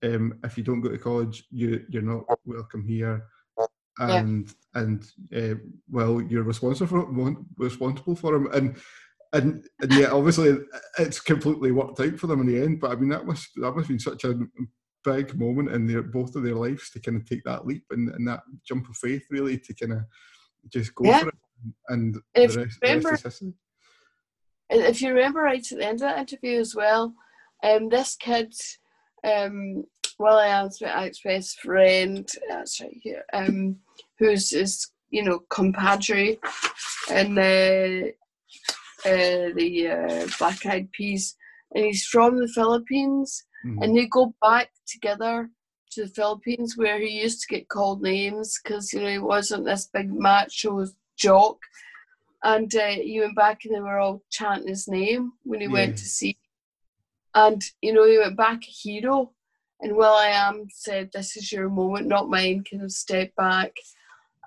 um, 0.03 0.39
if 0.45 0.59
you 0.59 0.65
don't 0.65 0.81
go 0.81 0.91
to 0.91 0.99
college, 0.99 1.45
you 1.51 1.85
you're 1.89 2.03
not 2.03 2.25
welcome 2.45 2.85
here, 2.85 3.25
and 4.01 4.55
yeah. 4.75 4.83
and 4.83 5.05
uh, 5.37 5.59
well, 5.91 6.21
you're 6.21 6.43
responsible 6.43 6.89
for 6.89 7.37
responsible 7.57 8.17
for 8.17 8.35
him, 8.35 8.49
and 8.53 8.77
and, 9.33 9.65
and 9.81 9.93
yeah, 9.93 10.11
obviously 10.11 10.59
it's 10.99 11.21
completely 11.21 11.71
worked 11.71 12.01
out 12.01 12.19
for 12.19 12.27
them 12.27 12.41
in 12.41 12.47
the 12.47 12.63
end. 12.63 12.81
But 12.81 12.93
I 12.93 12.95
mean, 12.97 13.11
that 13.11 13.25
was 13.25 13.47
that 13.57 13.73
must 13.73 13.77
have 13.77 13.89
been 13.89 13.99
such 13.99 14.25
a 14.25 14.39
big 15.05 15.39
moment 15.39 15.71
in 15.71 15.87
their 15.87 16.03
both 16.03 16.35
of 16.35 16.43
their 16.43 16.55
lives 16.55 16.91
to 16.91 17.01
kind 17.01 17.17
of 17.17 17.29
take 17.29 17.45
that 17.45 17.67
leap 17.67 17.85
and, 17.91 18.09
and 18.11 18.27
that 18.27 18.41
jump 18.67 18.89
of 18.89 18.97
faith, 18.97 19.23
really, 19.31 19.59
to 19.59 19.75
kind 19.75 19.93
of 19.93 20.01
just 20.69 20.95
go 20.95 21.05
yeah. 21.05 21.21
for 21.21 21.29
it. 21.29 21.35
And 21.89 22.17
if 22.35 22.55
the 22.55 22.65
rest, 22.65 22.79
remember, 22.83 23.17
the 23.17 23.23
rest 23.25 23.27
is. 23.27 23.43
If 24.71 25.03
you 25.03 25.13
remember 25.13 25.41
right 25.41 25.73
at 25.73 25.79
the 25.79 25.87
end 25.87 25.97
of 25.97 26.01
that 26.01 26.19
interview 26.19 26.59
as 26.61 26.75
well, 26.75 27.15
um, 27.63 27.89
this 27.89 28.17
kid, 28.17 28.55
um, 29.25 29.85
Will.i.am's 30.21 30.83
Alex 30.83 31.23
best 31.25 31.61
friend, 31.61 32.29
that's 32.47 32.79
right 32.79 33.01
here, 33.01 33.25
um, 33.33 33.77
who's 34.19 34.51
his, 34.51 34.89
you 35.09 35.25
know, 35.25 35.39
compadre 35.49 36.39
in 37.11 37.35
the, 37.35 38.13
uh, 39.07 39.49
the 39.57 39.89
uh, 39.89 40.29
Black 40.39 40.67
Eyed 40.67 40.93
Peas, 40.93 41.35
and 41.75 41.87
he's 41.87 42.05
from 42.05 42.39
the 42.39 42.49
Philippines, 42.49 43.47
mm-hmm. 43.65 43.83
and 43.83 43.97
they 43.97 44.07
go 44.09 44.35
back 44.43 44.69
together 44.87 45.49
to 45.93 46.03
the 46.03 46.11
Philippines 46.11 46.77
where 46.77 47.01
he 47.01 47.23
used 47.23 47.41
to 47.41 47.55
get 47.55 47.71
called 47.71 48.03
names 48.03 48.61
because 48.63 48.93
you 48.93 49.01
know 49.01 49.09
he 49.09 49.19
wasn't 49.19 49.65
this 49.65 49.89
big 49.91 50.13
macho 50.13 50.87
jock, 51.17 51.57
and 52.43 52.75
uh, 52.75 52.89
he 52.89 53.21
went 53.21 53.37
back 53.37 53.65
and 53.65 53.75
they 53.75 53.81
were 53.81 53.99
all 53.99 54.23
chanting 54.31 54.69
his 54.69 54.87
name 54.87 55.33
when 55.45 55.61
he 55.61 55.67
yeah. 55.67 55.73
went 55.73 55.97
to 55.97 56.05
see, 56.05 56.37
and 57.35 57.65
you 57.81 57.95
know 57.95 58.05
he 58.05 58.19
went 58.19 58.37
back 58.37 58.63
a 58.65 58.71
hero, 58.71 59.33
and 59.81 59.97
Will.i.am 59.97 60.67
said, 60.71 61.11
"This 61.13 61.37
is 61.37 61.53
your 61.53 61.69
moment, 61.69 62.07
not 62.07 62.29
mine." 62.29 62.65
Kind 62.71 62.83
of 62.83 62.93
step 62.93 63.35
back 63.37 63.73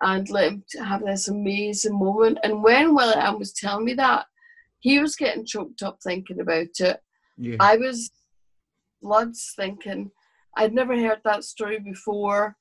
and 0.01 0.29
let 0.29 0.51
him 0.51 0.63
have 0.79 1.03
this 1.03 1.27
amazing 1.27 1.97
moment. 1.97 2.37
And 2.43 2.63
when 2.63 2.93
Will.i.am 2.95 3.39
was 3.39 3.53
telling 3.53 3.85
me 3.85 3.93
that, 3.95 4.25
he 4.79 4.99
was 4.99 5.15
getting 5.15 5.45
choked 5.45 5.81
up 5.81 5.99
thinking 6.03 6.41
about 6.41 6.79
it. 6.79 6.99
Yeah. 7.37 7.55
I 7.59 7.77
was 7.77 8.11
floods 9.01 9.53
thinking, 9.55 10.11
I'd 10.57 10.73
never 10.73 10.95
heard 10.95 11.21
that 11.23 11.43
story 11.43 11.79
before. 11.79 12.55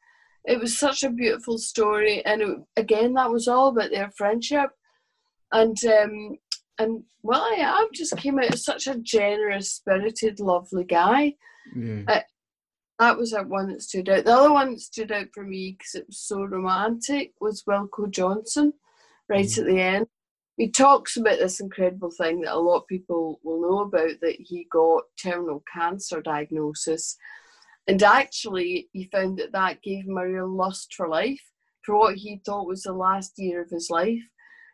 It 0.44 0.58
was 0.58 0.78
such 0.78 1.02
a 1.02 1.10
beautiful 1.10 1.58
story, 1.58 2.24
and 2.24 2.42
it, 2.42 2.58
again, 2.76 3.14
that 3.14 3.30
was 3.30 3.46
all 3.46 3.68
about 3.68 3.90
their 3.90 4.10
friendship. 4.16 4.70
And 5.52 5.76
um, 5.84 6.36
and 6.78 7.04
well, 7.22 7.42
I, 7.42 7.62
I 7.62 7.88
just 7.92 8.16
came 8.16 8.38
out 8.38 8.52
as 8.52 8.64
such 8.64 8.86
a 8.88 8.98
generous, 8.98 9.72
spirited, 9.72 10.40
lovely 10.40 10.84
guy. 10.84 11.34
Yeah. 11.76 12.02
Uh, 12.08 12.20
that 12.98 13.16
was 13.18 13.32
that 13.32 13.48
one 13.48 13.68
that 13.68 13.82
stood 13.82 14.08
out. 14.08 14.24
The 14.24 14.34
other 14.34 14.52
one 14.52 14.72
that 14.72 14.80
stood 14.80 15.12
out 15.12 15.28
for 15.34 15.44
me 15.44 15.76
because 15.78 15.94
it 15.94 16.06
was 16.06 16.20
so 16.20 16.44
romantic 16.44 17.32
was 17.40 17.64
Wilko 17.64 18.10
Johnson, 18.10 18.72
right 19.28 19.44
mm. 19.44 19.58
at 19.58 19.66
the 19.66 19.80
end. 19.80 20.06
He 20.56 20.70
talks 20.70 21.16
about 21.16 21.38
this 21.38 21.60
incredible 21.60 22.10
thing 22.10 22.42
that 22.42 22.54
a 22.54 22.58
lot 22.58 22.82
of 22.82 22.86
people 22.86 23.40
will 23.42 23.62
know 23.62 23.78
about 23.80 24.20
that 24.20 24.36
he 24.38 24.66
got 24.70 25.04
terminal 25.20 25.62
cancer 25.72 26.20
diagnosis. 26.20 27.16
And 27.88 28.02
actually 28.02 28.88
he 28.92 29.08
found 29.10 29.38
that 29.38 29.52
that 29.52 29.82
gave 29.82 30.04
him 30.04 30.18
a 30.18 30.28
real 30.28 30.48
lust 30.48 30.94
for 30.94 31.08
life 31.08 31.40
for 31.84 31.98
what 31.98 32.14
he 32.14 32.40
thought 32.44 32.68
was 32.68 32.82
the 32.82 32.92
last 32.92 33.32
year 33.38 33.62
of 33.62 33.70
his 33.70 33.90
life. 33.90 34.22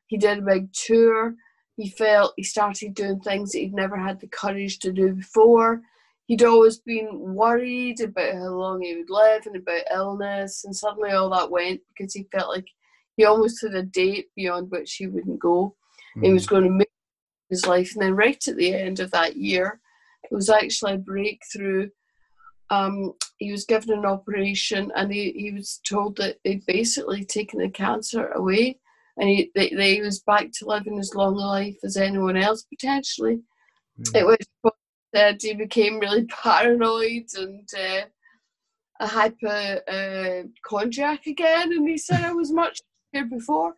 He 0.09 0.19
did 0.19 0.39
a 0.39 0.43
big 0.43 0.73
tour. 0.73 1.35
He 1.77 1.91
felt 1.91 2.35
he 2.37 2.43
started 2.43 2.95
doing 2.95 3.21
things 3.21 3.53
that 3.53 3.61
he'd 3.61 3.73
never 3.73 3.97
had 3.97 4.21
the 4.21 4.27
courage 4.27 4.81
to 4.81 4.93
do 4.93 5.15
before 5.15 5.81
he'd 6.29 6.45
always 6.45 6.79
been 6.79 7.09
worried 7.35 8.01
about 8.01 8.35
how 8.35 8.51
long 8.51 8.83
he 8.83 8.95
would 8.97 9.11
live 9.11 9.47
and 9.47 9.57
about 9.57 9.83
illness 9.93 10.65
and 10.65 10.77
suddenly 10.77 11.11
all 11.11 11.31
that 11.31 11.51
went 11.51 11.81
because 11.89 12.15
he 12.15 12.29
felt 12.31 12.51
like 12.51 12.69
he 13.17 13.25
almost 13.25 13.61
had 13.63 13.75
a 13.75 13.83
date 13.83 14.29
beyond 14.37 14.71
which 14.71 14.95
he 14.95 15.09
wouldn't 15.09 15.41
go. 15.41 15.75
Mm. 16.17 16.27
He 16.27 16.33
was 16.33 16.47
going 16.47 16.65
to 16.65 16.71
make 16.71 16.91
his 17.51 17.67
life, 17.67 17.95
and 17.95 18.03
then 18.03 18.15
right 18.15 18.47
at 18.47 18.57
the 18.57 18.73
end 18.73 19.01
of 19.01 19.11
that 19.11 19.37
year, 19.37 19.81
it 20.23 20.35
was 20.35 20.49
actually 20.49 20.95
a 20.95 20.99
breakthrough. 20.99 21.89
Um, 22.71 23.15
he 23.39 23.51
was 23.51 23.65
given 23.65 23.91
an 23.91 24.07
operation, 24.07 24.93
and 24.95 25.13
he, 25.13 25.33
he 25.33 25.51
was 25.51 25.81
told 25.89 26.17
that 26.19 26.37
they'd 26.45 26.65
basically 26.67 27.25
taken 27.25 27.59
the 27.59 27.71
cancer 27.71 28.29
away, 28.29 28.79
and 29.17 29.29
he 29.29 29.51
they, 29.55 29.71
they 29.71 30.01
was 30.01 30.21
back 30.21 30.51
to 30.53 30.67
living 30.67 30.99
as 30.99 31.15
long 31.15 31.35
a 31.35 31.39
life 31.39 31.79
as 31.83 31.97
anyone 31.97 32.37
else 32.37 32.65
potentially. 32.65 33.41
Mm. 33.99 34.17
It 34.17 34.27
was 34.27 34.73
said 35.15 35.39
he 35.41 35.55
became 35.55 35.99
really 35.99 36.27
paranoid 36.27 37.27
and. 37.37 37.69
Uh, 37.77 38.07
a 39.01 39.07
hypochondriac 39.07 41.21
uh, 41.27 41.31
again, 41.31 41.73
and 41.73 41.89
he 41.89 41.99
said 41.99 42.25
I 42.25 42.33
was 42.33 42.53
much 42.53 42.81
here 43.13 43.27
before. 43.27 43.75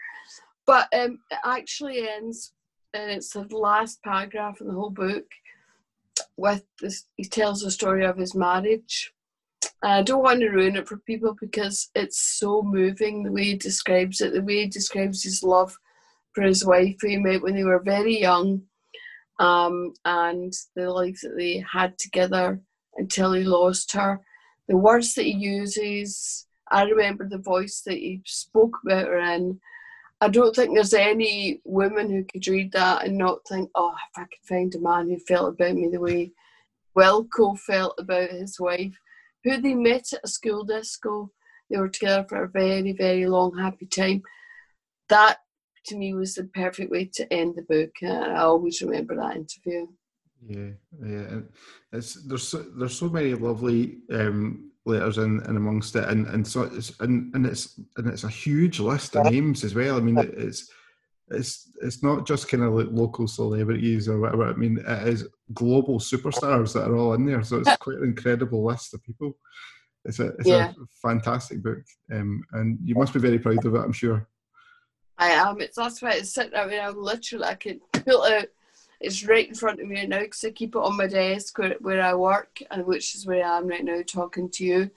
But 0.66 0.88
um, 0.94 1.18
it 1.30 1.38
actually 1.44 2.08
ends, 2.08 2.52
and 2.94 3.10
it's 3.10 3.30
the 3.30 3.46
last 3.50 4.02
paragraph 4.02 4.60
in 4.60 4.68
the 4.68 4.74
whole 4.74 4.90
book 4.90 5.24
with 6.36 6.64
this. 6.80 7.06
He 7.16 7.24
tells 7.24 7.62
the 7.62 7.70
story 7.70 8.04
of 8.04 8.16
his 8.16 8.34
marriage. 8.34 9.12
I 9.82 10.02
don't 10.02 10.22
want 10.22 10.40
to 10.40 10.48
ruin 10.48 10.76
it 10.76 10.88
for 10.88 10.98
people 10.98 11.36
because 11.40 11.90
it's 11.94 12.38
so 12.38 12.62
moving 12.62 13.22
the 13.22 13.32
way 13.32 13.44
he 13.44 13.56
describes 13.56 14.20
it, 14.20 14.32
the 14.32 14.42
way 14.42 14.62
he 14.62 14.68
describes 14.68 15.22
his 15.22 15.42
love 15.42 15.76
for 16.32 16.42
his 16.42 16.64
wife 16.64 16.96
who 17.00 17.08
he 17.08 17.16
met 17.16 17.42
when 17.42 17.54
they 17.54 17.64
were 17.64 17.82
very 17.82 18.18
young, 18.18 18.62
um, 19.40 19.94
and 20.04 20.52
the 20.76 20.90
life 20.90 21.20
that 21.22 21.36
they 21.36 21.64
had 21.72 21.98
together 21.98 22.60
until 22.96 23.32
he 23.32 23.42
lost 23.42 23.92
her. 23.92 24.20
The 24.68 24.76
words 24.76 25.14
that 25.14 25.24
he 25.24 25.32
uses, 25.32 26.46
I 26.70 26.82
remember 26.82 27.26
the 27.26 27.38
voice 27.38 27.80
that 27.86 27.94
he 27.96 28.20
spoke 28.26 28.76
about 28.84 29.06
her 29.06 29.18
in. 29.18 29.58
I 30.20 30.28
don't 30.28 30.54
think 30.54 30.74
there's 30.74 30.92
any 30.92 31.62
woman 31.64 32.10
who 32.10 32.24
could 32.24 32.46
read 32.46 32.70
that 32.72 33.06
and 33.06 33.16
not 33.16 33.40
think, 33.48 33.70
oh, 33.74 33.94
if 33.94 34.18
I 34.18 34.24
could 34.24 34.46
find 34.46 34.74
a 34.74 34.80
man 34.80 35.08
who 35.08 35.18
felt 35.18 35.54
about 35.54 35.74
me 35.74 35.88
the 35.88 35.98
way 35.98 36.32
Wilko 36.96 37.58
felt 37.58 37.94
about 37.98 38.30
his 38.30 38.60
wife, 38.60 38.94
who 39.42 39.58
they 39.58 39.74
met 39.74 40.12
at 40.12 40.20
a 40.22 40.28
school 40.28 40.64
disco. 40.64 41.32
They 41.70 41.78
were 41.78 41.88
together 41.88 42.26
for 42.28 42.44
a 42.44 42.48
very, 42.48 42.92
very 42.92 43.26
long, 43.26 43.56
happy 43.56 43.86
time. 43.86 44.22
That 45.08 45.38
to 45.86 45.96
me 45.96 46.14
was 46.14 46.34
the 46.34 46.44
perfect 46.44 46.90
way 46.90 47.06
to 47.14 47.32
end 47.32 47.56
the 47.56 47.62
book. 47.62 47.90
And 48.02 48.32
I 48.32 48.40
always 48.40 48.80
remember 48.82 49.16
that 49.16 49.36
interview. 49.36 49.86
Yeah, 50.46 50.70
yeah. 51.04 51.40
It's 51.92 52.14
there's 52.24 52.48
so, 52.48 52.58
there's 52.58 52.98
so 52.98 53.08
many 53.08 53.34
lovely 53.34 53.98
um, 54.12 54.70
letters 54.86 55.18
in, 55.18 55.42
in 55.46 55.56
amongst 55.56 55.96
it, 55.96 56.08
and 56.08 56.26
and 56.28 56.46
so 56.46 56.62
it's 56.62 56.98
and, 57.00 57.34
and 57.34 57.46
it's 57.46 57.78
and 57.96 58.08
it's 58.08 58.24
a 58.24 58.28
huge 58.28 58.80
list 58.80 59.16
of 59.16 59.30
names 59.30 59.64
as 59.64 59.74
well. 59.74 59.96
I 59.96 60.00
mean, 60.00 60.16
it's 60.18 60.70
it's 61.30 61.70
it's 61.82 62.02
not 62.02 62.26
just 62.26 62.48
kind 62.48 62.62
of 62.62 62.72
like 62.72 62.88
local 62.90 63.28
celebrities 63.28 64.08
or 64.08 64.20
whatever. 64.20 64.48
I 64.48 64.54
mean, 64.54 64.78
it 64.78 65.08
is 65.08 65.28
global 65.52 65.98
superstars 65.98 66.72
that 66.72 66.88
are 66.88 66.96
all 66.96 67.14
in 67.14 67.26
there. 67.26 67.42
So 67.42 67.58
it's 67.58 67.76
quite 67.80 67.98
an 67.98 68.04
incredible 68.04 68.64
list 68.64 68.94
of 68.94 69.02
people. 69.02 69.36
It's 70.04 70.18
a 70.18 70.28
it's 70.38 70.48
yeah. 70.48 70.70
a 70.70 70.74
fantastic 71.02 71.62
book, 71.62 71.82
um, 72.12 72.42
and 72.52 72.78
you 72.82 72.94
must 72.94 73.12
be 73.12 73.20
very 73.20 73.38
proud 73.38 73.64
of 73.64 73.74
it. 73.74 73.78
I'm 73.78 73.92
sure. 73.92 74.26
I 75.20 75.28
am. 75.28 75.60
It's 75.60 75.76
that's 75.76 76.00
why 76.00 76.12
it's 76.12 76.34
sitting. 76.34 76.56
I 76.56 76.66
mean, 76.66 76.80
I'm 76.80 77.00
literally 77.00 77.44
I 77.44 77.54
can 77.54 77.80
pull 77.92 78.24
out 78.24 78.46
it's 79.00 79.26
right 79.26 79.48
in 79.48 79.54
front 79.54 79.80
of 79.80 79.86
me 79.86 80.06
now 80.06 80.20
because 80.20 80.44
I 80.44 80.50
keep 80.50 80.74
it 80.74 80.78
on 80.78 80.96
my 80.96 81.06
desk 81.06 81.56
where, 81.58 81.76
where 81.80 82.02
I 82.02 82.14
work, 82.14 82.60
and 82.70 82.84
which 82.84 83.14
is 83.14 83.26
where 83.26 83.44
I 83.44 83.58
am 83.58 83.66
right 83.66 83.84
now 83.84 84.02
talking 84.06 84.50
to 84.50 84.64
you. 84.64 84.90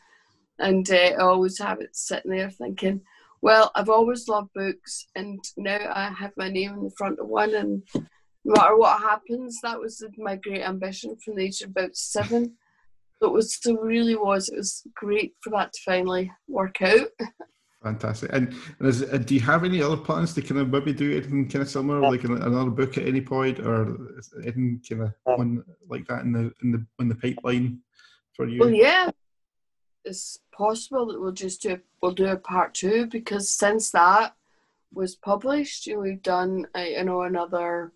And 0.59 0.89
uh, 0.89 0.95
I 0.95 1.15
always 1.15 1.57
have 1.59 1.79
it 1.79 1.95
sitting 1.95 2.31
there 2.31 2.49
thinking, 2.49 3.01
well, 3.41 3.71
I've 3.75 3.89
always 3.89 4.27
loved 4.27 4.53
books, 4.53 5.07
and 5.15 5.43
now 5.57 5.79
I 5.93 6.09
have 6.09 6.31
my 6.37 6.49
name 6.49 6.73
in 6.73 6.83
the 6.83 6.91
front 6.91 7.19
of 7.19 7.27
one, 7.27 7.55
and 7.55 7.83
no 7.93 8.53
matter 8.53 8.77
what 8.77 9.01
happens, 9.01 9.59
that 9.63 9.79
was 9.79 10.03
my 10.17 10.35
great 10.35 10.63
ambition 10.63 11.15
from 11.17 11.35
the 11.35 11.43
age 11.43 11.61
of 11.61 11.71
about 11.71 11.95
seven. 11.95 12.55
It 13.21 13.31
was, 13.31 13.57
so 13.61 13.77
really 13.77 14.15
was, 14.15 14.49
it 14.49 14.57
was 14.57 14.83
great 14.95 15.33
for 15.41 15.49
that 15.51 15.71
to 15.71 15.79
finally 15.85 16.31
work 16.47 16.81
out. 16.81 17.07
Fantastic. 17.83 18.29
And, 18.31 18.55
and 18.79 18.87
is, 18.87 19.03
uh, 19.03 19.17
do 19.17 19.35
you 19.35 19.41
have 19.41 19.65
any 19.65 19.81
other 19.81 19.97
plans 19.97 20.33
to 20.35 20.41
kind 20.41 20.61
of 20.61 20.69
maybe 20.69 20.93
do 20.93 21.11
anything 21.11 21.49
kind 21.49 21.63
of 21.63 21.69
similar, 21.69 21.99
like 21.99 22.23
an, 22.23 22.41
another 22.41 22.69
book 22.69 22.97
at 22.97 23.05
any 23.05 23.19
point, 23.19 23.59
or 23.59 23.97
anything 24.41 24.81
kind 24.87 25.01
of 25.01 25.13
one 25.25 25.63
like 25.89 26.07
that 26.07 26.21
in 26.21 26.31
the 26.31 26.53
in 26.63 26.71
the 26.71 26.85
in 26.99 27.09
the 27.09 27.15
pipeline 27.15 27.79
for 28.35 28.47
you? 28.47 28.61
Well, 28.61 28.69
yeah, 28.69 29.11
it's 30.05 30.39
possible 30.53 31.07
that 31.07 31.19
we'll 31.19 31.33
just 31.33 31.63
do 31.63 31.77
we'll 32.01 32.13
do 32.13 32.27
a 32.27 32.37
part 32.37 32.73
two 32.73 33.07
because 33.07 33.49
since 33.49 33.91
that 33.91 34.33
was 34.93 35.15
published, 35.15 35.85
you 35.85 35.95
know, 35.95 36.01
we've 36.01 36.23
done 36.23 36.65
uh, 36.75 36.81
you 36.81 37.03
know 37.03 37.23
another. 37.23 37.91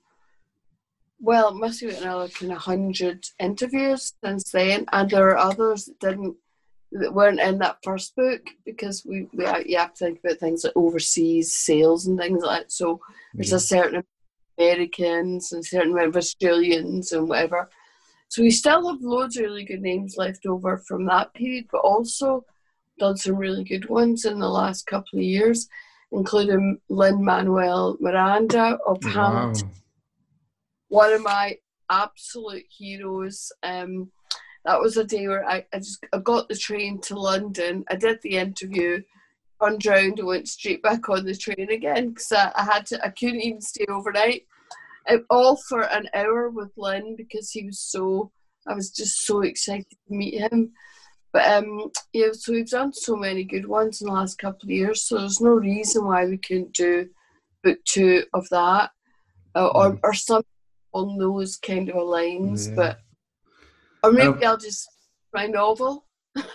Well, 1.19 1.49
it 1.49 1.55
must 1.55 1.79
be 1.79 1.89
another 1.89 2.27
kind 2.27 2.51
of 2.51 2.57
hundred 2.57 3.25
interviews 3.39 4.13
since 4.21 4.51
then, 4.51 4.85
and 4.91 5.09
there 5.09 5.29
are 5.29 5.37
others 5.37 5.85
that 5.85 5.99
didn't 5.99 6.35
that 6.91 7.13
weren't 7.13 7.39
in 7.39 7.57
that 7.59 7.77
first 7.83 8.15
book 8.15 8.41
because 8.65 9.05
we, 9.05 9.27
we 9.33 9.45
you 9.65 9.77
have 9.77 9.93
to 9.93 10.05
think 10.05 10.19
about 10.23 10.37
things 10.37 10.63
like 10.63 10.73
overseas 10.75 11.53
sales 11.53 12.07
and 12.07 12.17
things 12.17 12.41
like 12.43 12.61
that. 12.61 12.71
So 12.71 13.01
there's 13.33 13.53
a 13.53 13.59
certain 13.59 14.03
Americans 14.57 15.51
and 15.51 15.65
certain 15.65 15.91
amount 15.91 16.09
of 16.09 16.17
Australians 16.17 17.11
and 17.11 17.27
whatever. 17.27 17.69
So 18.29 18.41
we 18.41 18.51
still 18.51 18.91
have 18.91 19.01
loads 19.01 19.37
of 19.37 19.43
really 19.43 19.63
good 19.63 19.81
names 19.81 20.15
left 20.17 20.45
over 20.45 20.77
from 20.77 21.05
that 21.05 21.33
period, 21.33 21.65
but 21.71 21.79
also 21.79 22.45
done 22.99 23.17
some 23.17 23.35
really 23.35 23.63
good 23.63 23.89
ones 23.89 24.25
in 24.25 24.39
the 24.39 24.49
last 24.49 24.85
couple 24.87 25.19
of 25.19 25.23
years, 25.23 25.67
including 26.11 26.79
Lin-Manuel 26.89 27.97
Miranda 27.99 28.77
of 28.85 29.03
wow. 29.03 29.11
Hamilton, 29.11 29.71
one 30.89 31.13
of 31.13 31.21
my 31.21 31.57
absolute 31.89 32.65
heroes. 32.69 33.51
Um, 33.63 34.11
that 34.67 34.81
was 34.81 34.97
a 34.97 35.05
day 35.05 35.27
where 35.29 35.47
I, 35.47 35.65
I 35.73 35.77
just 35.77 36.05
I 36.11 36.19
got 36.19 36.49
the 36.49 36.55
train 36.55 36.99
to 37.03 37.17
London. 37.17 37.85
I 37.89 37.95
did 37.95 38.19
the 38.21 38.37
interview, 38.37 39.01
turned 39.63 39.85
around 39.87 40.19
and 40.19 40.27
went 40.27 40.49
straight 40.49 40.83
back 40.83 41.07
on 41.07 41.25
the 41.25 41.35
train 41.35 41.71
again 41.71 42.09
because 42.09 42.33
I, 42.33 42.51
I 42.53 42.65
had 42.65 42.85
to. 42.87 43.03
I 43.03 43.09
couldn't 43.09 43.41
even 43.41 43.61
stay 43.61 43.85
overnight. 43.89 44.43
It, 45.07 45.23
all 45.29 45.55
for 45.55 45.83
an 45.83 46.09
hour 46.13 46.49
with 46.49 46.71
Lin 46.75 47.15
because 47.15 47.49
he 47.49 47.63
was 47.63 47.79
so. 47.79 48.29
I 48.67 48.73
was 48.73 48.91
just 48.91 49.25
so 49.25 49.41
excited 49.41 49.85
to 49.89 50.13
meet 50.13 50.37
him. 50.37 50.73
But 51.31 51.49
um, 51.49 51.89
yeah, 52.11 52.27
so 52.33 52.51
we've 52.51 52.69
done 52.69 52.91
so 52.91 53.15
many 53.15 53.45
good 53.45 53.67
ones 53.67 54.01
in 54.01 54.07
the 54.07 54.13
last 54.13 54.37
couple 54.37 54.65
of 54.65 54.71
years, 54.71 55.03
so 55.03 55.17
there's 55.17 55.39
no 55.39 55.51
reason 55.51 56.05
why 56.05 56.25
we 56.25 56.37
couldn't 56.37 56.73
do 56.73 57.07
book 57.63 57.77
two 57.85 58.25
of 58.33 58.49
that, 58.49 58.91
uh, 59.55 59.67
or 59.67 59.93
mm. 59.93 59.99
or 60.03 60.13
some 60.13 60.43
on 60.91 61.17
those 61.17 61.55
kind 61.55 61.89
of 61.89 62.05
lines. 62.05 62.67
Yeah. 62.67 62.75
But 62.75 62.99
or 64.07 64.11
maybe 64.11 64.45
um, 64.45 64.51
I'll 64.51 64.57
just 64.57 64.87
my 65.33 65.47
novel. 65.47 66.05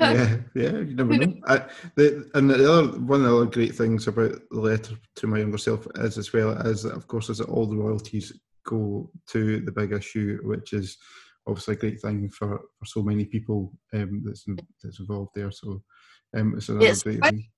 yeah, 0.00 0.36
yeah, 0.54 0.70
you 0.70 0.94
never 0.94 1.16
know. 1.16 1.34
I, 1.46 1.64
the, 1.96 2.30
and 2.34 2.48
the 2.48 2.72
other 2.72 2.98
one 3.00 3.24
of 3.24 3.30
the 3.30 3.36
other 3.36 3.46
great 3.46 3.74
things 3.74 4.06
about 4.06 4.32
the 4.50 4.60
letter 4.60 4.94
to 5.16 5.26
my 5.26 5.38
younger 5.38 5.58
self 5.58 5.86
is, 5.96 6.18
as 6.18 6.32
well 6.32 6.56
as, 6.66 6.84
of 6.84 7.06
course, 7.06 7.28
is 7.28 7.38
that 7.38 7.48
all 7.48 7.66
the 7.66 7.76
royalties 7.76 8.32
go 8.64 9.10
to 9.28 9.60
the 9.60 9.72
big 9.72 9.92
issue, 9.92 10.38
which 10.44 10.72
is 10.72 10.96
obviously 11.46 11.74
a 11.74 11.78
great 11.78 12.00
thing 12.00 12.28
for, 12.28 12.60
for 12.78 12.84
so 12.84 13.02
many 13.02 13.24
people 13.24 13.72
um, 13.94 14.22
that's 14.24 14.46
that's 14.82 15.00
involved 15.00 15.30
there. 15.34 15.50
So 15.50 15.82
um, 16.36 16.54
it's 16.56 16.68
another 16.68 16.86
it's 16.86 17.02
great 17.02 17.22
thing. 17.22 17.48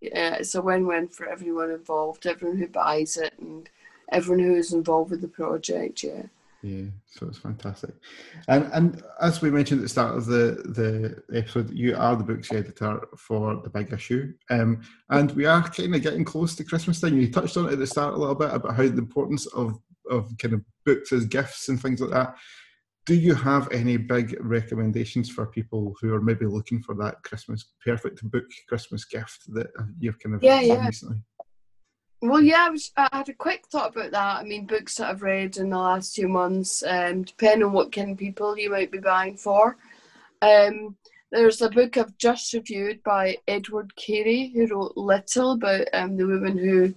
Yeah, 0.00 0.34
it's 0.34 0.54
a 0.54 0.62
win-win 0.62 1.08
for 1.08 1.28
everyone 1.28 1.70
involved, 1.70 2.26
everyone 2.26 2.58
who 2.58 2.68
buys 2.68 3.16
it, 3.16 3.32
and 3.40 3.68
everyone 4.12 4.44
who 4.44 4.54
is 4.54 4.72
involved 4.72 5.10
with 5.10 5.22
the 5.22 5.28
project. 5.28 6.02
Yeah. 6.02 6.24
Yeah, 6.64 6.86
so 7.04 7.26
it's 7.26 7.36
fantastic. 7.36 7.94
And 8.48 8.70
and 8.72 9.02
as 9.20 9.42
we 9.42 9.50
mentioned 9.50 9.80
at 9.80 9.82
the 9.82 9.88
start 9.90 10.16
of 10.16 10.24
the, 10.24 10.62
the 11.28 11.38
episode, 11.38 11.70
you 11.70 11.94
are 11.94 12.16
the 12.16 12.24
books 12.24 12.50
editor 12.52 13.06
for 13.18 13.60
the 13.62 13.68
big 13.68 13.92
issue. 13.92 14.32
Um, 14.48 14.80
and 15.10 15.30
we 15.32 15.44
are 15.44 15.62
kind 15.68 15.94
of 15.94 16.00
getting 16.00 16.24
close 16.24 16.56
to 16.56 16.64
Christmas 16.64 17.02
time. 17.02 17.20
You 17.20 17.30
touched 17.30 17.58
on 17.58 17.66
it 17.66 17.74
at 17.74 17.80
the 17.80 17.86
start 17.86 18.14
a 18.14 18.16
little 18.16 18.34
bit 18.34 18.50
about 18.50 18.76
how 18.76 18.82
the 18.84 18.96
importance 18.96 19.44
of, 19.48 19.78
of 20.10 20.32
kind 20.38 20.54
of 20.54 20.62
books 20.86 21.12
as 21.12 21.26
gifts 21.26 21.68
and 21.68 21.78
things 21.78 22.00
like 22.00 22.12
that. 22.12 22.34
Do 23.04 23.14
you 23.14 23.34
have 23.34 23.70
any 23.70 23.98
big 23.98 24.34
recommendations 24.40 25.28
for 25.28 25.44
people 25.44 25.94
who 26.00 26.14
are 26.14 26.22
maybe 26.22 26.46
looking 26.46 26.82
for 26.82 26.94
that 26.94 27.22
Christmas 27.24 27.72
perfect 27.84 28.22
book 28.30 28.46
Christmas 28.70 29.04
gift 29.04 29.52
that 29.52 29.66
you've 29.98 30.18
kind 30.18 30.34
of 30.34 30.42
yeah, 30.42 30.62
yeah. 30.62 30.86
recently? 30.86 31.18
Well, 32.26 32.40
yeah, 32.40 32.68
I, 32.68 32.70
was, 32.70 32.90
I, 32.96 33.06
had 33.12 33.28
a 33.28 33.34
quick 33.34 33.66
thought 33.66 33.94
about 33.94 34.12
that. 34.12 34.40
I 34.40 34.44
mean, 34.44 34.64
books 34.64 34.94
that 34.94 35.10
I've 35.10 35.20
read 35.20 35.58
in 35.58 35.68
the 35.68 35.76
last 35.76 36.14
two 36.14 36.26
months, 36.26 36.82
um, 36.82 37.22
depending 37.22 37.64
on 37.64 37.74
what 37.74 37.92
kind 37.92 38.12
of 38.12 38.16
people 38.16 38.56
you 38.56 38.70
might 38.70 38.90
be 38.90 38.96
buying 38.96 39.36
for. 39.36 39.76
Um, 40.40 40.96
there's 41.30 41.60
a 41.60 41.68
book 41.68 41.98
I've 41.98 42.16
just 42.16 42.54
reviewed 42.54 43.02
by 43.02 43.36
Edward 43.46 43.94
Carey, 43.96 44.50
who 44.54 44.66
wrote 44.68 44.96
Little 44.96 45.52
about 45.52 45.86
um, 45.92 46.16
the 46.16 46.26
woman 46.26 46.56
who 46.56 46.94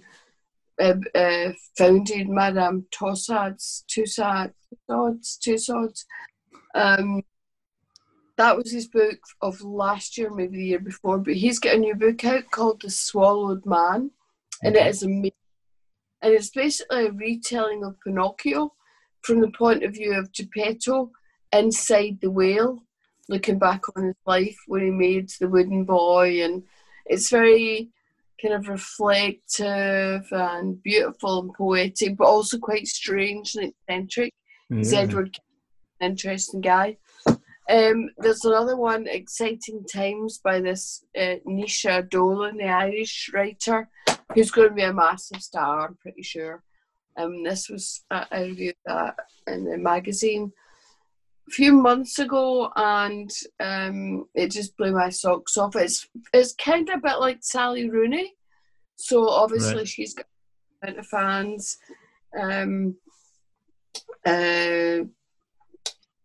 uh, 0.82 0.94
uh, 1.14 1.52
founded 1.76 2.30
Madame 2.30 2.86
Tussauds, 2.90 3.84
Tussauds, 3.84 4.54
Tussauds. 4.88 6.06
Um, 6.74 7.22
that 8.38 8.56
was 8.56 8.72
his 8.72 8.88
book 8.88 9.18
of 9.42 9.60
last 9.60 10.16
year, 10.16 10.30
maybe 10.30 10.56
the 10.56 10.64
year 10.64 10.80
before, 10.80 11.18
but 11.18 11.34
he's 11.34 11.58
got 11.58 11.74
a 11.74 11.78
new 11.78 11.94
book 11.94 12.24
out 12.24 12.50
called 12.50 12.80
The 12.80 12.90
Swallowed 12.90 13.66
Man 13.66 14.12
and 14.62 14.76
it 14.76 14.86
is 14.86 15.02
amazing. 15.02 15.32
And 16.22 16.34
it's 16.34 16.50
basically 16.50 17.06
a 17.06 17.12
retelling 17.12 17.84
of 17.84 18.00
Pinocchio 18.04 18.72
from 19.22 19.40
the 19.40 19.50
point 19.50 19.84
of 19.84 19.92
view 19.92 20.14
of 20.14 20.32
Geppetto 20.32 21.10
inside 21.52 22.18
the 22.20 22.30
whale, 22.30 22.82
looking 23.28 23.58
back 23.58 23.82
on 23.96 24.04
his 24.04 24.16
life 24.26 24.56
when 24.66 24.82
he 24.82 24.90
made 24.90 25.30
the 25.40 25.48
wooden 25.48 25.84
boy. 25.84 26.42
And 26.44 26.64
it's 27.06 27.30
very 27.30 27.90
kind 28.40 28.54
of 28.54 28.68
reflective 28.68 30.26
and 30.30 30.82
beautiful 30.82 31.40
and 31.40 31.52
poetic, 31.54 32.16
but 32.16 32.26
also 32.26 32.58
quite 32.58 32.86
strange 32.86 33.54
and 33.54 33.72
eccentric. 33.88 34.32
Yeah. 34.70 35.00
Edward, 35.00 35.38
interesting 36.00 36.60
guy. 36.60 36.98
Um, 37.70 38.08
there's 38.16 38.44
another 38.44 38.76
one, 38.76 39.06
Exciting 39.06 39.84
Times, 39.84 40.38
by 40.38 40.60
this 40.60 41.04
uh, 41.18 41.36
Naoise 41.46 42.08
Dolan, 42.08 42.56
the 42.56 42.68
Irish 42.68 43.30
writer, 43.34 43.88
who's 44.34 44.50
going 44.50 44.68
to 44.68 44.74
be 44.74 44.82
a 44.82 44.92
massive 44.92 45.42
star, 45.42 45.86
I'm 45.86 45.96
pretty 45.96 46.22
sure. 46.22 46.62
Um, 47.16 47.42
this 47.42 47.68
was, 47.68 48.04
I 48.10 48.42
reviewed 48.42 48.76
that 48.86 49.16
in 49.46 49.64
the 49.64 49.76
magazine 49.76 50.52
a 51.48 51.50
few 51.50 51.72
months 51.72 52.18
ago 52.18 52.70
and 52.76 53.30
um, 53.58 54.26
it 54.34 54.50
just 54.50 54.76
blew 54.76 54.92
my 54.92 55.08
socks 55.08 55.56
off. 55.56 55.74
It's, 55.74 56.08
it's 56.32 56.54
kind 56.54 56.88
of 56.88 56.98
a 56.98 57.02
bit 57.02 57.18
like 57.18 57.38
Sally 57.40 57.90
Rooney. 57.90 58.34
So 58.96 59.28
obviously 59.28 59.78
right. 59.78 59.88
she's 59.88 60.14
got 60.14 60.26
a 60.82 61.02
fans. 61.02 61.78
Um, 62.38 62.96
uh, 64.24 65.06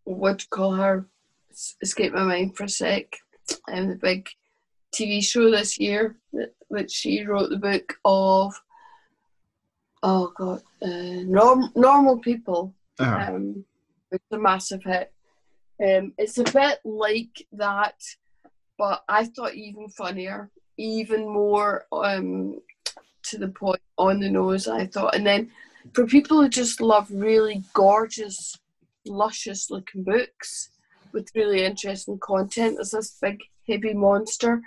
what 0.04 0.38
do 0.38 0.42
you 0.42 0.48
call 0.50 0.74
her? 0.74 1.06
Escape 1.82 2.12
my 2.12 2.24
mind 2.24 2.56
for 2.56 2.64
a 2.64 2.68
sec. 2.68 3.16
And 3.68 3.86
um, 3.86 3.88
the 3.88 3.96
big 3.96 4.28
TV 4.94 5.22
show 5.22 5.50
this 5.50 5.78
year, 5.78 6.16
which 6.68 6.90
she 6.90 7.24
wrote 7.24 7.50
the 7.50 7.56
book 7.56 7.98
of. 8.04 8.54
Oh 10.02 10.32
God, 10.36 10.62
uh, 10.82 11.22
norm, 11.24 11.70
normal 11.74 12.18
people. 12.18 12.74
Uh-huh. 12.98 13.34
Um, 13.34 13.64
it's 14.12 14.24
a 14.32 14.38
massive 14.38 14.82
hit. 14.84 15.12
Um, 15.82 16.12
it's 16.18 16.38
a 16.38 16.44
bit 16.44 16.78
like 16.84 17.46
that, 17.52 17.94
but 18.78 19.02
I 19.08 19.24
thought 19.24 19.54
even 19.54 19.88
funnier, 19.88 20.50
even 20.76 21.28
more 21.28 21.86
um, 21.90 22.60
to 23.24 23.38
the 23.38 23.48
point, 23.48 23.80
on 23.98 24.20
the 24.20 24.30
nose. 24.30 24.68
I 24.68 24.86
thought, 24.86 25.16
and 25.16 25.26
then 25.26 25.50
for 25.92 26.06
people 26.06 26.40
who 26.40 26.48
just 26.48 26.80
love 26.80 27.08
really 27.10 27.64
gorgeous, 27.72 28.56
luscious 29.06 29.70
looking 29.70 30.04
books 30.04 30.70
with 31.12 31.30
really 31.34 31.64
interesting 31.64 32.18
content, 32.18 32.76
there's 32.76 32.90
this 32.90 33.16
big 33.20 33.40
heavy 33.66 33.94
monster 33.94 34.62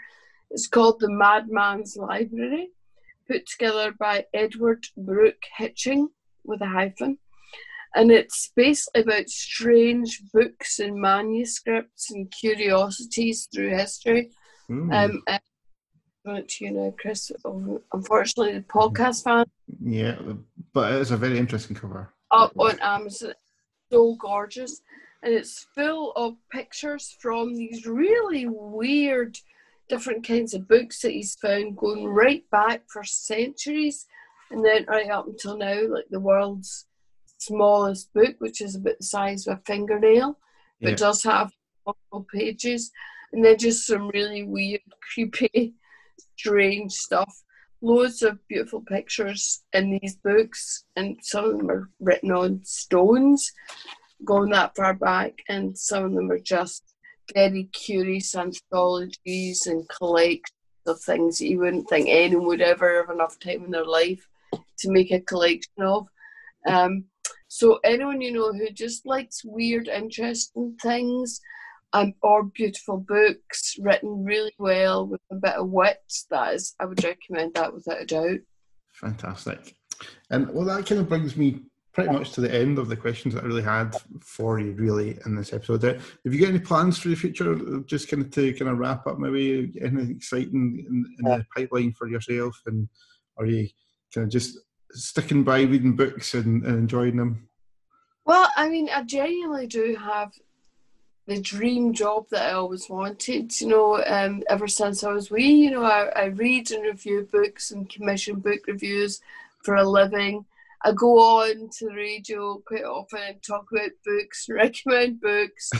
it's 0.49 0.67
called 0.67 0.99
The 0.99 1.11
Madman's 1.11 1.97
Library, 1.97 2.69
put 3.27 3.45
together 3.45 3.93
by 3.97 4.25
Edward 4.33 4.85
Brooke 4.95 5.43
Hitching 5.57 6.09
with 6.43 6.61
a 6.61 6.67
hyphen. 6.67 7.17
And 7.95 8.11
it's 8.11 8.51
basically 8.55 9.01
about 9.01 9.29
strange 9.29 10.21
books 10.33 10.79
and 10.79 10.95
manuscripts 10.95 12.11
and 12.11 12.31
curiosities 12.31 13.47
through 13.53 13.75
history. 13.75 14.31
Mm. 14.69 15.23
Um, 15.27 15.39
to 16.25 16.65
you 16.65 16.71
know, 16.71 16.93
Chris. 16.99 17.31
Unfortunately, 17.93 18.53
the 18.53 18.65
podcast 18.65 19.23
fan. 19.23 19.45
Yeah, 19.81 20.17
but 20.73 20.93
it's 20.93 21.11
a 21.11 21.17
very 21.17 21.37
interesting 21.37 21.75
cover. 21.75 22.13
Up 22.31 22.51
on 22.59 22.77
Amazon, 22.81 23.33
so 23.89 24.15
gorgeous, 24.15 24.81
and 25.23 25.33
it's 25.33 25.65
full 25.73 26.11
of 26.17 26.35
pictures 26.51 27.15
from 27.19 27.55
these 27.55 27.87
really 27.87 28.45
weird 28.45 29.37
different 29.89 30.27
kinds 30.27 30.53
of 30.53 30.67
books 30.67 31.01
that 31.01 31.11
he's 31.11 31.35
found 31.35 31.77
going 31.77 32.05
right 32.05 32.43
back 32.51 32.83
for 32.91 33.03
centuries 33.03 34.05
and 34.51 34.63
then 34.63 34.85
right 34.87 35.09
up 35.09 35.27
until 35.27 35.57
now, 35.57 35.87
like 35.87 36.05
the 36.09 36.19
world's 36.19 36.85
smallest 37.37 38.13
book, 38.13 38.35
which 38.39 38.61
is 38.61 38.75
about 38.75 38.97
the 38.97 39.05
size 39.05 39.47
of 39.47 39.57
a 39.57 39.61
fingernail, 39.65 40.37
but 40.81 40.91
yeah. 40.91 40.95
does 40.95 41.23
have 41.23 41.51
multiple 41.85 42.25
pages, 42.33 42.91
and 43.33 43.43
then 43.43 43.57
just 43.57 43.85
some 43.85 44.09
really 44.09 44.43
weird, 44.43 44.81
creepy, 45.13 45.73
strange 46.37 46.93
stuff. 46.93 47.43
Loads 47.81 48.23
of 48.23 48.39
beautiful 48.47 48.81
pictures 48.81 49.63
in 49.73 49.99
these 50.01 50.15
books, 50.15 50.85
and 50.95 51.17
some 51.21 51.45
of 51.45 51.57
them 51.57 51.69
are 51.69 51.89
written 51.99 52.31
on 52.31 52.61
stones, 52.63 53.51
going 54.25 54.49
that 54.51 54.75
far 54.75 54.93
back, 54.93 55.33
and 55.47 55.77
some 55.77 56.05
of 56.05 56.13
them 56.13 56.31
are 56.31 56.39
just 56.39 56.86
very 57.33 57.65
curious 57.73 58.35
anthologies 58.35 59.67
and 59.67 59.87
collections 59.89 60.51
of 60.85 60.99
things 61.01 61.39
that 61.39 61.47
you 61.47 61.59
wouldn't 61.59 61.89
think 61.89 62.07
anyone 62.09 62.45
would 62.45 62.61
ever 62.61 63.01
have 63.01 63.09
enough 63.09 63.37
time 63.39 63.65
in 63.65 63.71
their 63.71 63.85
life 63.85 64.25
to 64.79 64.91
make 64.91 65.11
a 65.11 65.19
collection 65.19 65.73
of. 65.81 66.07
Um, 66.65 67.05
so 67.47 67.79
anyone 67.83 68.21
you 68.21 68.31
know 68.31 68.53
who 68.53 68.69
just 68.71 69.05
likes 69.05 69.43
weird, 69.43 69.87
interesting 69.87 70.77
things 70.81 71.41
um, 71.93 72.13
or 72.21 72.43
beautiful 72.43 72.97
books 72.97 73.75
written 73.79 74.23
really 74.23 74.53
well 74.57 75.07
with 75.07 75.21
a 75.31 75.35
bit 75.35 75.55
of 75.55 75.69
wit, 75.69 76.01
that 76.29 76.55
is, 76.55 76.75
I 76.79 76.85
would 76.85 77.03
recommend 77.03 77.53
that 77.53 77.73
without 77.73 78.01
a 78.01 78.05
doubt. 78.05 78.39
Fantastic. 78.93 79.75
And 80.29 80.49
well, 80.49 80.65
that 80.65 80.85
kind 80.85 81.01
of 81.01 81.09
brings 81.09 81.35
me 81.37 81.61
pretty 81.97 82.13
much 82.13 82.31
to 82.33 82.41
the 82.41 82.53
end 82.53 82.77
of 82.77 82.89
the 82.89 82.95
questions 82.95 83.33
that 83.33 83.43
I 83.43 83.47
really 83.47 83.63
had 83.63 83.95
for 84.21 84.59
you, 84.59 84.73
really, 84.73 85.17
in 85.25 85.35
this 85.35 85.51
episode. 85.51 85.81
Have 85.81 86.03
you 86.23 86.39
got 86.39 86.49
any 86.49 86.59
plans 86.59 86.99
for 86.99 87.07
the 87.07 87.15
future? 87.15 87.55
Just 87.87 88.07
kind 88.07 88.21
of 88.21 88.29
to 88.31 88.53
kind 88.53 88.69
of 88.69 88.77
wrap 88.77 89.07
up, 89.07 89.17
maybe 89.17 89.73
anything 89.81 90.11
exciting 90.11 90.85
in, 90.87 91.05
in 91.17 91.25
the 91.25 91.43
pipeline 91.55 91.93
for 91.93 92.07
yourself, 92.07 92.61
and 92.67 92.87
are 93.39 93.47
you 93.47 93.67
kind 94.13 94.25
of 94.25 94.31
just 94.31 94.59
sticking 94.91 95.43
by 95.43 95.61
reading 95.61 95.95
books 95.95 96.35
and, 96.35 96.63
and 96.65 96.77
enjoying 96.77 97.17
them? 97.17 97.49
Well, 98.25 98.47
I 98.55 98.69
mean, 98.69 98.89
I 98.93 99.01
genuinely 99.01 99.65
do 99.65 99.95
have 99.95 100.33
the 101.25 101.41
dream 101.41 101.93
job 101.93 102.27
that 102.29 102.51
I 102.51 102.53
always 102.53 102.87
wanted, 102.91 103.59
you 103.59 103.69
know, 103.69 104.03
um, 104.05 104.43
ever 104.51 104.67
since 104.67 105.03
I 105.03 105.11
was 105.11 105.31
wee. 105.31 105.51
You 105.51 105.71
know, 105.71 105.83
I, 105.83 106.09
I 106.15 106.25
read 106.25 106.69
and 106.69 106.83
review 106.83 107.27
books 107.31 107.71
and 107.71 107.89
commission 107.89 108.35
book 108.35 108.67
reviews 108.67 109.19
for 109.63 109.77
a 109.77 109.83
living. 109.83 110.45
I 110.83 110.91
go 110.91 111.17
on 111.41 111.69
to 111.79 111.85
the 111.85 111.95
radio 111.95 112.61
quite 112.65 112.83
often 112.83 113.19
and 113.27 113.43
talk 113.43 113.65
about 113.71 113.91
books 114.05 114.45
and 114.47 114.55
recommend 114.57 115.21
books. 115.21 115.71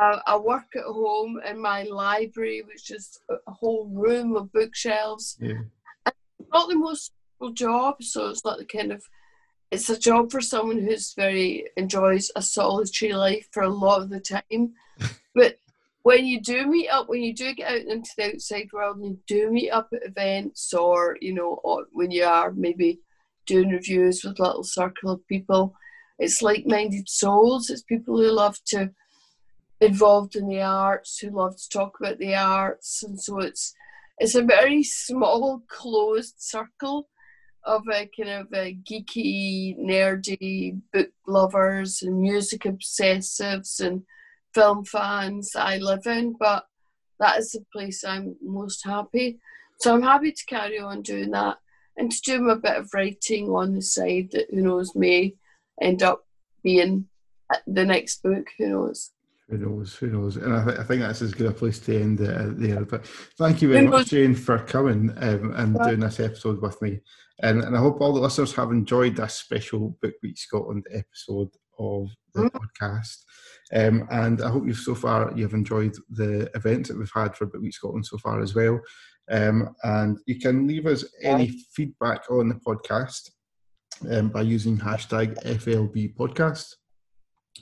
uh, 0.00 0.18
I 0.26 0.36
work 0.36 0.66
at 0.76 0.84
home 0.84 1.40
in 1.48 1.60
my 1.60 1.84
library, 1.84 2.62
which 2.66 2.90
is 2.90 3.18
a 3.30 3.52
whole 3.52 3.88
room 3.92 4.36
of 4.36 4.52
bookshelves. 4.52 5.36
Yeah. 5.40 5.62
It's 6.06 6.50
not 6.52 6.68
the 6.68 6.76
most 6.76 7.12
job, 7.54 8.02
so 8.02 8.28
it's 8.28 8.44
not 8.44 8.58
the 8.58 8.64
kind 8.64 8.92
of 8.92 9.02
it's 9.72 9.88
a 9.88 9.98
job 9.98 10.30
for 10.30 10.40
someone 10.40 10.78
who's 10.78 11.14
very 11.14 11.66
enjoys 11.76 12.30
a 12.36 12.42
solitary 12.42 13.14
life 13.14 13.48
for 13.52 13.62
a 13.62 13.68
lot 13.68 14.02
of 14.02 14.10
the 14.10 14.20
time. 14.20 14.74
but 15.34 15.56
when 16.02 16.26
you 16.26 16.40
do 16.40 16.66
meet 16.66 16.88
up, 16.88 17.08
when 17.08 17.22
you 17.22 17.34
do 17.34 17.54
get 17.54 17.70
out 17.70 17.80
into 17.80 18.10
the 18.16 18.34
outside 18.34 18.68
world 18.72 18.98
and 18.98 19.06
you 19.06 19.18
do 19.26 19.50
meet 19.50 19.70
up 19.70 19.88
at 19.94 20.06
events 20.06 20.74
or, 20.74 21.16
you 21.20 21.32
know, 21.32 21.60
or 21.64 21.86
when 21.92 22.10
you 22.10 22.24
are 22.24 22.52
maybe 22.52 23.00
doing 23.46 23.70
reviews 23.70 24.22
with 24.24 24.38
little 24.38 24.64
circle 24.64 25.10
of 25.10 25.26
people, 25.26 25.74
it's 26.18 26.42
like 26.42 26.66
minded 26.66 27.08
souls. 27.08 27.70
It's 27.70 27.82
people 27.82 28.16
who 28.16 28.30
love 28.30 28.58
to 28.66 28.90
involved 29.80 30.36
in 30.36 30.46
the 30.46 30.62
arts, 30.62 31.18
who 31.18 31.30
love 31.30 31.56
to 31.56 31.68
talk 31.68 31.98
about 31.98 32.18
the 32.18 32.34
arts, 32.34 33.02
and 33.02 33.20
so 33.20 33.40
it's 33.40 33.74
it's 34.18 34.34
a 34.34 34.42
very 34.42 34.82
small, 35.04 35.62
closed 35.68 36.34
circle 36.38 37.08
of 37.64 37.82
a 37.92 38.08
kind 38.16 38.30
of 38.30 38.46
a 38.54 38.76
geeky, 38.88 39.78
nerdy 39.78 40.80
book 40.92 41.10
lovers 41.26 42.02
and 42.02 42.20
music 42.20 42.62
obsessives 42.62 43.80
and 43.80 44.02
film 44.54 44.84
fans 44.84 45.52
I 45.56 45.78
live 45.78 46.06
in, 46.06 46.34
but 46.38 46.66
that 47.20 47.38
is 47.38 47.52
the 47.52 47.64
place 47.72 48.04
I'm 48.04 48.36
most 48.42 48.84
happy. 48.84 49.38
So 49.78 49.94
I'm 49.94 50.02
happy 50.02 50.32
to 50.32 50.44
carry 50.46 50.78
on 50.78 51.02
doing 51.02 51.30
that 51.30 51.58
and 51.96 52.10
to 52.10 52.20
do 52.24 52.48
a 52.50 52.56
bit 52.56 52.76
of 52.76 52.90
writing 52.94 53.48
on 53.50 53.74
the 53.74 53.82
side 53.82 54.30
that 54.32 54.46
who 54.50 54.62
knows 54.62 54.94
may 54.94 55.34
end 55.80 56.02
up 56.02 56.24
being 56.62 57.06
the 57.66 57.84
next 57.84 58.22
book, 58.22 58.46
who 58.58 58.68
knows. 58.68 59.10
Who 59.48 59.58
knows? 59.58 59.94
Who 59.96 60.06
knows? 60.06 60.36
And 60.36 60.54
I, 60.54 60.64
th- 60.64 60.78
I 60.78 60.84
think 60.84 61.02
that's 61.02 61.20
as 61.20 61.34
good 61.34 61.48
a 61.48 61.52
place 61.52 61.78
to 61.80 62.00
end 62.00 62.20
uh, 62.20 62.46
there. 62.52 62.84
But 62.84 63.06
thank 63.36 63.60
you 63.60 63.72
very 63.72 63.86
much, 63.86 64.08
Jane, 64.08 64.34
for 64.34 64.58
coming 64.58 65.10
um, 65.18 65.52
and 65.56 65.78
doing 65.78 66.00
this 66.00 66.20
episode 66.20 66.62
with 66.62 66.80
me. 66.80 67.00
And, 67.40 67.62
and 67.62 67.76
I 67.76 67.80
hope 67.80 68.00
all 68.00 68.14
the 68.14 68.20
listeners 68.20 68.54
have 68.54 68.70
enjoyed 68.70 69.16
this 69.16 69.34
special 69.34 69.98
Book 70.00 70.14
Week 70.22 70.38
Scotland 70.38 70.86
episode 70.90 71.50
of 71.78 72.08
the 72.34 72.42
mm. 72.42 72.50
podcast. 72.50 73.24
Um, 73.74 74.06
and 74.10 74.42
I 74.42 74.48
hope 74.48 74.66
you've 74.66 74.76
so 74.76 74.94
far 74.94 75.32
you've 75.34 75.54
enjoyed 75.54 75.96
the 76.10 76.50
events 76.54 76.88
that 76.88 76.98
we've 76.98 77.10
had 77.14 77.36
for 77.36 77.46
Book 77.46 77.62
Week 77.62 77.74
Scotland 77.74 78.06
so 78.06 78.18
far 78.18 78.40
as 78.40 78.54
well. 78.54 78.80
Um, 79.32 79.74
and 79.82 80.18
you 80.26 80.38
can 80.38 80.66
leave 80.66 80.86
us 80.86 81.04
any 81.22 81.48
feedback 81.74 82.30
on 82.30 82.50
the 82.50 82.54
podcast 82.56 83.30
um, 84.10 84.28
by 84.28 84.42
using 84.42 84.76
hashtag 84.76 85.42
FLB 85.44 86.14
podcast 86.14 86.74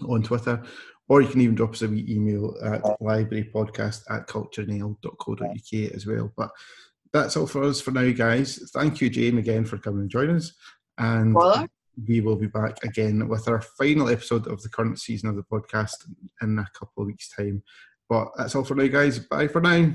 on 0.08 0.22
Twitter, 0.22 0.62
or 1.08 1.22
you 1.22 1.28
can 1.28 1.40
even 1.40 1.54
drop 1.54 1.72
us 1.72 1.82
a 1.82 1.88
wee 1.88 2.04
email 2.08 2.56
at 2.64 2.82
librarypodcast 3.00 4.02
at 4.10 4.26
culturenl.co.uk 4.26 5.94
as 5.94 6.06
well. 6.06 6.32
But 6.36 6.50
that's 7.12 7.36
all 7.36 7.46
for 7.46 7.62
us 7.62 7.80
for 7.80 7.92
now, 7.92 8.10
guys. 8.10 8.70
Thank 8.74 9.00
you, 9.00 9.08
Jane, 9.08 9.38
again 9.38 9.64
for 9.64 9.78
coming 9.78 10.02
and 10.02 10.10
joining 10.10 10.36
us. 10.36 10.52
And 10.98 11.36
we 12.08 12.20
will 12.20 12.36
be 12.36 12.46
back 12.46 12.82
again 12.84 13.28
with 13.28 13.46
our 13.48 13.60
final 13.60 14.08
episode 14.08 14.46
of 14.46 14.62
the 14.62 14.68
current 14.68 14.98
season 14.98 15.28
of 15.28 15.36
the 15.36 15.42
podcast 15.42 15.94
in 16.42 16.58
a 16.58 16.66
couple 16.76 17.02
of 17.02 17.06
weeks' 17.06 17.30
time. 17.30 17.62
But 18.08 18.28
that's 18.36 18.56
all 18.56 18.64
for 18.64 18.74
now, 18.74 18.88
guys. 18.88 19.20
Bye 19.20 19.48
for 19.48 19.60
now. 19.60 19.92